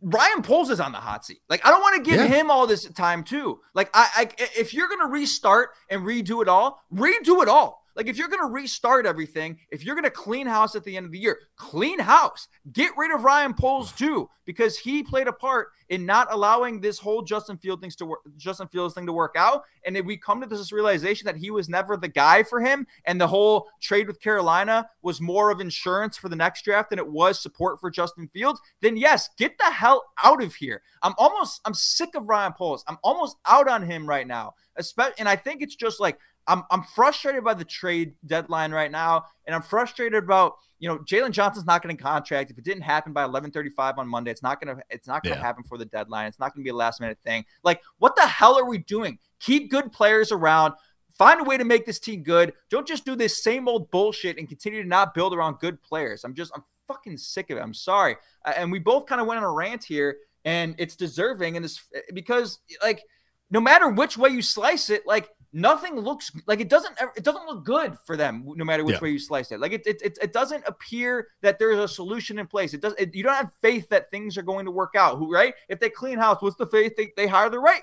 Ryan 0.00 0.42
Poles 0.42 0.70
is 0.70 0.78
on 0.78 0.92
the 0.92 0.98
hot 0.98 1.24
seat. 1.24 1.40
Like, 1.48 1.66
I 1.66 1.70
don't 1.70 1.80
want 1.80 1.96
to 2.04 2.08
give 2.10 2.20
Yeah. 2.20 2.26
him 2.26 2.50
all 2.50 2.66
this 2.68 2.84
time 2.90 3.24
too. 3.24 3.60
Like, 3.74 3.90
I, 3.92 4.08
I 4.38 4.44
if 4.56 4.72
you're 4.72 4.88
gonna 4.88 5.08
restart 5.08 5.70
and 5.90 6.02
redo 6.02 6.40
it 6.40 6.48
all, 6.48 6.80
redo 6.94 7.42
it 7.42 7.48
all. 7.48 7.81
Like, 7.94 8.06
if 8.06 8.16
you're 8.16 8.28
gonna 8.28 8.52
restart 8.52 9.06
everything, 9.06 9.58
if 9.70 9.84
you're 9.84 9.94
gonna 9.94 10.10
clean 10.10 10.46
house 10.46 10.74
at 10.74 10.84
the 10.84 10.96
end 10.96 11.06
of 11.06 11.12
the 11.12 11.18
year, 11.18 11.38
clean 11.56 11.98
house. 11.98 12.48
Get 12.72 12.92
rid 12.96 13.12
of 13.12 13.24
Ryan 13.24 13.54
Poles 13.54 13.92
too, 13.92 14.28
because 14.44 14.78
he 14.78 15.02
played 15.02 15.28
a 15.28 15.32
part 15.32 15.68
in 15.88 16.06
not 16.06 16.32
allowing 16.32 16.80
this 16.80 16.98
whole 16.98 17.22
Justin 17.22 17.58
Field 17.58 17.80
things 17.80 17.96
to 17.96 18.06
work, 18.06 18.20
Justin 18.36 18.68
Fields 18.68 18.94
thing 18.94 19.06
to 19.06 19.12
work 19.12 19.34
out. 19.36 19.64
And 19.84 19.96
if 19.96 20.06
we 20.06 20.16
come 20.16 20.40
to 20.40 20.46
this 20.46 20.72
realization 20.72 21.26
that 21.26 21.36
he 21.36 21.50
was 21.50 21.68
never 21.68 21.96
the 21.96 22.08
guy 22.08 22.42
for 22.42 22.60
him, 22.60 22.86
and 23.04 23.20
the 23.20 23.26
whole 23.26 23.68
trade 23.80 24.06
with 24.06 24.20
Carolina 24.20 24.88
was 25.02 25.20
more 25.20 25.50
of 25.50 25.60
insurance 25.60 26.16
for 26.16 26.28
the 26.28 26.36
next 26.36 26.64
draft 26.64 26.90
than 26.90 26.98
it 26.98 27.06
was 27.06 27.40
support 27.40 27.80
for 27.80 27.90
Justin 27.90 28.28
Fields, 28.28 28.60
then 28.80 28.96
yes, 28.96 29.28
get 29.36 29.58
the 29.58 29.70
hell 29.70 30.04
out 30.24 30.42
of 30.42 30.54
here. 30.54 30.82
I'm 31.02 31.14
almost 31.18 31.60
I'm 31.64 31.74
sick 31.74 32.14
of 32.14 32.28
Ryan 32.28 32.52
Poles. 32.52 32.84
I'm 32.88 32.98
almost 33.02 33.36
out 33.44 33.68
on 33.68 33.82
him 33.82 34.06
right 34.06 34.26
now. 34.26 34.54
Especially, 34.76 35.12
and 35.18 35.28
I 35.28 35.36
think 35.36 35.60
it's 35.60 35.76
just 35.76 36.00
like 36.00 36.18
I'm 36.46 36.62
I'm 36.70 36.82
frustrated 36.82 37.44
by 37.44 37.54
the 37.54 37.64
trade 37.64 38.14
deadline 38.26 38.72
right 38.72 38.90
now, 38.90 39.24
and 39.46 39.54
I'm 39.54 39.62
frustrated 39.62 40.22
about 40.22 40.54
you 40.78 40.88
know 40.88 40.98
Jaylon 40.98 41.30
Johnson's 41.30 41.66
not 41.66 41.82
getting 41.82 41.96
contract. 41.96 42.50
If 42.50 42.58
it 42.58 42.64
didn't 42.64 42.82
happen 42.82 43.12
by 43.12 43.24
11:35 43.24 43.98
on 43.98 44.08
Monday, 44.08 44.30
it's 44.30 44.42
not 44.42 44.60
gonna 44.60 44.78
it's 44.90 45.06
not 45.06 45.22
gonna 45.22 45.36
Yeah. 45.36 45.42
happen 45.42 45.62
for 45.64 45.78
the 45.78 45.84
deadline. 45.84 46.26
It's 46.26 46.38
not 46.40 46.54
gonna 46.54 46.64
be 46.64 46.70
a 46.70 46.74
last 46.74 47.00
minute 47.00 47.18
thing. 47.24 47.44
Like 47.62 47.80
what 47.98 48.16
the 48.16 48.26
hell 48.26 48.58
are 48.58 48.64
we 48.68 48.78
doing? 48.78 49.18
Keep 49.40 49.70
good 49.70 49.92
players 49.92 50.32
around. 50.32 50.74
find 51.18 51.42
a 51.42 51.44
way 51.44 51.58
to 51.58 51.64
make 51.64 51.84
this 51.84 52.00
team 52.00 52.22
good. 52.22 52.54
Don't 52.70 52.86
just 52.88 53.04
do 53.04 53.14
this 53.14 53.44
same 53.44 53.68
old 53.68 53.90
bullshit 53.90 54.38
and 54.38 54.48
continue 54.48 54.82
to 54.82 54.88
not 54.88 55.12
build 55.12 55.34
around 55.34 55.58
good 55.60 55.80
players. 55.82 56.24
I'm 56.24 56.34
just, 56.34 56.50
I'm 56.54 56.64
fucking 56.88 57.18
sick 57.18 57.50
of 57.50 57.58
it. 57.58 57.60
I'm 57.60 57.74
sorry. 57.74 58.16
And 58.56 58.72
we 58.72 58.78
both 58.78 59.04
kind 59.04 59.20
of 59.20 59.26
went 59.26 59.36
on 59.36 59.44
a 59.44 59.50
rant 59.52 59.84
here, 59.84 60.16
and 60.46 60.74
it's 60.78 60.96
deserving. 60.96 61.56
And 61.56 61.64
this 61.64 61.80
because 62.14 62.60
like 62.82 63.04
no 63.50 63.60
matter 63.60 63.88
which 63.90 64.16
way 64.16 64.30
you 64.30 64.40
slice 64.40 64.88
it, 64.88 65.06
like 65.06 65.28
nothing 65.52 65.96
looks 65.96 66.32
like 66.46 66.60
it 66.60 66.68
doesn't 66.68 66.96
it 67.16 67.24
doesn't 67.24 67.46
look 67.46 67.64
good 67.64 67.96
for 68.06 68.16
them 68.16 68.44
no 68.56 68.64
matter 68.64 68.84
which 68.84 68.94
yeah. 68.94 69.00
way 69.00 69.10
you 69.10 69.18
slice 69.18 69.52
it 69.52 69.60
like 69.60 69.72
it, 69.72 69.86
it 69.86 70.00
it, 70.02 70.18
it 70.22 70.32
doesn't 70.32 70.64
appear 70.66 71.28
that 71.42 71.58
there's 71.58 71.78
a 71.78 71.88
solution 71.88 72.38
in 72.38 72.46
place 72.46 72.72
it 72.72 72.80
does 72.80 72.94
it, 72.98 73.14
you 73.14 73.22
don't 73.22 73.34
have 73.34 73.52
faith 73.60 73.88
that 73.90 74.10
things 74.10 74.38
are 74.38 74.42
going 74.42 74.64
to 74.64 74.70
work 74.70 74.94
out 74.96 75.18
who 75.18 75.32
right 75.32 75.54
if 75.68 75.78
they 75.78 75.90
clean 75.90 76.18
house 76.18 76.40
what's 76.40 76.56
the 76.56 76.66
faith 76.66 76.94
they, 76.96 77.12
they 77.16 77.26
hire 77.26 77.50
the 77.50 77.58
right 77.58 77.82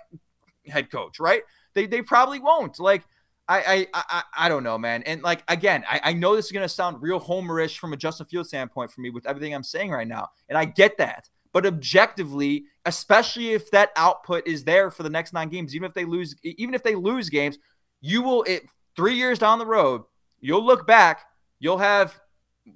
head 0.67 0.89
coach 0.89 1.19
right 1.19 1.43
they 1.75 1.85
they 1.85 2.01
probably 2.01 2.39
won't 2.39 2.79
like 2.79 3.03
I, 3.47 3.87
I 3.93 4.03
I 4.11 4.23
I 4.37 4.49
don't 4.49 4.63
know, 4.63 4.77
man. 4.77 5.01
And 5.07 5.23
like 5.23 5.43
again, 5.47 5.83
I, 5.89 5.99
I 6.03 6.13
know 6.13 6.35
this 6.35 6.45
is 6.45 6.51
gonna 6.51 6.69
sound 6.69 7.01
real 7.01 7.19
homerish 7.19 7.79
from 7.79 7.93
a 7.93 7.97
Justin 7.97 8.27
Field 8.27 8.45
standpoint 8.45 8.91
for 8.91 9.01
me 9.01 9.09
with 9.09 9.25
everything 9.25 9.55
I'm 9.55 9.63
saying 9.63 9.89
right 9.89 10.07
now. 10.07 10.27
And 10.49 10.57
I 10.57 10.65
get 10.65 10.99
that. 10.99 11.27
But 11.59 11.65
objectively, 11.65 12.67
especially 12.85 13.49
if 13.49 13.69
that 13.71 13.89
output 13.97 14.47
is 14.47 14.63
there 14.63 14.89
for 14.91 15.03
the 15.03 15.09
next 15.09 15.33
nine 15.33 15.49
games, 15.49 15.75
even 15.75 15.85
if 15.85 15.93
they 15.93 16.05
lose, 16.05 16.33
even 16.41 16.73
if 16.73 16.83
they 16.83 16.95
lose 16.95 17.29
games, 17.29 17.57
you 17.99 18.21
will 18.21 18.43
it 18.43 18.63
three 18.95 19.15
years 19.15 19.39
down 19.39 19.59
the 19.59 19.65
road, 19.65 20.03
you'll 20.39 20.65
look 20.65 20.87
back, 20.87 21.25
you'll 21.59 21.77
have 21.77 22.17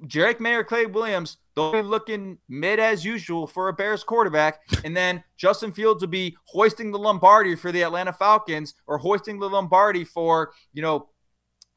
Drake 0.05 0.41
Maye, 0.41 0.65
Caleb 0.65 0.95
Williams, 0.95 1.37
they'll 1.55 1.71
be 1.71 1.81
looking 1.81 2.39
mid 2.49 2.77
as 2.77 3.05
usual 3.05 3.47
for 3.47 3.69
a 3.69 3.73
Bears 3.73 4.03
quarterback. 4.03 4.59
And 4.83 4.97
then 4.97 5.23
Justin 5.37 5.71
Fields 5.71 6.03
will 6.03 6.09
be 6.09 6.35
hoisting 6.43 6.91
the 6.91 6.99
Lombardi 6.99 7.55
for 7.55 7.71
the 7.71 7.83
Atlanta 7.83 8.11
Falcons 8.11 8.73
or 8.85 8.97
hoisting 8.97 9.39
the 9.39 9.49
Lombardi 9.49 10.03
for, 10.03 10.51
you 10.73 10.81
know, 10.81 11.07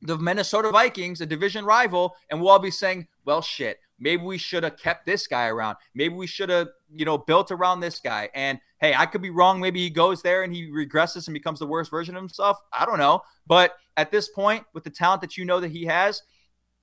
the 0.02 0.18
Minnesota 0.18 0.72
Vikings, 0.72 1.20
a 1.20 1.26
division 1.26 1.64
rival. 1.64 2.16
And 2.32 2.40
we'll 2.40 2.50
all 2.50 2.58
be 2.58 2.72
saying, 2.72 3.06
well, 3.24 3.42
shit, 3.42 3.78
maybe 3.98 4.22
we 4.22 4.38
should 4.38 4.62
have 4.62 4.76
kept 4.76 5.06
this 5.06 5.26
guy 5.26 5.46
around. 5.46 5.76
Maybe 5.94 6.14
we 6.14 6.26
should 6.26 6.48
have, 6.48 6.68
you 6.92 7.04
know, 7.04 7.18
built 7.18 7.50
around 7.50 7.80
this 7.80 7.98
guy. 7.98 8.28
And 8.34 8.58
hey, 8.80 8.94
I 8.94 9.06
could 9.06 9.22
be 9.22 9.30
wrong. 9.30 9.60
Maybe 9.60 9.80
he 9.80 9.90
goes 9.90 10.22
there 10.22 10.42
and 10.42 10.54
he 10.54 10.70
regresses 10.70 11.26
and 11.26 11.34
becomes 11.34 11.58
the 11.58 11.66
worst 11.66 11.90
version 11.90 12.16
of 12.16 12.22
himself. 12.22 12.58
I 12.72 12.84
don't 12.84 12.98
know. 12.98 13.22
But 13.46 13.74
at 13.96 14.10
this 14.10 14.28
point, 14.28 14.64
with 14.74 14.84
the 14.84 14.90
talent 14.90 15.22
that 15.22 15.36
you 15.36 15.44
know 15.44 15.60
that 15.60 15.70
he 15.70 15.84
has, 15.86 16.22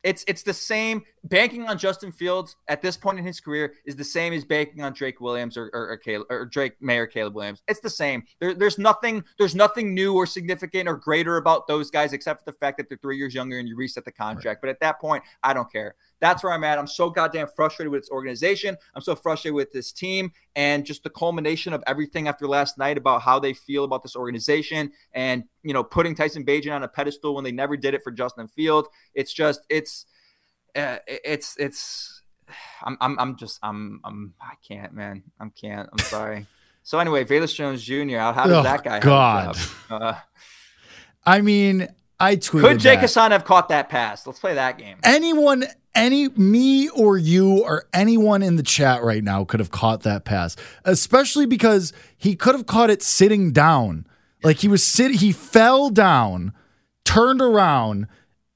it's 0.04 0.24
it's 0.28 0.44
the 0.44 0.54
same. 0.54 1.04
Banking 1.26 1.70
on 1.70 1.78
Justin 1.78 2.12
Fields 2.12 2.58
at 2.68 2.82
this 2.82 2.98
point 2.98 3.18
in 3.18 3.26
his 3.26 3.40
career 3.40 3.76
is 3.86 3.96
the 3.96 4.04
same 4.04 4.34
as 4.34 4.44
banking 4.44 4.84
on 4.84 4.92
Drake 4.92 5.22
Williams 5.22 5.56
or 5.56 5.70
or, 5.74 5.92
or, 5.92 5.98
Caleb, 5.98 6.28
or 6.30 6.46
Drake 6.46 6.74
Maye, 6.82 7.08
Caleb 7.08 7.34
Williams. 7.34 7.64
It's 7.68 7.80
the 7.80 7.90
same. 7.90 8.24
There, 8.42 8.54
there's 8.54 8.78
nothing 8.78 9.24
there's 9.38 9.56
nothing 9.56 9.94
new 9.94 10.16
or 10.16 10.26
significant 10.26 10.90
or 10.90 10.98
greater 10.98 11.38
about 11.38 11.66
those 11.66 11.90
guys 11.90 12.12
except 12.12 12.42
for 12.42 12.52
the 12.52 12.58
fact 12.58 12.78
that 12.78 12.90
they're 12.90 12.98
three 12.98 13.18
years 13.18 13.34
younger 13.34 13.58
and 13.58 13.70
you 13.70 13.78
reset 13.78 14.04
the 14.04 14.12
contract. 14.12 14.46
Right. 14.46 14.58
But 14.62 14.70
at 14.70 14.82
that 14.82 15.00
point, 15.00 15.24
I 15.42 15.54
don't 15.54 15.72
care. 15.72 15.96
That's 16.20 16.44
where 16.44 16.52
I'm 16.52 16.64
at. 16.66 16.78
I'm 16.78 16.88
so 16.88 17.10
goddamn 17.10 17.48
frustrated 17.56 17.92
with 17.92 18.02
this 18.02 18.10
organization. 18.10 18.78
I'm 18.96 19.02
so 19.02 19.16
frustrated 19.16 19.56
with 19.56 19.72
this 19.72 19.92
team 19.94 20.32
and 20.56 20.86
just 20.86 21.04
the 21.04 21.10
culmination 21.10 21.74
of 21.74 21.84
everything 21.88 22.28
after 22.28 22.48
last 22.48 22.78
night 22.78 22.98
about 22.98 23.22
how 23.22 23.40
they 23.40 23.54
feel 23.54 23.86
about 23.86 24.04
this 24.04 24.16
organization 24.16 24.92
and 25.14 25.44
you 25.64 25.74
know 25.74 25.84
putting 25.84 26.16
Tyson 26.16 26.46
Bagent 26.46 26.76
on 26.76 26.84
a 26.84 26.88
pedestal 26.88 27.34
when 27.34 27.46
they 27.46 27.52
never 27.54 27.78
did 27.78 27.94
it 27.94 28.04
for 28.04 28.12
Justin 28.12 28.48
Field. 28.50 28.88
It's 29.14 29.34
just 29.34 29.62
it's 29.70 30.06
it's 30.76 31.56
it's 31.58 32.22
I'm, 32.84 32.98
I'm 33.00 33.20
I'm 33.20 33.36
just 33.36 33.60
I'm 33.64 34.02
I'm 34.04 34.34
I 34.42 34.54
can't 34.68 34.94
man 34.94 35.24
I'm 35.40 35.52
can't 35.52 35.90
I'm 35.92 36.00
sorry. 36.00 36.48
so 36.84 37.00
anyway, 37.00 37.26
Velus 37.26 37.54
Jones 37.56 37.84
Jr. 37.84 38.18
How 38.18 38.46
does 38.46 38.54
oh, 38.54 38.64
that 38.64 38.84
guy? 38.84 39.00
God. 39.00 39.58
Uh, 39.90 40.16
I 41.26 41.42
mean, 41.42 41.88
I 42.20 42.36
tweeted. 42.36 42.62
Could 42.62 42.80
Jake 42.80 43.00
that. 43.00 43.02
Hassan 43.02 43.32
have 43.32 43.46
caught 43.46 43.70
that 43.70 43.90
pass? 43.90 44.26
Let's 44.26 44.40
play 44.40 44.54
that 44.56 44.78
game. 44.78 44.98
Anyone, 45.04 45.66
any 45.96 46.30
me 46.30 46.90
or 46.90 47.18
you 47.18 47.64
or 47.64 47.86
anyone 47.94 48.42
in 48.42 48.56
the 48.56 48.64
chat 48.64 49.04
right 49.04 49.24
now 49.24 49.44
could 49.44 49.60
have 49.60 49.72
caught 49.72 50.02
that 50.04 50.26
pass, 50.26 50.56
especially 50.86 51.46
because 51.46 51.94
he 52.18 52.36
could 52.36 52.56
have 52.56 52.66
caught 52.66 52.90
it 52.90 53.02
sitting 53.02 53.52
down. 53.52 54.08
Like 54.44 54.58
he 54.58 54.68
was 54.68 54.84
sitting, 54.84 55.18
he 55.18 55.32
fell 55.32 55.90
down, 55.90 56.54
turned 57.06 57.42
around, 57.42 58.08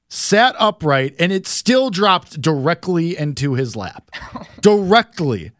sat 0.08 0.54
upright, 0.58 1.14
and 1.18 1.32
it 1.32 1.46
still 1.46 1.90
dropped 1.90 2.40
directly 2.40 3.16
into 3.16 3.54
his 3.54 3.76
lap. 3.76 4.10
directly. 4.60 5.52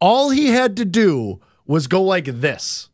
All 0.00 0.30
he 0.30 0.48
had 0.48 0.76
to 0.78 0.84
do 0.84 1.40
was 1.66 1.86
go 1.86 2.02
like 2.02 2.24
this 2.24 2.90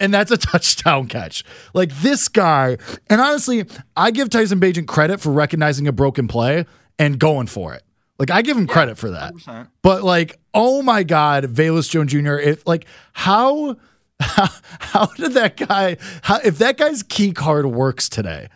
and 0.00 0.12
that's 0.12 0.30
a 0.30 0.36
touchdown 0.36 1.08
catch. 1.08 1.44
Like 1.72 1.90
this 1.96 2.28
guy, 2.28 2.76
and 3.08 3.20
honestly, 3.20 3.64
I 3.96 4.10
give 4.10 4.30
Tyson 4.30 4.60
Bagent 4.60 4.86
credit 4.86 5.20
for 5.20 5.32
recognizing 5.32 5.88
a 5.88 5.92
broken 5.92 6.28
play 6.28 6.66
and 6.98 7.18
going 7.18 7.46
for 7.46 7.74
it. 7.74 7.82
Like 8.18 8.30
I 8.30 8.42
give 8.42 8.56
him 8.56 8.66
yeah, 8.66 8.72
credit 8.72 8.98
for 8.98 9.10
that. 9.10 9.34
100%. 9.34 9.68
But 9.82 10.02
like, 10.04 10.38
oh 10.52 10.82
my 10.82 11.02
God, 11.02 11.44
Velus 11.44 11.90
Jones 11.90 12.12
Jr. 12.12 12.34
If 12.34 12.66
like 12.66 12.86
how 13.12 13.76
how, 14.20 14.48
how 14.78 15.06
did 15.06 15.32
that 15.32 15.56
guy 15.56 15.96
how 16.22 16.38
if 16.44 16.58
that 16.58 16.76
guy's 16.76 17.02
key 17.02 17.32
card 17.32 17.66
works 17.66 18.08
today? 18.08 18.48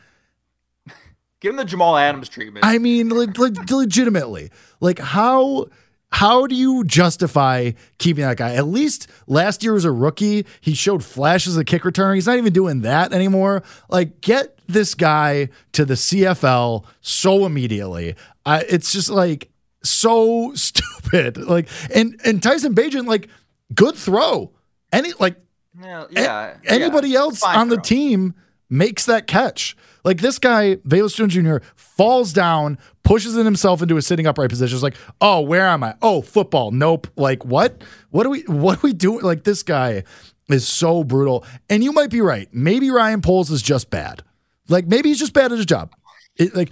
Give 1.41 1.51
him 1.51 1.57
the 1.57 1.65
Jamal 1.65 1.97
Adams 1.97 2.29
treatment. 2.29 2.65
I 2.65 2.79
mean, 2.79 3.11
like, 3.11 3.39
legitimately, 3.39 4.51
like 4.81 4.99
how 4.99 5.67
how 6.11 6.47
do 6.47 6.55
you 6.55 6.85
justify 6.85 7.73
keeping 7.99 8.25
that 8.25 8.39
guy? 8.39 8.55
At 8.55 8.67
least 8.67 9.09
last 9.27 9.63
year 9.63 9.75
was 9.75 9.85
a 9.85 9.93
rookie. 9.93 10.47
He 10.61 10.75
showed 10.75 11.05
flashes 11.05 11.57
of 11.57 11.67
kick 11.67 11.85
return. 11.85 12.15
He's 12.15 12.27
not 12.27 12.39
even 12.39 12.53
doing 12.53 12.81
that 12.81 13.13
anymore. 13.13 13.63
Like, 13.89 14.21
get 14.21 14.59
this 14.67 14.95
guy 14.95 15.51
to 15.73 15.85
the 15.85 15.95
CFL 15.95 16.85
so 17.01 17.45
immediately. 17.45 18.17
Uh, 18.47 18.63
it's 18.69 18.91
just 18.93 19.11
like 19.11 19.51
so 19.83 20.53
stupid. 20.55 21.37
Like, 21.37 21.69
and 21.95 22.19
and 22.25 22.43
Tyson 22.43 22.75
Bagent, 22.75 23.07
like, 23.07 23.29
good 23.75 23.95
throw. 23.95 24.53
Any 24.93 25.13
like, 25.21 25.37
yeah, 25.81 26.07
yeah 26.11 26.57
anybody 26.65 27.11
yeah, 27.11 27.19
else 27.21 27.43
on 27.43 27.69
throw. 27.69 27.77
the 27.77 27.83
team 27.83 28.35
makes 28.71 29.05
that 29.07 29.27
catch. 29.27 29.77
Like 30.09 30.23
this 30.23 30.39
guy, 30.39 30.77
Velus 30.77 31.15
Jones 31.15 31.35
Jr., 31.35 31.59
falls 31.77 32.33
down, 32.33 32.79
pushes 33.03 33.37
in 33.37 33.45
himself 33.45 33.83
into 33.83 33.99
a 33.99 34.01
sitting 34.01 34.27
upright 34.27 34.49
position. 34.49 34.75
It's 34.75 34.83
like, 34.83 34.97
oh, 35.21 35.43
where 35.43 35.67
am 35.67 35.85
I? 35.85 35.97
Oh, 36.01 36.23
football. 36.23 36.71
Nope. 36.71 37.09
Like 37.15 37.45
what? 37.45 37.85
What 38.09 38.23
do 38.23 38.31
we? 38.31 38.41
What 38.45 38.79
are 38.79 38.81
we 38.83 38.95
doing? 38.95 39.23
Like 39.23 39.45
this 39.45 39.63
guy 39.63 40.05
is 40.49 40.67
so 40.67 41.05
brutal. 41.05 41.45
And 41.69 41.85
you 41.85 41.93
might 41.93 42.09
be 42.09 42.23
right. 42.23 42.49
Maybe 42.53 42.89
Ryan 42.89 43.21
Poles 43.21 43.51
is 43.51 43.61
just 43.61 43.91
bad. 43.91 44.23
Like 44.67 44.87
maybe 44.87 45.11
he's 45.11 45.19
just 45.19 45.35
bad 45.35 45.53
at 45.53 45.59
his 45.59 45.67
job. 45.67 45.95
It, 46.37 46.57
like 46.57 46.71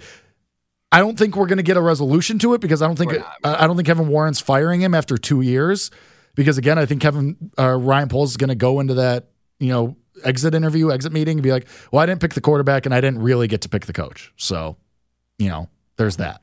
I 0.91 0.97
don't 0.97 1.15
think 1.15 1.35
we're 1.35 1.45
going 1.45 1.57
to 1.57 1.63
get 1.63 1.77
a 1.77 1.81
resolution 1.81 2.39
to 2.39 2.55
it 2.55 2.59
because 2.59 2.81
I 2.81 2.87
don't 2.87 2.97
think 2.97 3.13
I 3.43 3.67
don't 3.67 3.75
think 3.75 3.85
Kevin 3.85 4.07
Warren's 4.07 4.39
firing 4.39 4.81
him 4.81 4.95
after 4.95 5.15
two 5.15 5.41
years. 5.41 5.91
Because 6.33 6.57
again, 6.57 6.79
I 6.79 6.87
think 6.87 7.03
Kevin 7.03 7.51
uh, 7.59 7.77
Ryan 7.77 8.09
Poles 8.09 8.31
is 8.31 8.37
going 8.37 8.49
to 8.49 8.55
go 8.55 8.79
into 8.79 8.95
that 8.95 9.27
you 9.59 9.69
know 9.69 9.95
exit 10.23 10.55
interview, 10.55 10.91
exit 10.91 11.11
meeting, 11.11 11.37
and 11.37 11.43
be 11.43 11.51
like, 11.51 11.67
well, 11.91 12.01
I 12.01 12.05
didn't 12.05 12.21
pick 12.21 12.33
the 12.33 12.41
quarterback 12.41 12.85
and 12.85 12.93
I 12.93 13.01
didn't 13.01 13.21
really 13.21 13.47
get 13.47 13.61
to 13.61 13.69
pick 13.69 13.85
the 13.85 13.93
coach. 13.93 14.33
So, 14.37 14.77
you 15.37 15.49
know, 15.49 15.69
there's 15.97 16.15
hmm. 16.15 16.23
that. 16.23 16.41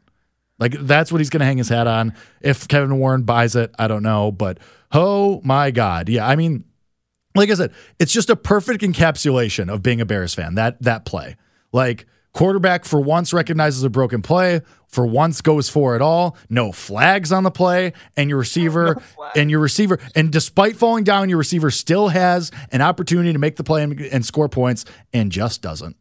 Like 0.58 0.72
that's 0.80 1.10
what 1.10 1.20
he's 1.20 1.30
going 1.30 1.40
to 1.40 1.46
hang 1.46 1.58
his 1.58 1.68
hat 1.68 1.86
on. 1.86 2.14
If 2.40 2.68
Kevin 2.68 2.98
Warren 2.98 3.22
buys 3.22 3.56
it, 3.56 3.74
I 3.78 3.88
don't 3.88 4.02
know, 4.02 4.30
but 4.30 4.58
oh 4.92 5.40
my 5.44 5.70
god. 5.70 6.08
Yeah, 6.08 6.26
I 6.26 6.36
mean, 6.36 6.64
like 7.34 7.50
I 7.50 7.54
said, 7.54 7.72
it's 7.98 8.12
just 8.12 8.30
a 8.30 8.36
perfect 8.36 8.82
encapsulation 8.82 9.72
of 9.72 9.82
being 9.82 10.00
a 10.00 10.06
Bears 10.06 10.34
fan. 10.34 10.54
That 10.54 10.80
that 10.82 11.04
play. 11.04 11.36
Like 11.72 12.06
quarterback 12.34 12.84
for 12.84 13.00
once 13.00 13.32
recognizes 13.32 13.82
a 13.82 13.88
broken 13.88 14.20
play, 14.20 14.60
for 14.86 15.06
once 15.06 15.40
goes 15.40 15.70
for 15.70 15.96
it 15.96 16.02
all, 16.02 16.36
no 16.50 16.70
flags 16.70 17.32
on 17.32 17.44
the 17.44 17.50
play, 17.50 17.94
and 18.16 18.28
your 18.28 18.38
receiver 18.38 19.00
no 19.18 19.30
and 19.34 19.50
your 19.50 19.60
receiver 19.60 19.98
and 20.14 20.30
despite 20.30 20.76
falling 20.76 21.04
down, 21.04 21.30
your 21.30 21.38
receiver 21.38 21.70
still 21.70 22.08
has 22.08 22.50
an 22.70 22.82
opportunity 22.82 23.32
to 23.32 23.38
make 23.38 23.56
the 23.56 23.64
play 23.64 23.82
and, 23.82 23.98
and 24.00 24.26
score 24.26 24.48
points 24.48 24.84
and 25.12 25.32
just 25.32 25.62
doesn't. 25.62 25.96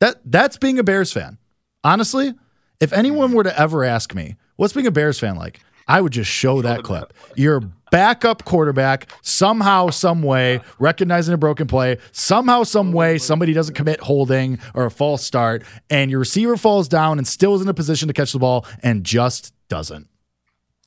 That 0.00 0.20
that's 0.24 0.58
being 0.58 0.78
a 0.78 0.84
Bears 0.84 1.12
fan. 1.12 1.38
Honestly, 1.82 2.34
if 2.80 2.92
anyone 2.92 3.32
were 3.32 3.44
to 3.44 3.58
ever 3.58 3.84
ask 3.84 4.14
me, 4.14 4.36
what's 4.56 4.74
being 4.74 4.86
a 4.86 4.90
Bears 4.90 5.18
fan 5.18 5.36
like? 5.36 5.60
I 5.86 6.00
would 6.00 6.12
just 6.12 6.30
show 6.30 6.62
that 6.62 6.82
clip. 6.82 7.12
Your 7.36 7.62
backup 7.94 8.44
quarterback 8.44 9.08
somehow, 9.22 9.88
some 9.88 10.20
way, 10.20 10.60
recognizing 10.80 11.32
a 11.32 11.38
broken 11.38 11.68
play, 11.68 11.96
somehow, 12.10 12.64
some 12.64 12.90
way, 12.90 13.18
somebody 13.18 13.52
doesn't 13.52 13.74
commit 13.74 14.00
holding 14.00 14.58
or 14.74 14.84
a 14.84 14.90
false 14.90 15.22
start, 15.22 15.62
and 15.88 16.10
your 16.10 16.18
receiver 16.18 16.56
falls 16.56 16.88
down 16.88 17.18
and 17.18 17.28
still 17.28 17.54
is 17.54 17.62
in 17.62 17.68
a 17.68 17.74
position 17.74 18.08
to 18.08 18.14
catch 18.14 18.32
the 18.32 18.40
ball 18.40 18.66
and 18.82 19.04
just 19.04 19.54
doesn't. 19.68 20.08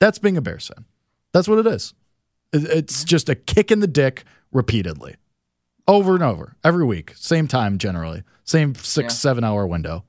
That's 0.01 0.19
being 0.19 0.35
a 0.35 0.41
Bears 0.41 0.67
fan. 0.67 0.83
That's 1.31 1.47
what 1.47 1.59
it 1.59 1.67
is. 1.67 1.93
It's 2.51 3.05
just 3.05 3.29
a 3.29 3.35
kick 3.35 3.71
in 3.71 3.79
the 3.79 3.87
dick 3.87 4.25
repeatedly, 4.51 5.15
over 5.87 6.13
and 6.13 6.23
over, 6.23 6.57
every 6.61 6.83
week, 6.83 7.13
same 7.15 7.47
time 7.47 7.77
generally, 7.77 8.23
same 8.43 8.75
six, 8.75 9.13
yeah. 9.13 9.17
seven 9.17 9.45
hour 9.45 9.65
window 9.65 10.03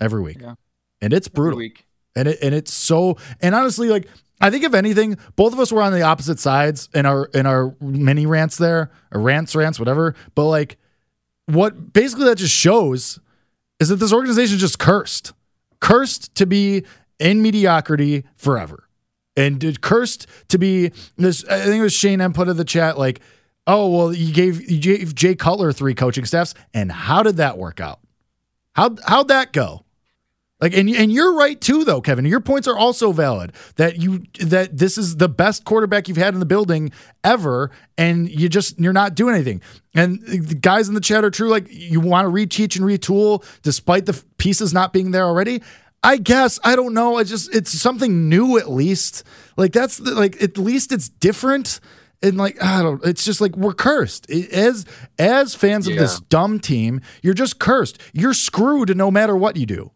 every 0.00 0.20
week. 0.20 0.38
Yeah 0.40 0.54
and 1.00 1.12
it's 1.12 1.28
brutal. 1.28 1.60
And 2.16 2.28
it 2.28 2.38
and 2.42 2.54
it's 2.54 2.72
so 2.72 3.16
and 3.40 3.54
honestly, 3.54 3.88
like 3.88 4.08
I 4.40 4.50
think 4.50 4.64
if 4.64 4.72
anything, 4.74 5.18
both 5.36 5.52
of 5.52 5.60
us 5.60 5.70
were 5.70 5.82
on 5.82 5.92
the 5.92 6.02
opposite 6.02 6.38
sides 6.38 6.88
in 6.94 7.04
our 7.04 7.26
in 7.34 7.46
our 7.46 7.74
mini 7.80 8.26
rants 8.26 8.56
there, 8.56 8.90
or 9.12 9.20
rants, 9.20 9.54
rants, 9.54 9.78
whatever. 9.78 10.14
But 10.34 10.46
like, 10.46 10.78
what 11.46 11.92
basically 11.92 12.24
that 12.24 12.38
just 12.38 12.54
shows 12.54 13.18
is 13.78 13.88
that 13.90 13.96
this 13.96 14.12
organization 14.12 14.54
is 14.54 14.60
just 14.60 14.78
cursed, 14.78 15.34
cursed 15.80 16.34
to 16.36 16.46
be 16.46 16.84
in 17.18 17.42
mediocrity 17.42 18.24
forever, 18.36 18.88
and 19.36 19.80
cursed 19.82 20.26
to 20.48 20.58
be 20.58 20.90
this. 21.16 21.44
I 21.44 21.58
think 21.64 21.80
it 21.80 21.82
was 21.82 21.92
Shane 21.92 22.22
M 22.22 22.32
put 22.32 22.48
in 22.48 22.56
the 22.56 22.64
chat 22.64 22.98
like, 22.98 23.20
"Oh 23.66 23.90
well, 23.90 24.12
you 24.12 24.32
gave 24.32 24.70
you 24.70 24.80
gave 24.80 25.14
Jay 25.14 25.34
Cutler 25.34 25.70
three 25.70 25.94
coaching 25.94 26.24
staffs, 26.24 26.54
and 26.72 26.90
how 26.90 27.22
did 27.22 27.36
that 27.36 27.58
work 27.58 27.78
out? 27.78 28.00
How 28.74 28.96
how'd 29.06 29.28
that 29.28 29.52
go?" 29.52 29.84
Like 30.60 30.74
and 30.74 30.88
and 30.90 31.10
you're 31.10 31.34
right 31.34 31.58
too 31.60 31.84
though, 31.84 32.00
Kevin. 32.00 32.26
Your 32.26 32.40
points 32.40 32.68
are 32.68 32.76
also 32.76 33.12
valid 33.12 33.52
that 33.76 33.96
you 33.96 34.24
that 34.40 34.76
this 34.76 34.98
is 34.98 35.16
the 35.16 35.28
best 35.28 35.64
quarterback 35.64 36.06
you've 36.06 36.18
had 36.18 36.34
in 36.34 36.40
the 36.40 36.46
building 36.46 36.92
ever, 37.24 37.70
and 37.96 38.28
you 38.28 38.48
just 38.48 38.78
you're 38.78 38.92
not 38.92 39.14
doing 39.14 39.34
anything. 39.34 39.62
And 39.94 40.20
the 40.26 40.54
guys 40.54 40.88
in 40.88 40.94
the 40.94 41.00
chat 41.00 41.24
are 41.24 41.30
true. 41.30 41.48
Like 41.48 41.66
you 41.70 42.00
want 42.00 42.26
to 42.26 42.30
reteach 42.30 42.76
and 42.76 42.84
retool 42.84 43.44
despite 43.62 44.06
the 44.06 44.22
pieces 44.36 44.74
not 44.74 44.92
being 44.92 45.12
there 45.12 45.24
already. 45.24 45.62
I 46.02 46.18
guess 46.18 46.58
I 46.62 46.76
don't 46.76 46.92
know. 46.92 47.16
I 47.16 47.24
just 47.24 47.54
it's 47.54 47.72
something 47.72 48.28
new 48.28 48.58
at 48.58 48.70
least. 48.70 49.24
Like 49.56 49.72
that's 49.72 49.96
the, 49.96 50.14
like 50.14 50.42
at 50.42 50.58
least 50.58 50.92
it's 50.92 51.08
different. 51.08 51.80
And 52.22 52.36
like 52.36 52.62
I 52.62 52.82
don't, 52.82 53.02
it's 53.02 53.24
just 53.24 53.40
like 53.40 53.56
we're 53.56 53.72
cursed 53.72 54.30
as 54.30 54.84
as 55.18 55.54
fans 55.54 55.88
yeah. 55.88 55.94
of 55.94 56.00
this 56.00 56.20
dumb 56.20 56.60
team. 56.60 57.00
You're 57.22 57.32
just 57.32 57.58
cursed. 57.58 57.98
You're 58.12 58.34
screwed 58.34 58.94
no 58.94 59.10
matter 59.10 59.34
what 59.34 59.56
you 59.56 59.64
do. 59.64 59.90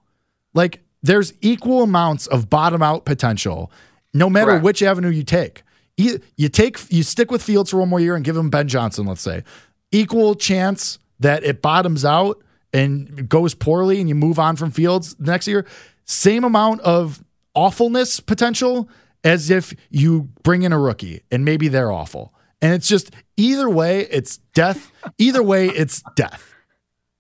Like 0.55 0.81
there's 1.03 1.35
equal 1.41 1.83
amounts 1.83 2.27
of 2.27 2.49
bottom 2.49 2.83
out 2.83 3.05
potential, 3.05 3.71
no 4.13 4.31
matter 4.31 4.53
Correct. 4.53 4.65
which 4.65 4.83
avenue 4.83 5.11
you 5.11 5.25
take. 5.25 5.63
You, 5.97 6.21
you 6.37 6.49
take 6.49 6.91
you 6.91 7.03
stick 7.03 7.31
with 7.31 7.43
Fields 7.43 7.71
for 7.71 7.79
one 7.79 7.89
more 7.89 8.01
year 8.01 8.17
and 8.17 8.25
give 8.25 8.37
him 8.37 8.51
Ben 8.51 8.67
Johnson, 8.67 9.07
let's 9.07 9.21
say. 9.21 9.45
Equal 9.93 10.35
chance 10.35 10.99
that 11.21 11.45
it 11.45 11.63
bottoms 11.63 12.05
out 12.05 12.43
and 12.73 13.29
goes 13.29 13.55
poorly 13.55 14.01
and 14.01 14.09
you 14.09 14.15
move 14.15 14.39
on 14.39 14.57
from 14.57 14.71
Fields 14.71 15.15
next 15.21 15.47
year. 15.47 15.67
Same 16.05 16.43
amount 16.43 16.81
of 16.81 17.23
awfulness 17.55 18.19
potential 18.19 18.89
as 19.23 19.51
if 19.51 19.75
you 19.91 20.29
bring 20.43 20.63
in 20.63 20.73
a 20.73 20.79
rookie 20.79 21.23
and 21.31 21.45
maybe 21.45 21.69
they're 21.69 21.93
awful. 21.93 22.35
And 22.61 22.75
it's 22.75 22.89
just 22.89 23.11
either 23.37 23.69
way, 23.69 24.01
it's 24.11 24.39
death. 24.55 24.91
Either 25.19 25.43
way, 25.43 25.69
it's 25.69 26.03
death. 26.17 26.55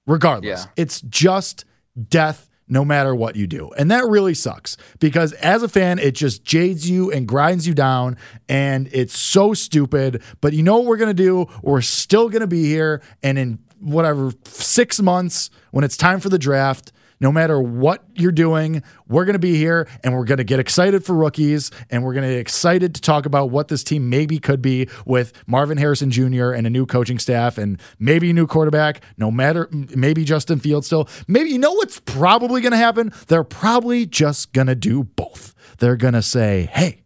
Regardless, 0.06 0.64
yeah. 0.64 0.70
it's 0.76 1.00
just 1.02 1.64
death 2.08 2.48
no 2.68 2.84
matter 2.84 3.14
what 3.14 3.36
you 3.36 3.46
do. 3.46 3.70
And 3.76 3.90
that 3.90 4.06
really 4.06 4.34
sucks 4.34 4.76
because 4.98 5.32
as 5.34 5.62
a 5.62 5.68
fan, 5.68 5.98
it 5.98 6.14
just 6.14 6.44
jades 6.44 6.88
you 6.88 7.12
and 7.12 7.28
grinds 7.28 7.66
you 7.66 7.74
down 7.74 8.16
and 8.48 8.88
it's 8.92 9.18
so 9.18 9.54
stupid. 9.54 10.22
But 10.40 10.52
you 10.54 10.62
know 10.62 10.78
what 10.78 10.86
we're 10.86 10.96
going 10.96 11.14
to 11.14 11.22
do? 11.22 11.46
We're 11.62 11.82
still 11.82 12.28
going 12.28 12.40
to 12.40 12.46
be 12.46 12.64
here. 12.64 13.02
And 13.22 13.38
in 13.38 13.58
whatever, 13.80 14.32
six 14.44 15.00
months, 15.00 15.50
when 15.72 15.84
it's 15.84 15.96
time 15.96 16.20
for 16.20 16.28
the 16.30 16.38
draft, 16.38 16.92
no 17.20 17.32
matter 17.32 17.60
what 17.60 18.04
you're 18.14 18.32
doing, 18.32 18.82
we're 19.08 19.24
going 19.24 19.34
to 19.34 19.38
be 19.38 19.56
here 19.56 19.88
and 20.02 20.14
we're 20.14 20.24
going 20.24 20.38
to 20.38 20.44
get 20.44 20.58
excited 20.58 21.04
for 21.04 21.14
rookies 21.14 21.70
and 21.90 22.04
we're 22.04 22.14
going 22.14 22.26
to 22.26 22.34
get 22.34 22.40
excited 22.40 22.94
to 22.94 23.00
talk 23.00 23.26
about 23.26 23.50
what 23.50 23.68
this 23.68 23.84
team 23.84 24.08
maybe 24.10 24.38
could 24.38 24.62
be 24.62 24.88
with 25.04 25.32
Marvin 25.46 25.78
Harrison 25.78 26.10
Jr. 26.10 26.50
and 26.50 26.66
a 26.66 26.70
new 26.70 26.86
coaching 26.86 27.18
staff 27.18 27.58
and 27.58 27.80
maybe 27.98 28.30
a 28.30 28.32
new 28.32 28.46
quarterback, 28.46 29.00
no 29.16 29.30
matter, 29.30 29.68
maybe 29.70 30.24
Justin 30.24 30.58
Fields 30.58 30.86
still. 30.86 31.08
Maybe 31.28 31.50
you 31.50 31.58
know 31.58 31.72
what's 31.72 32.00
probably 32.00 32.60
going 32.60 32.72
to 32.72 32.78
happen? 32.78 33.12
They're 33.28 33.44
probably 33.44 34.06
just 34.06 34.52
going 34.52 34.66
to 34.68 34.74
do 34.74 35.04
both. 35.04 35.54
They're 35.78 35.96
going 35.96 36.14
to 36.14 36.22
say, 36.22 36.68
hey, 36.72 37.02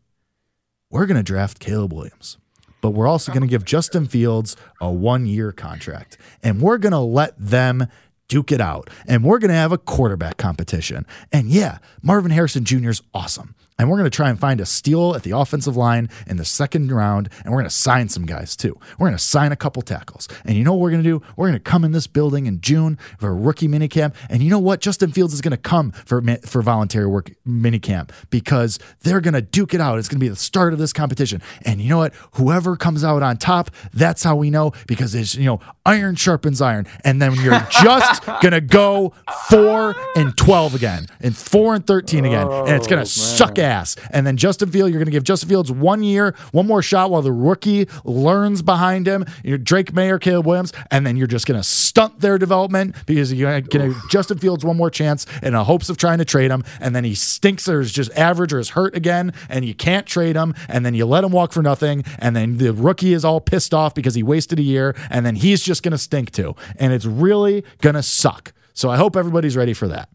we're 0.90 1.06
going 1.06 1.16
to 1.16 1.22
draft 1.22 1.58
Caleb 1.58 1.92
Williams 1.92 2.38
but 2.80 2.90
we're 2.90 3.08
also 3.08 3.32
going 3.32 3.42
to 3.42 3.48
give 3.48 3.64
Justin 3.64 4.06
Fields 4.06 4.56
a 4.80 4.90
one 4.90 5.26
year 5.26 5.52
contract. 5.52 6.16
And 6.42 6.60
we're 6.60 6.78
going 6.78 6.92
to 6.92 6.98
let 6.98 7.34
them 7.38 7.88
duke 8.28 8.52
it 8.52 8.60
out. 8.60 8.88
And 9.06 9.24
we're 9.24 9.38
going 9.38 9.50
to 9.50 9.54
have 9.54 9.72
a 9.72 9.78
quarterback 9.78 10.36
competition. 10.36 11.06
And 11.32 11.48
yeah, 11.48 11.78
Marvin 12.02 12.30
Harrison 12.30 12.64
Jr. 12.64 12.90
is 12.90 13.02
awesome. 13.12 13.54
And 13.78 13.88
we're 13.88 13.96
going 13.96 14.10
to 14.10 14.16
try 14.16 14.28
and 14.28 14.38
find 14.38 14.60
a 14.60 14.66
steal 14.66 15.14
at 15.14 15.22
the 15.22 15.30
offensive 15.30 15.76
line 15.76 16.08
in 16.26 16.36
the 16.36 16.44
second 16.44 16.90
round. 16.90 17.28
And 17.44 17.52
we're 17.52 17.60
going 17.60 17.70
to 17.70 17.70
sign 17.70 18.08
some 18.08 18.26
guys 18.26 18.56
too. 18.56 18.76
We're 18.98 19.06
going 19.06 19.16
to 19.16 19.22
sign 19.22 19.52
a 19.52 19.56
couple 19.56 19.82
tackles. 19.82 20.26
And 20.44 20.56
you 20.56 20.64
know 20.64 20.72
what 20.72 20.80
we're 20.80 20.90
going 20.90 21.04
to 21.04 21.08
do? 21.08 21.22
We're 21.36 21.46
going 21.46 21.60
to 21.60 21.70
come 21.70 21.84
in 21.84 21.92
this 21.92 22.08
building 22.08 22.46
in 22.46 22.60
June 22.60 22.98
for 23.20 23.28
a 23.28 23.34
rookie 23.34 23.68
minicamp. 23.68 24.14
And 24.28 24.42
you 24.42 24.50
know 24.50 24.58
what? 24.58 24.80
Justin 24.80 25.12
Fields 25.12 25.32
is 25.32 25.40
going 25.40 25.52
to 25.52 25.56
come 25.56 25.92
for, 25.92 26.20
for 26.44 26.60
voluntary 26.60 27.06
work 27.06 27.30
minicamp 27.46 28.10
because 28.30 28.80
they're 29.02 29.20
going 29.20 29.34
to 29.34 29.42
duke 29.42 29.74
it 29.74 29.80
out. 29.80 29.96
It's 29.98 30.08
going 30.08 30.18
to 30.18 30.24
be 30.24 30.28
the 30.28 30.34
start 30.34 30.72
of 30.72 30.80
this 30.80 30.92
competition. 30.92 31.40
And 31.62 31.80
you 31.80 31.88
know 31.88 31.98
what? 31.98 32.14
Whoever 32.32 32.76
comes 32.76 33.04
out 33.04 33.22
on 33.22 33.36
top, 33.36 33.70
that's 33.94 34.24
how 34.24 34.34
we 34.34 34.50
know 34.50 34.72
because 34.88 35.14
it's, 35.14 35.36
you 35.36 35.44
know, 35.44 35.60
iron 35.86 36.16
sharpens 36.16 36.60
iron. 36.60 36.88
And 37.04 37.22
then 37.22 37.34
you're 37.36 37.64
just 37.70 38.26
going 38.42 38.50
to 38.50 38.60
go 38.60 39.14
four 39.48 39.94
and 40.16 40.36
12 40.36 40.74
again 40.74 41.06
and 41.20 41.36
four 41.36 41.76
and 41.76 41.86
13 41.86 42.24
again. 42.24 42.48
And 42.50 42.70
it's 42.70 42.88
going 42.88 42.98
to 42.98 43.02
oh, 43.02 43.04
suck 43.04 43.56
ass. 43.60 43.67
And 44.10 44.26
then 44.26 44.36
Justin 44.36 44.70
Fields, 44.70 44.90
you're 44.90 44.98
going 44.98 45.06
to 45.06 45.12
give 45.12 45.24
Justin 45.24 45.48
Fields 45.48 45.70
one 45.70 46.02
year, 46.02 46.34
one 46.52 46.66
more 46.66 46.82
shot 46.82 47.10
while 47.10 47.22
the 47.22 47.32
rookie 47.32 47.88
learns 48.04 48.62
behind 48.62 49.06
him. 49.06 49.24
You're 49.44 49.58
Drake 49.58 49.92
Maye, 49.92 50.18
Caleb 50.18 50.46
Williams, 50.46 50.72
and 50.90 51.06
then 51.06 51.16
you're 51.16 51.26
just 51.26 51.46
going 51.46 51.60
to 51.60 51.66
stunt 51.66 52.20
their 52.20 52.38
development 52.38 52.96
because 53.06 53.32
you're 53.32 53.50
going 53.50 53.64
to 53.64 53.68
give 53.68 54.10
Justin 54.10 54.38
Fields 54.38 54.64
one 54.64 54.76
more 54.76 54.90
chance 54.90 55.26
in 55.42 55.52
the 55.52 55.64
hopes 55.64 55.88
of 55.88 55.96
trying 55.96 56.18
to 56.18 56.24
trade 56.24 56.50
him. 56.50 56.64
And 56.80 56.94
then 56.94 57.04
he 57.04 57.14
stinks 57.14 57.68
or 57.68 57.80
is 57.80 57.92
just 57.92 58.10
average 58.12 58.52
or 58.52 58.58
is 58.58 58.70
hurt 58.70 58.96
again, 58.96 59.32
and 59.48 59.64
you 59.64 59.74
can't 59.74 60.06
trade 60.06 60.36
him. 60.36 60.54
And 60.68 60.84
then 60.84 60.94
you 60.94 61.06
let 61.06 61.24
him 61.24 61.32
walk 61.32 61.52
for 61.52 61.62
nothing. 61.62 62.04
And 62.18 62.34
then 62.34 62.58
the 62.58 62.72
rookie 62.72 63.12
is 63.12 63.24
all 63.24 63.40
pissed 63.40 63.74
off 63.74 63.94
because 63.94 64.14
he 64.14 64.22
wasted 64.22 64.58
a 64.58 64.62
year. 64.62 64.96
And 65.10 65.26
then 65.26 65.36
he's 65.36 65.62
just 65.62 65.82
going 65.82 65.92
to 65.92 65.98
stink 65.98 66.30
too. 66.30 66.54
And 66.76 66.92
it's 66.92 67.04
really 67.06 67.64
going 67.80 67.94
to 67.94 68.02
suck. 68.02 68.52
So 68.74 68.88
I 68.90 68.96
hope 68.96 69.16
everybody's 69.16 69.56
ready 69.56 69.74
for 69.74 69.88
that. 69.88 70.08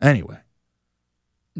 Anyway. 0.00 0.38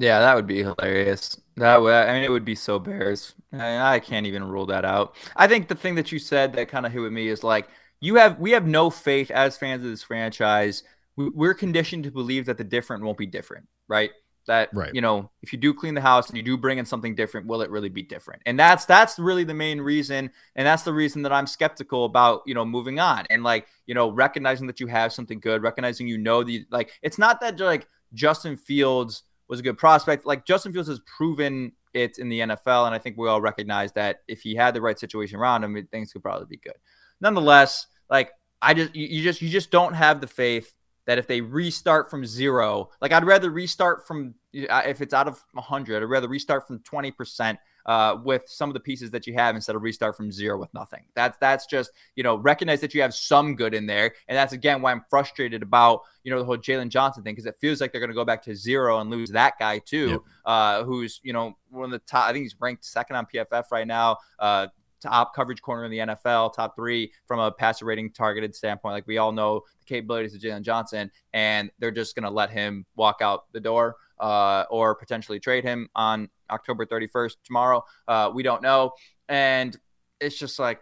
Yeah, 0.00 0.20
that 0.20 0.36
would 0.36 0.46
be 0.46 0.62
hilarious. 0.62 1.40
That 1.56 1.82
would, 1.82 1.92
I 1.92 2.12
mean, 2.12 2.22
it 2.22 2.30
would 2.30 2.44
be 2.44 2.54
so 2.54 2.78
Bears. 2.78 3.34
I, 3.52 3.96
I 3.96 3.98
can't 3.98 4.28
even 4.28 4.44
rule 4.44 4.66
that 4.66 4.84
out. 4.84 5.16
I 5.34 5.48
think 5.48 5.66
the 5.66 5.74
thing 5.74 5.96
that 5.96 6.12
you 6.12 6.20
said 6.20 6.52
that 6.52 6.68
kind 6.68 6.86
of 6.86 6.92
hit 6.92 7.00
with 7.00 7.12
me 7.12 7.26
is 7.26 7.42
like 7.42 7.68
you 8.00 8.14
have, 8.14 8.38
we 8.38 8.52
have 8.52 8.64
no 8.64 8.90
faith 8.90 9.28
as 9.32 9.56
fans 9.56 9.82
of 9.82 9.90
this 9.90 10.04
franchise. 10.04 10.84
We're 11.16 11.54
conditioned 11.54 12.04
to 12.04 12.12
believe 12.12 12.46
that 12.46 12.58
the 12.58 12.64
different 12.64 13.02
won't 13.02 13.18
be 13.18 13.26
different, 13.26 13.66
right? 13.88 14.12
That 14.46 14.70
right. 14.72 14.94
you 14.94 15.00
know, 15.00 15.30
if 15.42 15.52
you 15.52 15.58
do 15.58 15.74
clean 15.74 15.94
the 15.94 16.00
house 16.00 16.28
and 16.28 16.36
you 16.36 16.44
do 16.44 16.56
bring 16.56 16.78
in 16.78 16.86
something 16.86 17.16
different, 17.16 17.48
will 17.48 17.60
it 17.60 17.68
really 17.68 17.88
be 17.88 18.02
different? 18.02 18.40
And 18.46 18.58
that's 18.58 18.84
that's 18.84 19.18
really 19.18 19.44
the 19.44 19.52
main 19.52 19.80
reason, 19.80 20.30
and 20.54 20.66
that's 20.66 20.84
the 20.84 20.92
reason 20.92 21.22
that 21.22 21.32
I'm 21.32 21.46
skeptical 21.46 22.06
about 22.06 22.42
you 22.46 22.54
know 22.54 22.64
moving 22.64 22.98
on 22.98 23.26
and 23.28 23.42
like 23.42 23.66
you 23.86 23.94
know 23.94 24.10
recognizing 24.10 24.66
that 24.68 24.80
you 24.80 24.86
have 24.86 25.12
something 25.12 25.40
good, 25.40 25.62
recognizing 25.62 26.08
you 26.08 26.16
know 26.16 26.44
the 26.44 26.64
like 26.70 26.92
it's 27.02 27.18
not 27.18 27.42
that 27.42 27.60
like 27.60 27.88
Justin 28.14 28.56
Fields 28.56 29.24
was 29.48 29.60
a 29.60 29.62
good 29.62 29.78
prospect. 29.78 30.26
Like 30.26 30.44
Justin 30.44 30.72
Fields 30.72 30.88
has 30.88 31.00
proven 31.00 31.72
it 31.94 32.18
in 32.18 32.28
the 32.28 32.40
NFL, 32.40 32.86
and 32.86 32.94
I 32.94 32.98
think 32.98 33.16
we 33.16 33.28
all 33.28 33.40
recognize 33.40 33.92
that 33.92 34.20
if 34.28 34.40
he 34.40 34.54
had 34.54 34.74
the 34.74 34.80
right 34.80 34.98
situation 34.98 35.38
around 35.38 35.64
him, 35.64 35.88
things 35.90 36.12
could 36.12 36.22
probably 36.22 36.46
be 36.46 36.58
good. 36.58 36.76
Nonetheless, 37.20 37.86
like 38.10 38.32
I 38.60 38.74
just 38.74 38.94
you, 38.94 39.06
you 39.06 39.22
just 39.22 39.42
you 39.42 39.48
just 39.48 39.70
don't 39.70 39.94
have 39.94 40.20
the 40.20 40.26
faith 40.26 40.74
that 41.06 41.18
if 41.18 41.26
they 41.26 41.40
restart 41.40 42.10
from 42.10 42.26
zero, 42.26 42.90
like 43.00 43.12
I'd 43.12 43.24
rather 43.24 43.50
restart 43.50 44.06
from 44.06 44.34
if 44.52 45.00
it's 45.00 45.14
out 45.14 45.26
of 45.26 45.42
100, 45.52 46.02
I'd 46.02 46.06
rather 46.06 46.28
restart 46.28 46.66
from 46.66 46.80
20% 46.80 47.56
uh, 47.88 48.18
with 48.22 48.42
some 48.46 48.68
of 48.68 48.74
the 48.74 48.80
pieces 48.80 49.10
that 49.10 49.26
you 49.26 49.32
have 49.32 49.56
instead 49.56 49.74
of 49.74 49.80
restart 49.80 50.14
from 50.14 50.30
zero 50.30 50.58
with 50.58 50.72
nothing. 50.74 51.02
That's 51.14 51.38
that's 51.38 51.64
just 51.64 51.90
you 52.16 52.22
know 52.22 52.36
recognize 52.36 52.82
that 52.82 52.92
you 52.94 53.00
have 53.00 53.14
some 53.14 53.56
good 53.56 53.72
in 53.72 53.86
there, 53.86 54.12
and 54.28 54.36
that's 54.36 54.52
again 54.52 54.82
why 54.82 54.92
I'm 54.92 55.02
frustrated 55.08 55.62
about 55.62 56.02
you 56.22 56.30
know 56.30 56.38
the 56.38 56.44
whole 56.44 56.58
Jaylon 56.58 56.90
Johnson 56.90 57.22
thing 57.24 57.34
because 57.34 57.46
it 57.46 57.56
feels 57.58 57.80
like 57.80 57.90
they're 57.90 58.00
going 58.00 58.10
to 58.10 58.14
go 58.14 58.26
back 58.26 58.42
to 58.42 58.54
zero 58.54 59.00
and 59.00 59.08
lose 59.08 59.30
that 59.30 59.54
guy 59.58 59.78
too, 59.78 60.08
yep. 60.08 60.20
uh, 60.44 60.84
who's 60.84 61.18
you 61.22 61.32
know 61.32 61.56
one 61.70 61.86
of 61.86 61.90
the 61.90 61.98
top. 62.00 62.28
I 62.28 62.32
think 62.34 62.42
he's 62.42 62.56
ranked 62.60 62.84
second 62.84 63.16
on 63.16 63.26
PFF 63.34 63.64
right 63.72 63.86
now. 63.86 64.18
Uh, 64.38 64.66
top 65.00 65.34
coverage 65.34 65.62
corner 65.62 65.86
in 65.86 65.90
the 65.90 65.98
NFL, 65.98 66.52
top 66.52 66.76
three 66.76 67.10
from 67.26 67.40
a 67.40 67.50
passer 67.50 67.86
rating 67.86 68.10
targeted 68.12 68.54
standpoint. 68.54 68.92
Like 68.92 69.06
we 69.06 69.16
all 69.16 69.32
know 69.32 69.62
the 69.78 69.86
capabilities 69.86 70.34
of 70.34 70.42
Jaylon 70.42 70.60
Johnson, 70.62 71.10
and 71.32 71.70
they're 71.78 71.90
just 71.90 72.14
going 72.14 72.24
to 72.24 72.30
let 72.30 72.50
him 72.50 72.84
walk 72.96 73.18
out 73.22 73.50
the 73.52 73.60
door 73.60 73.96
uh, 74.20 74.64
or 74.70 74.94
potentially 74.94 75.40
trade 75.40 75.64
him 75.64 75.88
on 75.94 76.28
October 76.50 76.86
31st 76.86 77.36
tomorrow. 77.44 77.84
Uh, 78.06 78.30
we 78.34 78.42
don't 78.42 78.62
know. 78.62 78.92
And 79.28 79.76
it's 80.20 80.38
just 80.38 80.58
like, 80.58 80.80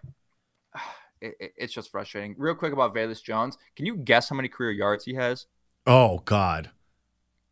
it, 1.21 1.53
it's 1.57 1.73
just 1.73 1.91
frustrating. 1.91 2.35
Real 2.39 2.55
quick 2.55 2.73
about 2.73 2.95
Velus 2.95 3.23
Jones. 3.23 3.59
Can 3.75 3.87
you 3.87 3.97
guess 3.97 4.29
how 4.29 4.37
many 4.37 4.49
career 4.49 4.71
yards 4.71 5.05
he 5.05 5.15
has? 5.15 5.47
Oh, 5.87 6.23
God. 6.25 6.71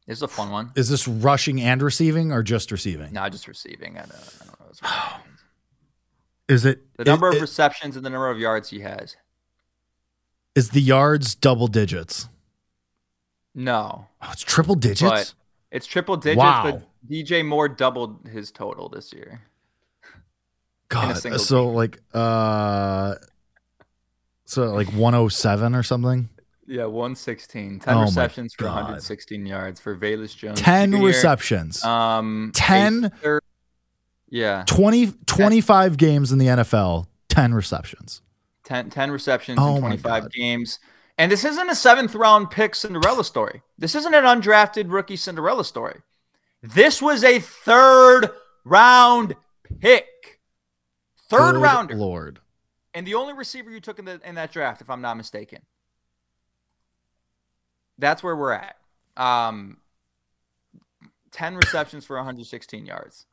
This 0.07 0.19
is 0.19 0.23
a 0.23 0.29
fun 0.29 0.51
one. 0.51 0.73
Is 0.77 0.91
this 0.91 1.09
rushing 1.09 1.61
and 1.61 1.81
receiving 1.81 2.31
or 2.31 2.43
just 2.43 2.71
receiving? 2.71 3.13
No, 3.13 3.29
just 3.29 3.49
receiving. 3.49 3.97
I 3.97 4.01
don't, 4.01 4.13
I 4.13 4.45
don't 4.45 4.83
know. 4.83 4.91
Is 6.47 6.67
it 6.67 6.83
the 6.99 7.05
number 7.05 7.31
it, 7.31 7.37
of 7.37 7.41
receptions 7.41 7.97
and 7.97 8.05
the 8.05 8.11
number 8.11 8.29
of 8.29 8.39
yards 8.39 8.69
he 8.69 8.81
has? 8.81 9.17
Is 10.55 10.71
the 10.71 10.81
yards 10.83 11.35
double 11.35 11.69
digits? 11.69 12.29
No. 13.55 14.09
Oh, 14.21 14.29
it's 14.31 14.43
triple 14.43 14.75
digits. 14.75 15.35
It's 15.75 15.87
triple 15.87 16.17
digits, 16.17 16.39
wow. 16.39 16.63
but 16.63 17.11
DJ 17.11 17.45
Moore 17.45 17.69
doubled 17.69 18.29
his 18.29 18.53
total 18.53 18.89
this 18.89 19.13
year. 19.13 19.43
God, 20.89 21.17
so 21.17 21.65
game. 21.67 21.75
like 21.75 22.01
uh 22.15 23.17
so 24.45 24.73
like 24.73 24.87
107 24.93 25.75
or 25.75 25.83
something? 25.83 26.29
Yeah, 26.67 26.85
116. 26.85 27.81
10 27.81 27.95
Oh 27.95 28.03
receptions 28.03 28.55
for 28.55 28.67
116 28.67 29.45
yards 29.47 29.81
for 29.81 29.97
Velus 29.97 30.37
Jones. 30.37 30.61
10 30.61 30.93
Jr. 30.93 30.99
receptions. 30.99 31.85
Um, 31.85 32.53
10? 32.55 33.11
third- 33.21 33.43
yeah, 34.31 34.65
20, 34.67 35.13
25 35.27 35.97
games 35.97 36.33
in 36.33 36.39
the 36.39 36.47
NFL, 36.47 37.07
10 37.29 37.53
receptions. 37.53 38.23
10, 38.65 38.91
10 38.91 39.11
receptions 39.11 39.59
Oh 39.61 39.75
in 39.77 39.83
my 39.83 39.89
25 39.97 40.23
God. 40.23 40.33
games. 40.33 40.79
And 41.17 41.31
this 41.31 41.45
isn't 41.45 41.71
a 41.71 41.75
seventh 41.75 42.15
round 42.15 42.51
pick 42.51 42.75
Cinderella 42.75 43.25
story. 43.25 43.63
This 43.79 43.95
isn't 43.95 44.15
an 44.15 44.25
undrafted 44.25 44.91
rookie 44.91 45.17
Cinderella 45.17 45.65
story. 45.65 46.01
This 46.63 47.01
was 47.01 47.23
a 47.23 47.39
third 47.39 48.31
round 48.65 49.37
pick. 49.81 50.41
Third 51.29 51.55
Good 51.55 51.63
rounder. 51.63 51.95
Lord. 51.95 52.41
And 52.93 53.07
the 53.07 53.15
only 53.15 53.33
receiver 53.33 53.71
you 53.71 53.81
took 53.81 53.99
in 53.99 54.05
the 54.05 54.21
in 54.25 54.35
that 54.37 54.53
draft, 54.53 54.81
if 54.81 54.91
I'm 54.91 55.01
not 55.01 55.17
mistaken. 55.17 55.63
That's 57.99 58.23
where 58.23 58.35
we're 58.35 58.53
at. 58.53 58.77
Um, 59.17 59.79
10 61.31 61.57
receptions 61.57 62.05
for 62.05 62.17
116 62.17 62.87
yards. 62.87 63.27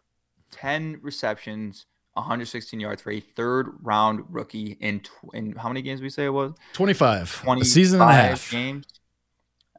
10 0.52 1.00
receptions, 1.02 1.86
116 2.14 2.80
yards 2.80 3.02
for 3.02 3.12
a 3.12 3.20
third 3.20 3.70
round 3.82 4.26
rookie 4.30 4.78
in 4.82 5.00
tw- 5.00 5.34
in 5.34 5.54
how 5.54 5.70
many 5.70 5.82
games 5.82 6.02
we 6.02 6.10
say 6.10 6.26
it 6.26 6.30
was? 6.34 6.54
25. 6.74 7.42
20 7.44 7.64
season 7.64 8.02
and 8.02 8.10
a 8.10 8.14
half. 8.14 8.52
games. 8.52 8.86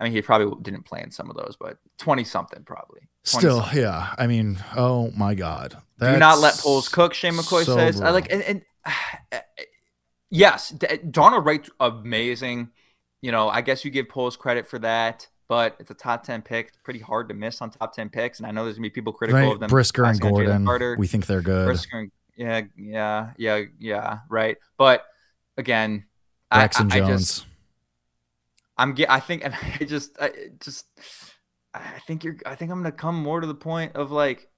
I 0.01 0.05
mean, 0.05 0.13
he 0.15 0.23
probably 0.23 0.61
didn't 0.63 0.85
play 0.85 1.01
in 1.03 1.11
some 1.11 1.31
of 1.31 1.37
those, 1.37 1.57
but 1.61 1.79
20 1.99 2.25
something 2.25 2.65
probably. 2.65 3.01
20 3.25 3.41
Still, 3.47 3.61
something. 3.61 3.81
yeah. 3.83 4.15
I 4.19 4.27
mean, 4.27 4.59
oh 4.77 5.13
my 5.17 5.35
God. 5.35 5.77
Do 6.01 6.17
not 6.17 6.39
let 6.39 6.53
That's 6.55 6.63
Poles 6.63 6.89
cook. 6.89 7.15
Shane 7.15 7.35
McCoy 7.35 7.65
so 7.65 7.77
says. 7.77 8.01
I 8.01 8.11
like 8.11 8.33
and, 8.33 8.43
and 8.43 8.63
yes, 10.31 10.71
D- 10.71 10.87
Darnell 11.11 11.41
Wright's 11.41 11.71
amazing. 11.79 12.71
You 13.21 13.31
know, 13.31 13.49
I 13.49 13.61
guess 13.61 13.85
you 13.85 13.91
give 13.93 14.09
Poles 14.09 14.37
credit 14.37 14.67
for 14.67 14.81
that, 14.81 15.29
but 15.49 15.77
it's 15.79 15.91
a 15.91 15.95
top 15.95 16.25
ten 16.25 16.43
pick. 16.43 16.69
It's 16.69 16.77
pretty 16.83 16.99
hard 16.99 17.29
to 17.29 17.35
miss 17.35 17.63
on 17.63 17.71
top 17.71 17.95
ten 17.95 18.09
picks, 18.09 18.39
and 18.41 18.47
I 18.47 18.51
know 18.51 18.65
there's 18.65 18.77
gonna 18.77 18.87
be 18.87 18.91
people 18.91 19.13
critical 19.13 19.41
Right, 19.41 19.53
of 19.53 19.61
them. 19.61 19.69
Brisker 19.69 20.05
and 20.05 20.19
passing 20.19 20.27
on 20.27 20.33
Jalen 20.33 20.47
Gordon. 20.47 20.65
Carter. 20.67 20.97
We 20.99 21.07
think 21.07 21.27
they're 21.27 21.41
good. 21.43 21.67
Brisker 21.67 21.99
and, 22.01 22.11
yeah, 22.37 22.63
yeah, 22.77 23.33
yeah, 23.37 23.63
yeah, 23.79 24.19
right. 24.29 24.57
But 24.77 25.05
again, 25.57 26.05
I, 26.51 26.59
Braxton 26.59 26.93
I, 26.93 26.97
I 26.97 26.99
Jones. 27.01 27.27
just 27.27 27.47
I'm. 28.77 28.97
I 29.09 29.21
think, 29.21 29.45
and 29.45 29.55
I 29.55 29.85
just, 29.85 30.17
I 30.21 30.31
just, 30.61 30.87
I 31.75 31.99
think 32.07 32.25
you're. 32.25 32.37
I 32.47 32.55
think 32.55 32.71
I'm 32.71 32.79
gonna 32.79 32.93
come 32.93 33.17
more 33.23 33.41
to 33.41 33.47
the 33.47 33.55
point 33.55 33.97
of 33.97 34.11
like, 34.11 34.49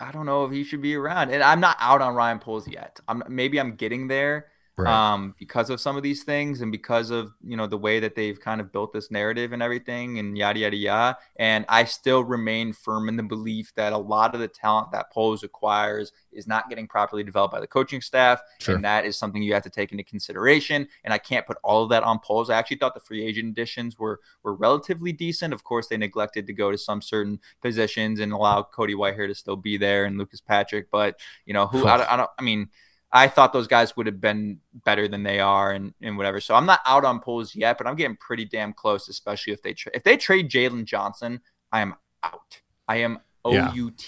I 0.00 0.12
don't 0.12 0.26
know 0.26 0.44
if 0.44 0.52
he 0.52 0.64
should 0.64 0.82
be 0.82 0.94
around, 0.94 1.30
and 1.30 1.42
I'm 1.42 1.60
not 1.60 1.76
out 1.80 2.02
on 2.02 2.14
Ryan 2.14 2.38
Poles 2.38 2.68
yet. 2.68 3.00
I'm 3.08 3.22
maybe 3.28 3.58
I'm 3.58 3.76
getting 3.76 4.08
there, 4.08 4.46
Right. 4.78 5.12
um, 5.12 5.34
because 5.38 5.68
of 5.68 5.82
some 5.82 5.98
of 5.98 6.02
these 6.02 6.24
things 6.24 6.62
and 6.62 6.72
because 6.72 7.10
of 7.10 7.34
you 7.46 7.58
know 7.58 7.66
the 7.66 7.76
way 7.76 8.00
that 8.00 8.14
they've 8.14 8.40
kind 8.40 8.58
of 8.58 8.72
built 8.72 8.90
this 8.94 9.10
narrative 9.10 9.52
and 9.52 9.62
everything 9.62 10.18
and 10.18 10.36
yada 10.36 10.60
yada 10.60 10.76
yada. 10.76 11.18
And 11.36 11.66
I 11.68 11.84
still 11.84 12.24
remain 12.24 12.72
firm 12.72 13.10
in 13.10 13.16
the 13.16 13.22
belief 13.22 13.74
that 13.76 13.92
a 13.92 13.98
lot 13.98 14.34
of 14.34 14.40
the 14.40 14.48
talent 14.48 14.90
that 14.92 15.12
Poles 15.12 15.42
acquires 15.42 16.12
is 16.32 16.46
not 16.46 16.70
getting 16.70 16.88
properly 16.88 17.22
developed 17.22 17.52
by 17.52 17.60
the 17.60 17.66
coaching 17.66 18.00
staff, 18.00 18.40
Sure. 18.60 18.74
and 18.76 18.84
that 18.86 19.04
is 19.04 19.18
something 19.18 19.42
you 19.42 19.52
have 19.52 19.62
to 19.64 19.70
take 19.70 19.92
into 19.92 20.04
consideration. 20.04 20.88
And 21.04 21.12
I 21.12 21.18
can't 21.18 21.46
put 21.46 21.58
all 21.62 21.82
of 21.84 21.90
that 21.90 22.02
on 22.02 22.18
Poles. 22.20 22.48
I 22.48 22.58
actually 22.58 22.78
thought 22.78 22.94
the 22.94 23.00
free 23.00 23.22
agent 23.22 23.50
additions 23.50 23.98
were 23.98 24.20
were 24.42 24.54
relatively 24.54 25.12
decent. 25.12 25.52
Of 25.52 25.64
course, 25.64 25.88
they 25.88 25.98
neglected 25.98 26.46
to 26.46 26.54
go 26.54 26.70
to 26.70 26.78
some 26.78 27.02
certain 27.02 27.40
positions 27.60 28.20
and 28.20 28.32
allow 28.32 28.62
Cody 28.62 28.94
Whitehair 28.94 29.28
to 29.28 29.34
still 29.34 29.56
be 29.56 29.76
there 29.76 30.06
and 30.06 30.16
Lucas 30.16 30.40
Patrick, 30.40 30.90
but 30.90 31.20
you 31.44 31.52
know 31.52 31.66
who 31.66 31.86
I, 31.86 31.98
don't- 31.98 32.10
I 32.10 32.16
don't. 32.16 32.30
I 32.38 32.42
mean. 32.42 32.70
I 33.14 33.28
thought 33.28 33.52
those 33.52 33.66
guys 33.66 33.94
would 33.96 34.06
have 34.06 34.20
been 34.20 34.58
better 34.84 35.06
than 35.06 35.22
they 35.22 35.38
are 35.38 35.72
and, 35.72 35.92
and 36.00 36.16
whatever. 36.16 36.40
So 36.40 36.54
I'm 36.54 36.64
not 36.64 36.80
out 36.86 37.04
on 37.04 37.20
Poles 37.20 37.54
yet, 37.54 37.76
but 37.76 37.86
I'm 37.86 37.94
getting 37.94 38.16
pretty 38.16 38.44
damn 38.46 38.72
close, 38.72 39.08
especially 39.08 39.52
if 39.52 39.60
they 39.62 39.74
tra- 39.74 39.92
if 39.94 40.02
they 40.02 40.16
trade 40.16 40.48
Jaylon 40.50 40.84
Johnson, 40.86 41.40
I 41.70 41.82
am 41.82 41.94
out. 42.22 42.60
I 42.88 42.96
am 42.96 43.18
Yeah. 43.46 43.70
OUT 43.76 44.02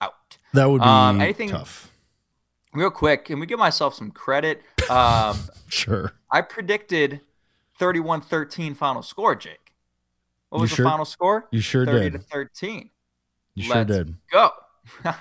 out. 0.00 0.38
that 0.54 0.68
would 0.68 0.80
be 0.80 0.86
um, 0.86 1.20
anything- 1.20 1.50
tough. 1.50 1.88
Real 2.74 2.90
quick, 2.90 3.26
can 3.26 3.38
we 3.38 3.44
give 3.46 3.58
myself 3.58 3.94
some 3.94 4.10
credit? 4.10 4.62
Um, 4.90 5.36
Sure. 5.68 6.12
I 6.30 6.40
predicted 6.40 7.20
31-13 7.78 8.74
final 8.76 9.02
score, 9.02 9.34
Jake. 9.36 9.74
What 10.48 10.62
was 10.62 10.70
sure- 10.70 10.84
the 10.84 10.90
final 10.90 11.04
score? 11.04 11.48
You 11.50 11.60
sure 11.60 11.84
30 11.86 12.10
did. 12.10 12.12
to 12.14 12.18
13. 12.18 12.90
You 13.54 13.64
sure 13.64 13.74
Let's 13.76 13.88
did. 13.88 14.14
Go. 14.32 14.50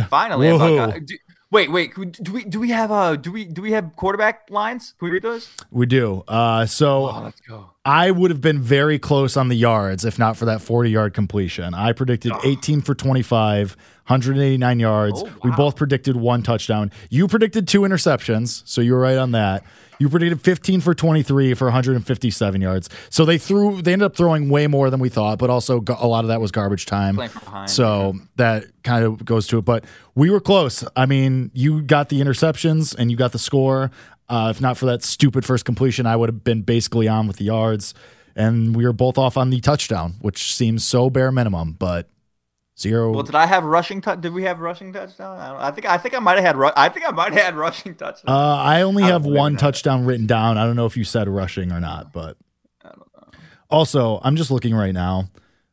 Finally, 0.08 0.48
Whoa. 0.52 0.74
about- 0.84 1.06
do- 1.06 1.16
wait, 1.50 1.70
wait. 1.70 1.94
Do 1.94 2.32
we 2.32 2.44
do 2.44 2.60
we 2.60 2.70
have 2.70 2.90
uh 2.90 3.16
do 3.16 3.32
we 3.32 3.44
do 3.44 3.62
we 3.62 3.72
have 3.72 3.94
quarterback 3.96 4.48
lines? 4.50 4.94
Can 4.98 5.06
we 5.08 5.12
read 5.12 5.22
those? 5.22 5.48
We 5.70 5.86
do. 5.86 6.24
Uh, 6.28 6.66
so 6.66 7.08
Oh, 7.08 7.20
let's 7.24 7.40
go. 7.40 7.70
I 7.84 8.10
would 8.10 8.30
have 8.30 8.40
been 8.40 8.60
very 8.60 8.98
close 8.98 9.36
on 9.36 9.48
the 9.48 9.56
yards 9.56 10.04
if 10.04 10.18
not 10.18 10.36
for 10.36 10.44
that 10.44 10.60
40 10.60 10.90
yard 10.90 11.14
completion. 11.14 11.74
I 11.74 11.92
predicted 11.92 12.32
18 12.44 12.82
for 12.82 12.94
25, 12.94 13.76
189 14.08 14.80
yards. 14.80 15.22
Oh, 15.24 15.30
We 15.44 15.50
both 15.52 15.76
predicted 15.76 16.16
one 16.16 16.42
touchdown. 16.42 16.90
You 17.10 17.28
predicted 17.28 17.68
two 17.68 17.82
interceptions, 17.82 18.62
so 18.66 18.80
you 18.80 18.94
were 18.94 19.00
right 19.00 19.18
on 19.18 19.32
that. 19.32 19.64
You 19.98 20.08
predicted 20.08 20.40
15 20.40 20.80
for 20.80 20.94
23 20.94 21.54
for 21.54 21.66
157 21.66 22.60
yards. 22.60 22.88
So 23.10 23.24
they 23.24 23.36
threw 23.36 23.82
they 23.82 23.92
ended 23.92 24.06
up 24.06 24.16
throwing 24.16 24.48
way 24.48 24.66
more 24.66 24.90
than 24.90 25.00
we 25.00 25.08
thought, 25.08 25.38
but 25.38 25.50
also 25.50 25.84
a 25.88 26.06
lot 26.06 26.24
of 26.24 26.28
that 26.28 26.40
was 26.40 26.50
garbage 26.52 26.86
time. 26.86 27.16
Playing 27.16 27.30
from 27.30 27.44
behind. 27.44 27.70
So 27.70 28.14
that 28.36 28.64
kind 28.84 29.04
of 29.04 29.24
goes 29.24 29.46
to 29.48 29.58
it. 29.58 29.64
But 29.64 29.84
we 30.14 30.30
were 30.30 30.40
close. 30.40 30.84
I 30.96 31.06
mean, 31.06 31.50
you 31.52 31.82
got 31.82 32.08
the 32.08 32.20
interceptions 32.20 32.94
and 32.96 33.10
you 33.10 33.16
got 33.16 33.32
the 33.32 33.38
score. 33.38 33.90
Uh, 34.28 34.52
if 34.54 34.60
not 34.60 34.76
for 34.76 34.86
that 34.86 35.02
stupid 35.02 35.44
first 35.44 35.64
completion, 35.64 36.06
I 36.06 36.14
would 36.14 36.28
have 36.28 36.44
been 36.44 36.62
basically 36.62 37.08
on 37.08 37.26
with 37.26 37.38
the 37.38 37.44
yards. 37.44 37.92
And 38.36 38.76
we 38.76 38.84
were 38.84 38.92
both 38.92 39.18
off 39.18 39.36
on 39.36 39.50
the 39.50 39.60
touchdown, 39.60 40.14
which 40.20 40.54
seems 40.54 40.84
so 40.84 41.10
bare 41.10 41.32
minimum, 41.32 41.72
but 41.72 42.08
zero. 42.78 43.12
Well, 43.12 43.22
did 43.22 43.34
I 43.34 43.46
have 43.46 43.64
rushing 43.64 44.00
touch? 44.00 44.20
Did 44.20 44.32
we 44.32 44.44
have 44.44 44.60
rushing 44.60 44.92
touchdown? 44.92 45.38
I, 45.38 45.48
don't, 45.48 45.60
I 45.60 45.70
think 45.70 45.86
I 45.86 45.98
think 45.98 46.14
I 46.14 46.18
might 46.18 46.36
have 46.36 46.44
had. 46.44 46.56
Ru- 46.56 46.70
I 46.76 46.88
think 46.88 47.06
I 47.08 47.10
might 47.12 47.32
have 47.32 47.42
had 47.42 47.56
rushing 47.56 47.94
touchdown. 47.94 48.34
uh, 48.34 48.56
I 48.56 48.82
only 48.82 49.04
I 49.04 49.08
have 49.08 49.24
one 49.26 49.56
touchdown 49.56 50.04
written 50.04 50.26
down. 50.26 50.58
I 50.58 50.64
don't 50.66 50.76
know 50.76 50.86
if 50.86 50.96
you 50.96 51.04
said 51.04 51.28
rushing 51.28 51.72
or 51.72 51.80
not, 51.80 52.12
but 52.12 52.36
also, 53.70 54.20
I'm 54.22 54.36
just 54.36 54.50
looking 54.50 54.74
right 54.74 54.94
now. 54.94 55.28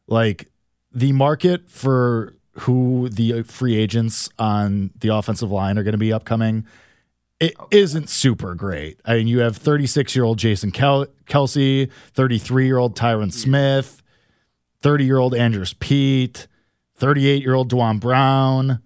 Like 0.08 0.52
the 0.94 1.12
market 1.12 1.70
for 1.70 2.36
who 2.60 3.10
the 3.10 3.44
free 3.44 3.76
agents 3.76 4.30
on 4.40 4.92
the 5.00 5.10
offensive 5.10 5.52
line 5.52 5.78
are 5.78 5.84
going 5.84 5.94
to 5.94 5.98
be 5.98 6.14
upcoming, 6.14 6.66
it 7.40 7.54
not 7.72 8.10
super 8.10 8.56
great. 8.56 9.00
I 9.06 9.16
mean, 9.18 9.28
you 9.28 9.40
have 9.40 9.58
36 9.58 10.16
year 10.16 10.24
old 10.24 10.38
Jason 10.38 10.72
Kel- 10.72 11.08
Kelce, 11.26 11.90
33 12.14 12.66
year 12.66 12.78
old 12.78 12.96
Tyron 12.98 13.32
Smith, 13.32 14.02
30 14.82 15.06
year 15.06 15.18
old 15.18 15.36
Andrus 15.36 15.74
Peat, 15.74 16.48
38 16.98 17.42
year 17.42 17.54
old 17.54 17.70
Duane 17.70 18.00
Brown, 18.00 18.80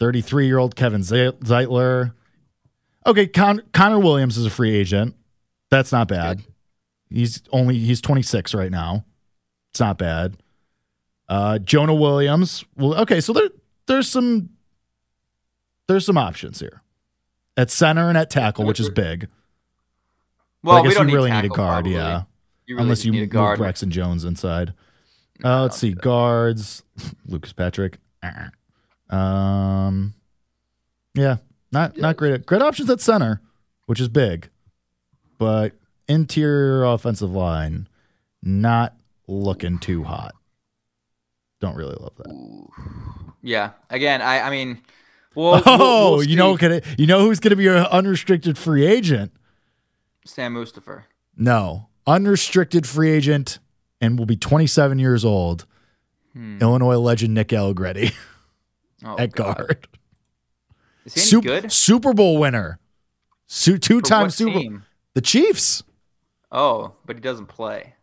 33 0.00 0.46
year 0.46 0.58
old 0.58 0.76
Kevin 0.76 1.02
Zeitler. 1.02 2.12
Okay, 3.06 3.26
Con- 3.26 3.62
Connor 3.72 3.98
Williams 4.00 4.36
is 4.36 4.44
a 4.46 4.50
free 4.50 4.74
agent. 4.74 5.14
That's 5.70 5.92
not 5.92 6.08
bad. 6.08 6.42
He's 7.10 7.42
only 7.52 7.78
he's 7.78 8.00
26 8.00 8.54
right 8.54 8.70
now. 8.70 9.04
It's 9.70 9.80
not 9.80 9.98
bad. 9.98 10.36
Uh, 11.28 11.58
Jonah 11.58 11.94
Williams. 11.94 12.64
Well, 12.76 12.94
okay, 13.02 13.20
so 13.20 13.32
there 13.32 13.48
there's 13.86 14.08
some 14.08 14.50
there's 15.86 16.04
some 16.04 16.18
options 16.18 16.60
here 16.60 16.82
at 17.56 17.70
center 17.70 18.08
and 18.08 18.16
at 18.18 18.30
tackle, 18.30 18.64
which 18.64 18.80
is 18.80 18.90
big. 18.90 19.28
Well, 20.62 20.76
I 20.76 20.82
guess 20.82 20.90
we 20.90 20.94
don't 20.94 21.08
you 21.08 21.14
really 21.14 21.30
need 21.30 21.44
a 21.44 21.48
guard, 21.48 21.84
probably. 21.84 21.92
yeah. 21.92 22.22
You 22.66 22.74
really 22.76 22.84
Unless 22.84 23.04
you 23.04 23.12
need 23.12 23.32
move. 23.32 23.58
Braxton 23.58 23.90
Jones 23.90 24.24
inside. 24.24 24.74
Uh, 25.44 25.62
let's 25.62 25.78
see 25.78 25.92
guards. 25.92 26.82
Lucas 27.26 27.52
Patrick. 27.52 27.98
Um, 29.10 30.14
yeah, 31.14 31.36
not 31.72 31.96
not 31.96 32.16
great. 32.16 32.32
At, 32.32 32.46
Great 32.46 32.62
options 32.62 32.90
at 32.90 33.00
center, 33.00 33.40
which 33.86 34.00
is 34.00 34.08
big, 34.08 34.50
but 35.38 35.72
interior 36.08 36.84
offensive 36.84 37.30
line 37.30 37.88
not 38.42 38.94
looking 39.26 39.78
too 39.78 40.04
hot. 40.04 40.34
Don't 41.60 41.76
really 41.76 41.96
love 41.98 42.14
that. 42.16 42.66
Yeah. 43.42 43.70
Again, 43.90 44.22
I 44.22 44.40
I 44.40 44.50
mean, 44.50 44.82
well, 45.34 45.62
oh, 45.66 46.16
we'll, 46.16 46.24
you 46.24 46.36
know, 46.36 46.56
you 46.98 47.06
know 47.06 47.20
who's 47.20 47.40
going 47.40 47.50
to 47.50 47.56
be 47.56 47.68
an 47.68 47.76
unrestricted 47.86 48.58
free 48.58 48.86
agent? 48.86 49.32
Sam 50.24 50.54
Mustipher. 50.54 51.04
No, 51.36 51.88
unrestricted 52.06 52.86
free 52.86 53.10
agent, 53.10 53.58
and 54.00 54.18
will 54.18 54.26
be 54.26 54.36
27 54.36 54.98
years 54.98 55.24
old. 55.24 55.66
Hmm. 56.32 56.58
Illinois 56.60 56.96
legend 56.98 57.34
Nick 57.34 57.52
Allegretti 57.52 58.12
Oh, 59.04 59.16
at 59.18 59.32
God. 59.32 59.56
guard. 59.56 59.88
Is 61.04 61.14
he 61.14 61.20
any 61.20 61.26
Super, 61.28 61.48
good? 61.62 61.72
Super 61.72 62.12
Bowl 62.12 62.38
winner, 62.38 62.78
Su- 63.46 63.78
two-time 63.78 64.30
Super. 64.30 64.58
team? 64.58 64.84
The 65.14 65.20
Chiefs. 65.20 65.82
Oh, 66.52 66.94
but 67.06 67.16
he 67.16 67.20
doesn't 67.20 67.46
play. 67.46 67.94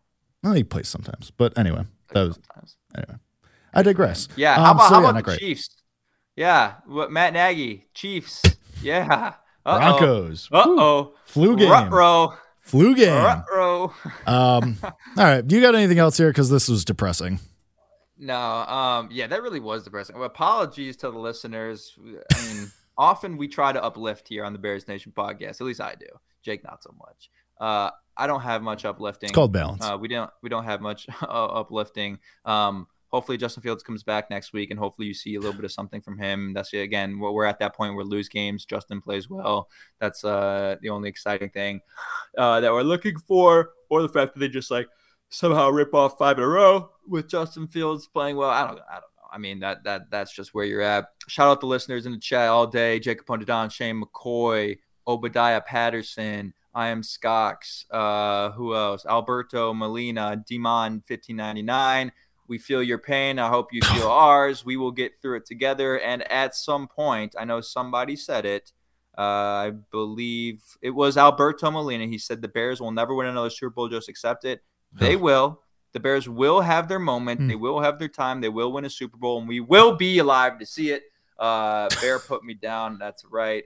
Well, 0.43 0.53
he 0.53 0.63
plays 0.63 0.87
sometimes, 0.87 1.31
but 1.31 1.57
anyway, 1.57 1.83
that 2.13 2.21
was 2.27 2.35
sometimes. 2.35 2.77
anyway. 2.95 3.19
I 3.73 3.81
digress. 3.83 4.27
Yeah. 4.35 4.55
How 4.55 4.71
Um, 4.71 4.77
about 4.77 4.87
so 4.89 4.93
how 4.95 5.01
yeah, 5.01 5.09
about 5.09 5.17
the 5.17 5.23
great. 5.23 5.39
Chiefs? 5.39 5.69
Yeah. 6.35 6.73
What 6.85 7.11
Matt 7.11 7.33
Nagy, 7.33 7.87
Chiefs. 7.93 8.41
Yeah. 8.81 9.33
Uh-oh. 9.65 9.79
Broncos. 9.79 10.47
Uh 10.51 10.63
oh. 10.65 11.13
Flu 11.25 11.55
game. 11.57 11.71
Ruh-roh. 11.71 12.35
Flu 12.65 12.95
game. 12.95 13.13
Uh-oh. 13.13 13.95
Um, 14.27 14.77
all 14.83 15.23
right. 15.23 15.47
Do 15.47 15.55
you 15.55 15.61
got 15.61 15.75
anything 15.75 15.99
else 15.99 16.17
here? 16.17 16.29
Because 16.29 16.49
this 16.49 16.67
was 16.67 16.83
depressing. 16.83 17.39
No, 18.17 18.35
um, 18.35 19.09
yeah, 19.11 19.27
that 19.27 19.43
really 19.43 19.59
was 19.59 19.83
depressing. 19.83 20.15
Well, 20.15 20.25
apologies 20.25 20.97
to 20.97 21.11
the 21.11 21.19
listeners. 21.19 21.95
I 22.33 22.53
mean, 22.53 22.71
often 22.97 23.37
we 23.37 23.47
try 23.47 23.71
to 23.71 23.83
uplift 23.83 24.27
here 24.27 24.43
on 24.43 24.53
the 24.53 24.59
Bears 24.59 24.87
Nation 24.87 25.13
podcast. 25.15 25.61
At 25.61 25.61
least 25.61 25.81
I 25.81 25.95
do. 25.95 26.07
Jake, 26.41 26.63
not 26.63 26.81
so 26.81 26.93
much. 26.97 27.29
Uh, 27.59 27.91
I 28.17 28.27
don't 28.27 28.41
have 28.41 28.61
much 28.61 28.85
uplifting. 28.85 29.27
It's 29.27 29.35
called 29.35 29.51
balance. 29.51 29.85
Uh, 29.85 29.97
we 29.99 30.07
don't 30.07 30.29
we 30.41 30.49
don't 30.49 30.63
have 30.63 30.81
much 30.81 31.07
uh, 31.21 31.25
uplifting. 31.25 32.19
Um, 32.45 32.87
hopefully 33.09 33.37
Justin 33.37 33.63
Fields 33.63 33.83
comes 33.83 34.03
back 34.03 34.29
next 34.29 34.53
week, 34.53 34.71
and 34.71 34.79
hopefully 34.79 35.07
you 35.07 35.13
see 35.13 35.35
a 35.35 35.39
little 35.39 35.55
bit 35.55 35.65
of 35.65 35.71
something 35.71 36.01
from 36.01 36.17
him. 36.17 36.53
That's. 36.53 36.73
Again, 36.73 37.19
we're 37.19 37.45
at 37.45 37.59
that 37.59 37.75
point 37.75 37.95
where 37.95 38.05
lose 38.05 38.29
games. 38.29 38.65
Justin 38.65 39.01
plays 39.01 39.29
well. 39.29 39.69
That's 39.99 40.23
uh, 40.23 40.75
the 40.81 40.89
only 40.89 41.09
exciting 41.09 41.49
thing 41.49 41.81
uh, 42.37 42.59
that 42.59 42.71
we're 42.71 42.83
looking 42.83 43.17
for, 43.17 43.71
or 43.89 44.01
the 44.01 44.09
fact 44.09 44.33
that 44.33 44.39
they 44.39 44.49
just 44.49 44.71
like 44.71 44.87
somehow 45.29 45.69
rip 45.69 45.93
off 45.93 46.17
five 46.17 46.37
in 46.37 46.43
a 46.43 46.47
row 46.47 46.89
with 47.07 47.29
Justin 47.29 47.67
Fields 47.67 48.07
playing 48.07 48.35
well. 48.35 48.49
I 48.49 48.67
don't. 48.67 48.79
I 48.89 48.93
don't 48.93 49.01
know. 49.01 49.29
I 49.31 49.37
mean 49.37 49.59
that 49.59 49.83
that 49.83 50.09
that's 50.11 50.33
just 50.33 50.53
where 50.53 50.65
you're 50.65 50.81
at. 50.81 51.09
Shout 51.27 51.47
out 51.47 51.59
the 51.59 51.67
listeners 51.67 52.05
in 52.05 52.11
the 52.11 52.19
chat 52.19 52.49
all 52.49 52.67
day: 52.67 52.99
Jacob 52.99 53.25
Pondadon, 53.25 53.71
Shane 53.71 54.01
McCoy, 54.01 54.77
Obadiah 55.07 55.61
Patterson. 55.61 56.53
I 56.75 56.89
am 56.89 57.03
Scox. 57.03 57.85
Uh, 57.89 58.51
who 58.51 58.75
else? 58.75 59.05
Alberto 59.05 59.73
Molina, 59.73 60.43
Demon 60.45 61.01
1599. 61.07 62.11
We 62.47 62.57
feel 62.57 62.83
your 62.83 62.97
pain. 62.97 63.39
I 63.39 63.49
hope 63.49 63.73
you 63.73 63.81
feel 63.93 64.07
ours. 64.07 64.65
We 64.65 64.77
will 64.77 64.91
get 64.91 65.21
through 65.21 65.37
it 65.37 65.45
together. 65.45 65.99
And 65.99 66.29
at 66.31 66.55
some 66.55 66.87
point, 66.87 67.35
I 67.39 67.45
know 67.45 67.61
somebody 67.61 68.15
said 68.15 68.45
it. 68.45 68.71
Uh, 69.17 69.21
I 69.21 69.71
believe 69.91 70.61
it 70.81 70.89
was 70.89 71.17
Alberto 71.17 71.71
Molina. 71.71 72.05
He 72.05 72.17
said 72.17 72.41
the 72.41 72.49
Bears 72.49 72.81
will 72.81 72.91
never 72.91 73.15
win 73.15 73.27
another 73.27 73.49
Super 73.49 73.69
Bowl. 73.69 73.87
Just 73.87 74.09
accept 74.09 74.43
it. 74.43 74.61
They 74.93 75.15
will. 75.15 75.61
The 75.93 75.99
Bears 75.99 76.27
will 76.27 76.59
have 76.59 76.89
their 76.89 76.99
moment. 76.99 77.41
Hmm. 77.41 77.47
They 77.47 77.55
will 77.55 77.79
have 77.79 77.99
their 77.99 78.09
time. 78.09 78.41
They 78.41 78.49
will 78.49 78.71
win 78.71 78.83
a 78.83 78.89
Super 78.89 79.15
Bowl, 79.17 79.39
and 79.39 79.47
we 79.47 79.61
will 79.61 79.95
be 79.95 80.19
alive 80.19 80.59
to 80.59 80.65
see 80.65 80.91
it. 80.91 81.03
Uh, 81.39 81.87
Bear 82.01 82.19
put 82.19 82.43
me 82.43 82.53
down. 82.53 82.97
That's 82.97 83.23
right. 83.25 83.63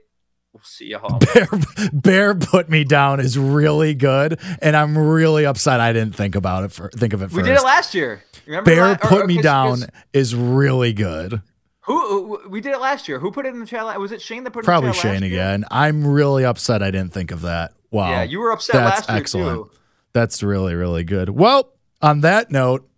We'll 0.52 0.62
see 0.64 0.86
y'all. 0.88 1.18
Bear, 1.34 1.48
Bear 1.92 2.34
put 2.34 2.68
me 2.68 2.82
down 2.84 3.20
is 3.20 3.38
really 3.38 3.94
good, 3.94 4.40
and 4.60 4.76
I'm 4.76 4.98
really 4.98 5.46
upset 5.46 5.78
I 5.80 5.92
didn't 5.92 6.16
think 6.16 6.34
about 6.34 6.64
it. 6.64 6.72
For, 6.72 6.88
think 6.90 7.12
of 7.12 7.22
it 7.22 7.30
We 7.32 7.42
did 7.42 7.56
it 7.56 7.62
last 7.62 7.94
year. 7.94 8.24
Remember? 8.46 8.68
Bear 8.74 8.96
put 8.96 9.22
or- 9.22 9.26
me 9.26 9.36
'cause- 9.36 9.42
down 9.44 9.78
'cause 9.80 9.88
is 10.12 10.34
really 10.34 10.92
good. 10.92 11.40
Who, 11.84 12.36
who 12.36 12.48
we 12.50 12.60
did 12.60 12.72
it 12.72 12.80
last 12.80 13.08
year? 13.08 13.18
Who 13.20 13.30
put 13.30 13.46
it 13.46 13.50
in 13.54 13.60
the 13.60 13.66
chat? 13.66 13.98
Was 14.00 14.12
it 14.12 14.20
Shane 14.20 14.44
that 14.44 14.50
put 14.52 14.64
it 14.64 14.66
Probably 14.66 14.88
in 14.90 14.92
the 14.94 14.98
chat 15.00 15.14
Shane 15.14 15.22
again. 15.22 15.64
I'm 15.70 16.04
really 16.06 16.44
upset 16.44 16.82
I 16.82 16.90
didn't 16.90 17.12
think 17.12 17.30
of 17.30 17.42
that. 17.42 17.72
Wow. 17.90 18.10
Yeah, 18.10 18.22
you 18.24 18.40
were 18.40 18.50
upset 18.52 18.74
That's 18.74 19.00
last 19.00 19.08
year 19.08 19.18
excellent. 19.18 19.56
too. 19.56 19.70
That's 20.12 20.42
really 20.42 20.74
really 20.74 21.04
good. 21.04 21.30
Well, 21.30 21.72
on 22.02 22.20
that 22.22 22.50
note, 22.50 22.88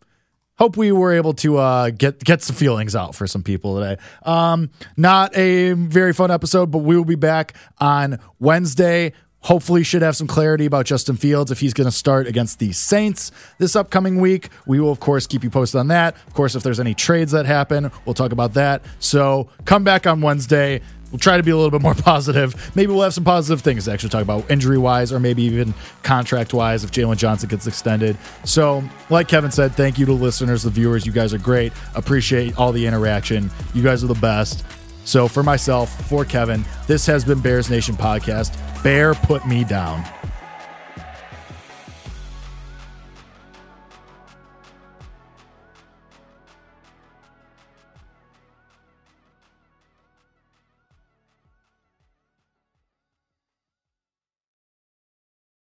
hope 0.62 0.76
we 0.76 0.92
were 0.92 1.12
able 1.12 1.34
to 1.34 1.56
uh, 1.58 1.90
get 1.90 2.22
get 2.22 2.40
some 2.40 2.54
feelings 2.54 2.94
out 2.94 3.16
for 3.16 3.26
some 3.26 3.42
people 3.42 3.80
today. 3.80 4.00
Um, 4.22 4.70
not 4.96 5.36
a 5.36 5.72
very 5.72 6.12
fun 6.12 6.30
episode, 6.30 6.70
but 6.70 6.78
we 6.78 6.96
will 6.96 7.04
be 7.04 7.16
back 7.16 7.54
on 7.78 8.20
Wednesday. 8.38 9.12
Hopefully, 9.40 9.82
should 9.82 10.02
have 10.02 10.14
some 10.14 10.28
clarity 10.28 10.64
about 10.64 10.86
Justin 10.86 11.16
Fields 11.16 11.50
if 11.50 11.58
he's 11.58 11.74
going 11.74 11.88
to 11.88 11.96
start 11.96 12.28
against 12.28 12.60
the 12.60 12.70
Saints 12.70 13.32
this 13.58 13.74
upcoming 13.74 14.20
week. 14.20 14.50
We 14.64 14.78
will, 14.78 14.92
of 14.92 15.00
course, 15.00 15.26
keep 15.26 15.42
you 15.42 15.50
posted 15.50 15.80
on 15.80 15.88
that. 15.88 16.14
Of 16.28 16.34
course, 16.34 16.54
if 16.54 16.62
there's 16.62 16.78
any 16.78 16.94
trades 16.94 17.32
that 17.32 17.44
happen, 17.44 17.90
we'll 18.04 18.14
talk 18.14 18.30
about 18.30 18.54
that. 18.54 18.84
So 19.00 19.48
come 19.64 19.82
back 19.82 20.06
on 20.06 20.20
Wednesday. 20.20 20.80
We'll 21.12 21.18
try 21.18 21.36
to 21.36 21.42
be 21.42 21.50
a 21.50 21.56
little 21.56 21.70
bit 21.70 21.82
more 21.82 21.94
positive. 22.10 22.72
Maybe 22.74 22.90
we'll 22.90 23.02
have 23.02 23.14
some 23.14 23.22
positive 23.24 23.60
things 23.60 23.84
to 23.84 23.92
actually 23.92 24.08
talk 24.08 24.22
about 24.22 24.50
injury 24.50 24.78
wise 24.78 25.12
or 25.12 25.20
maybe 25.20 25.42
even 25.42 25.74
contract 26.02 26.54
wise 26.54 26.82
if 26.84 26.90
Jaylon 26.90 27.18
Johnson 27.18 27.50
gets 27.50 27.66
extended. 27.66 28.16
So, 28.44 28.82
like 29.10 29.28
Kevin 29.28 29.50
said, 29.50 29.72
thank 29.72 29.98
you 29.98 30.06
to 30.06 30.12
listeners, 30.12 30.62
the 30.62 30.70
viewers. 30.70 31.04
You 31.06 31.12
guys 31.12 31.34
are 31.34 31.38
great. 31.38 31.72
Appreciate 31.94 32.58
all 32.58 32.72
the 32.72 32.86
interaction. 32.86 33.50
You 33.74 33.82
guys 33.82 34.02
are 34.02 34.06
the 34.08 34.14
best. 34.14 34.64
So, 35.04 35.28
for 35.28 35.42
myself, 35.42 36.08
for 36.08 36.24
Kevin, 36.24 36.64
this 36.86 37.04
has 37.06 37.24
been 37.24 37.40
Bears 37.40 37.68
Nation 37.68 37.94
Podcast. 37.94 38.56
Bear 38.82 39.14
put 39.14 39.46
me 39.46 39.64
down. 39.64 40.04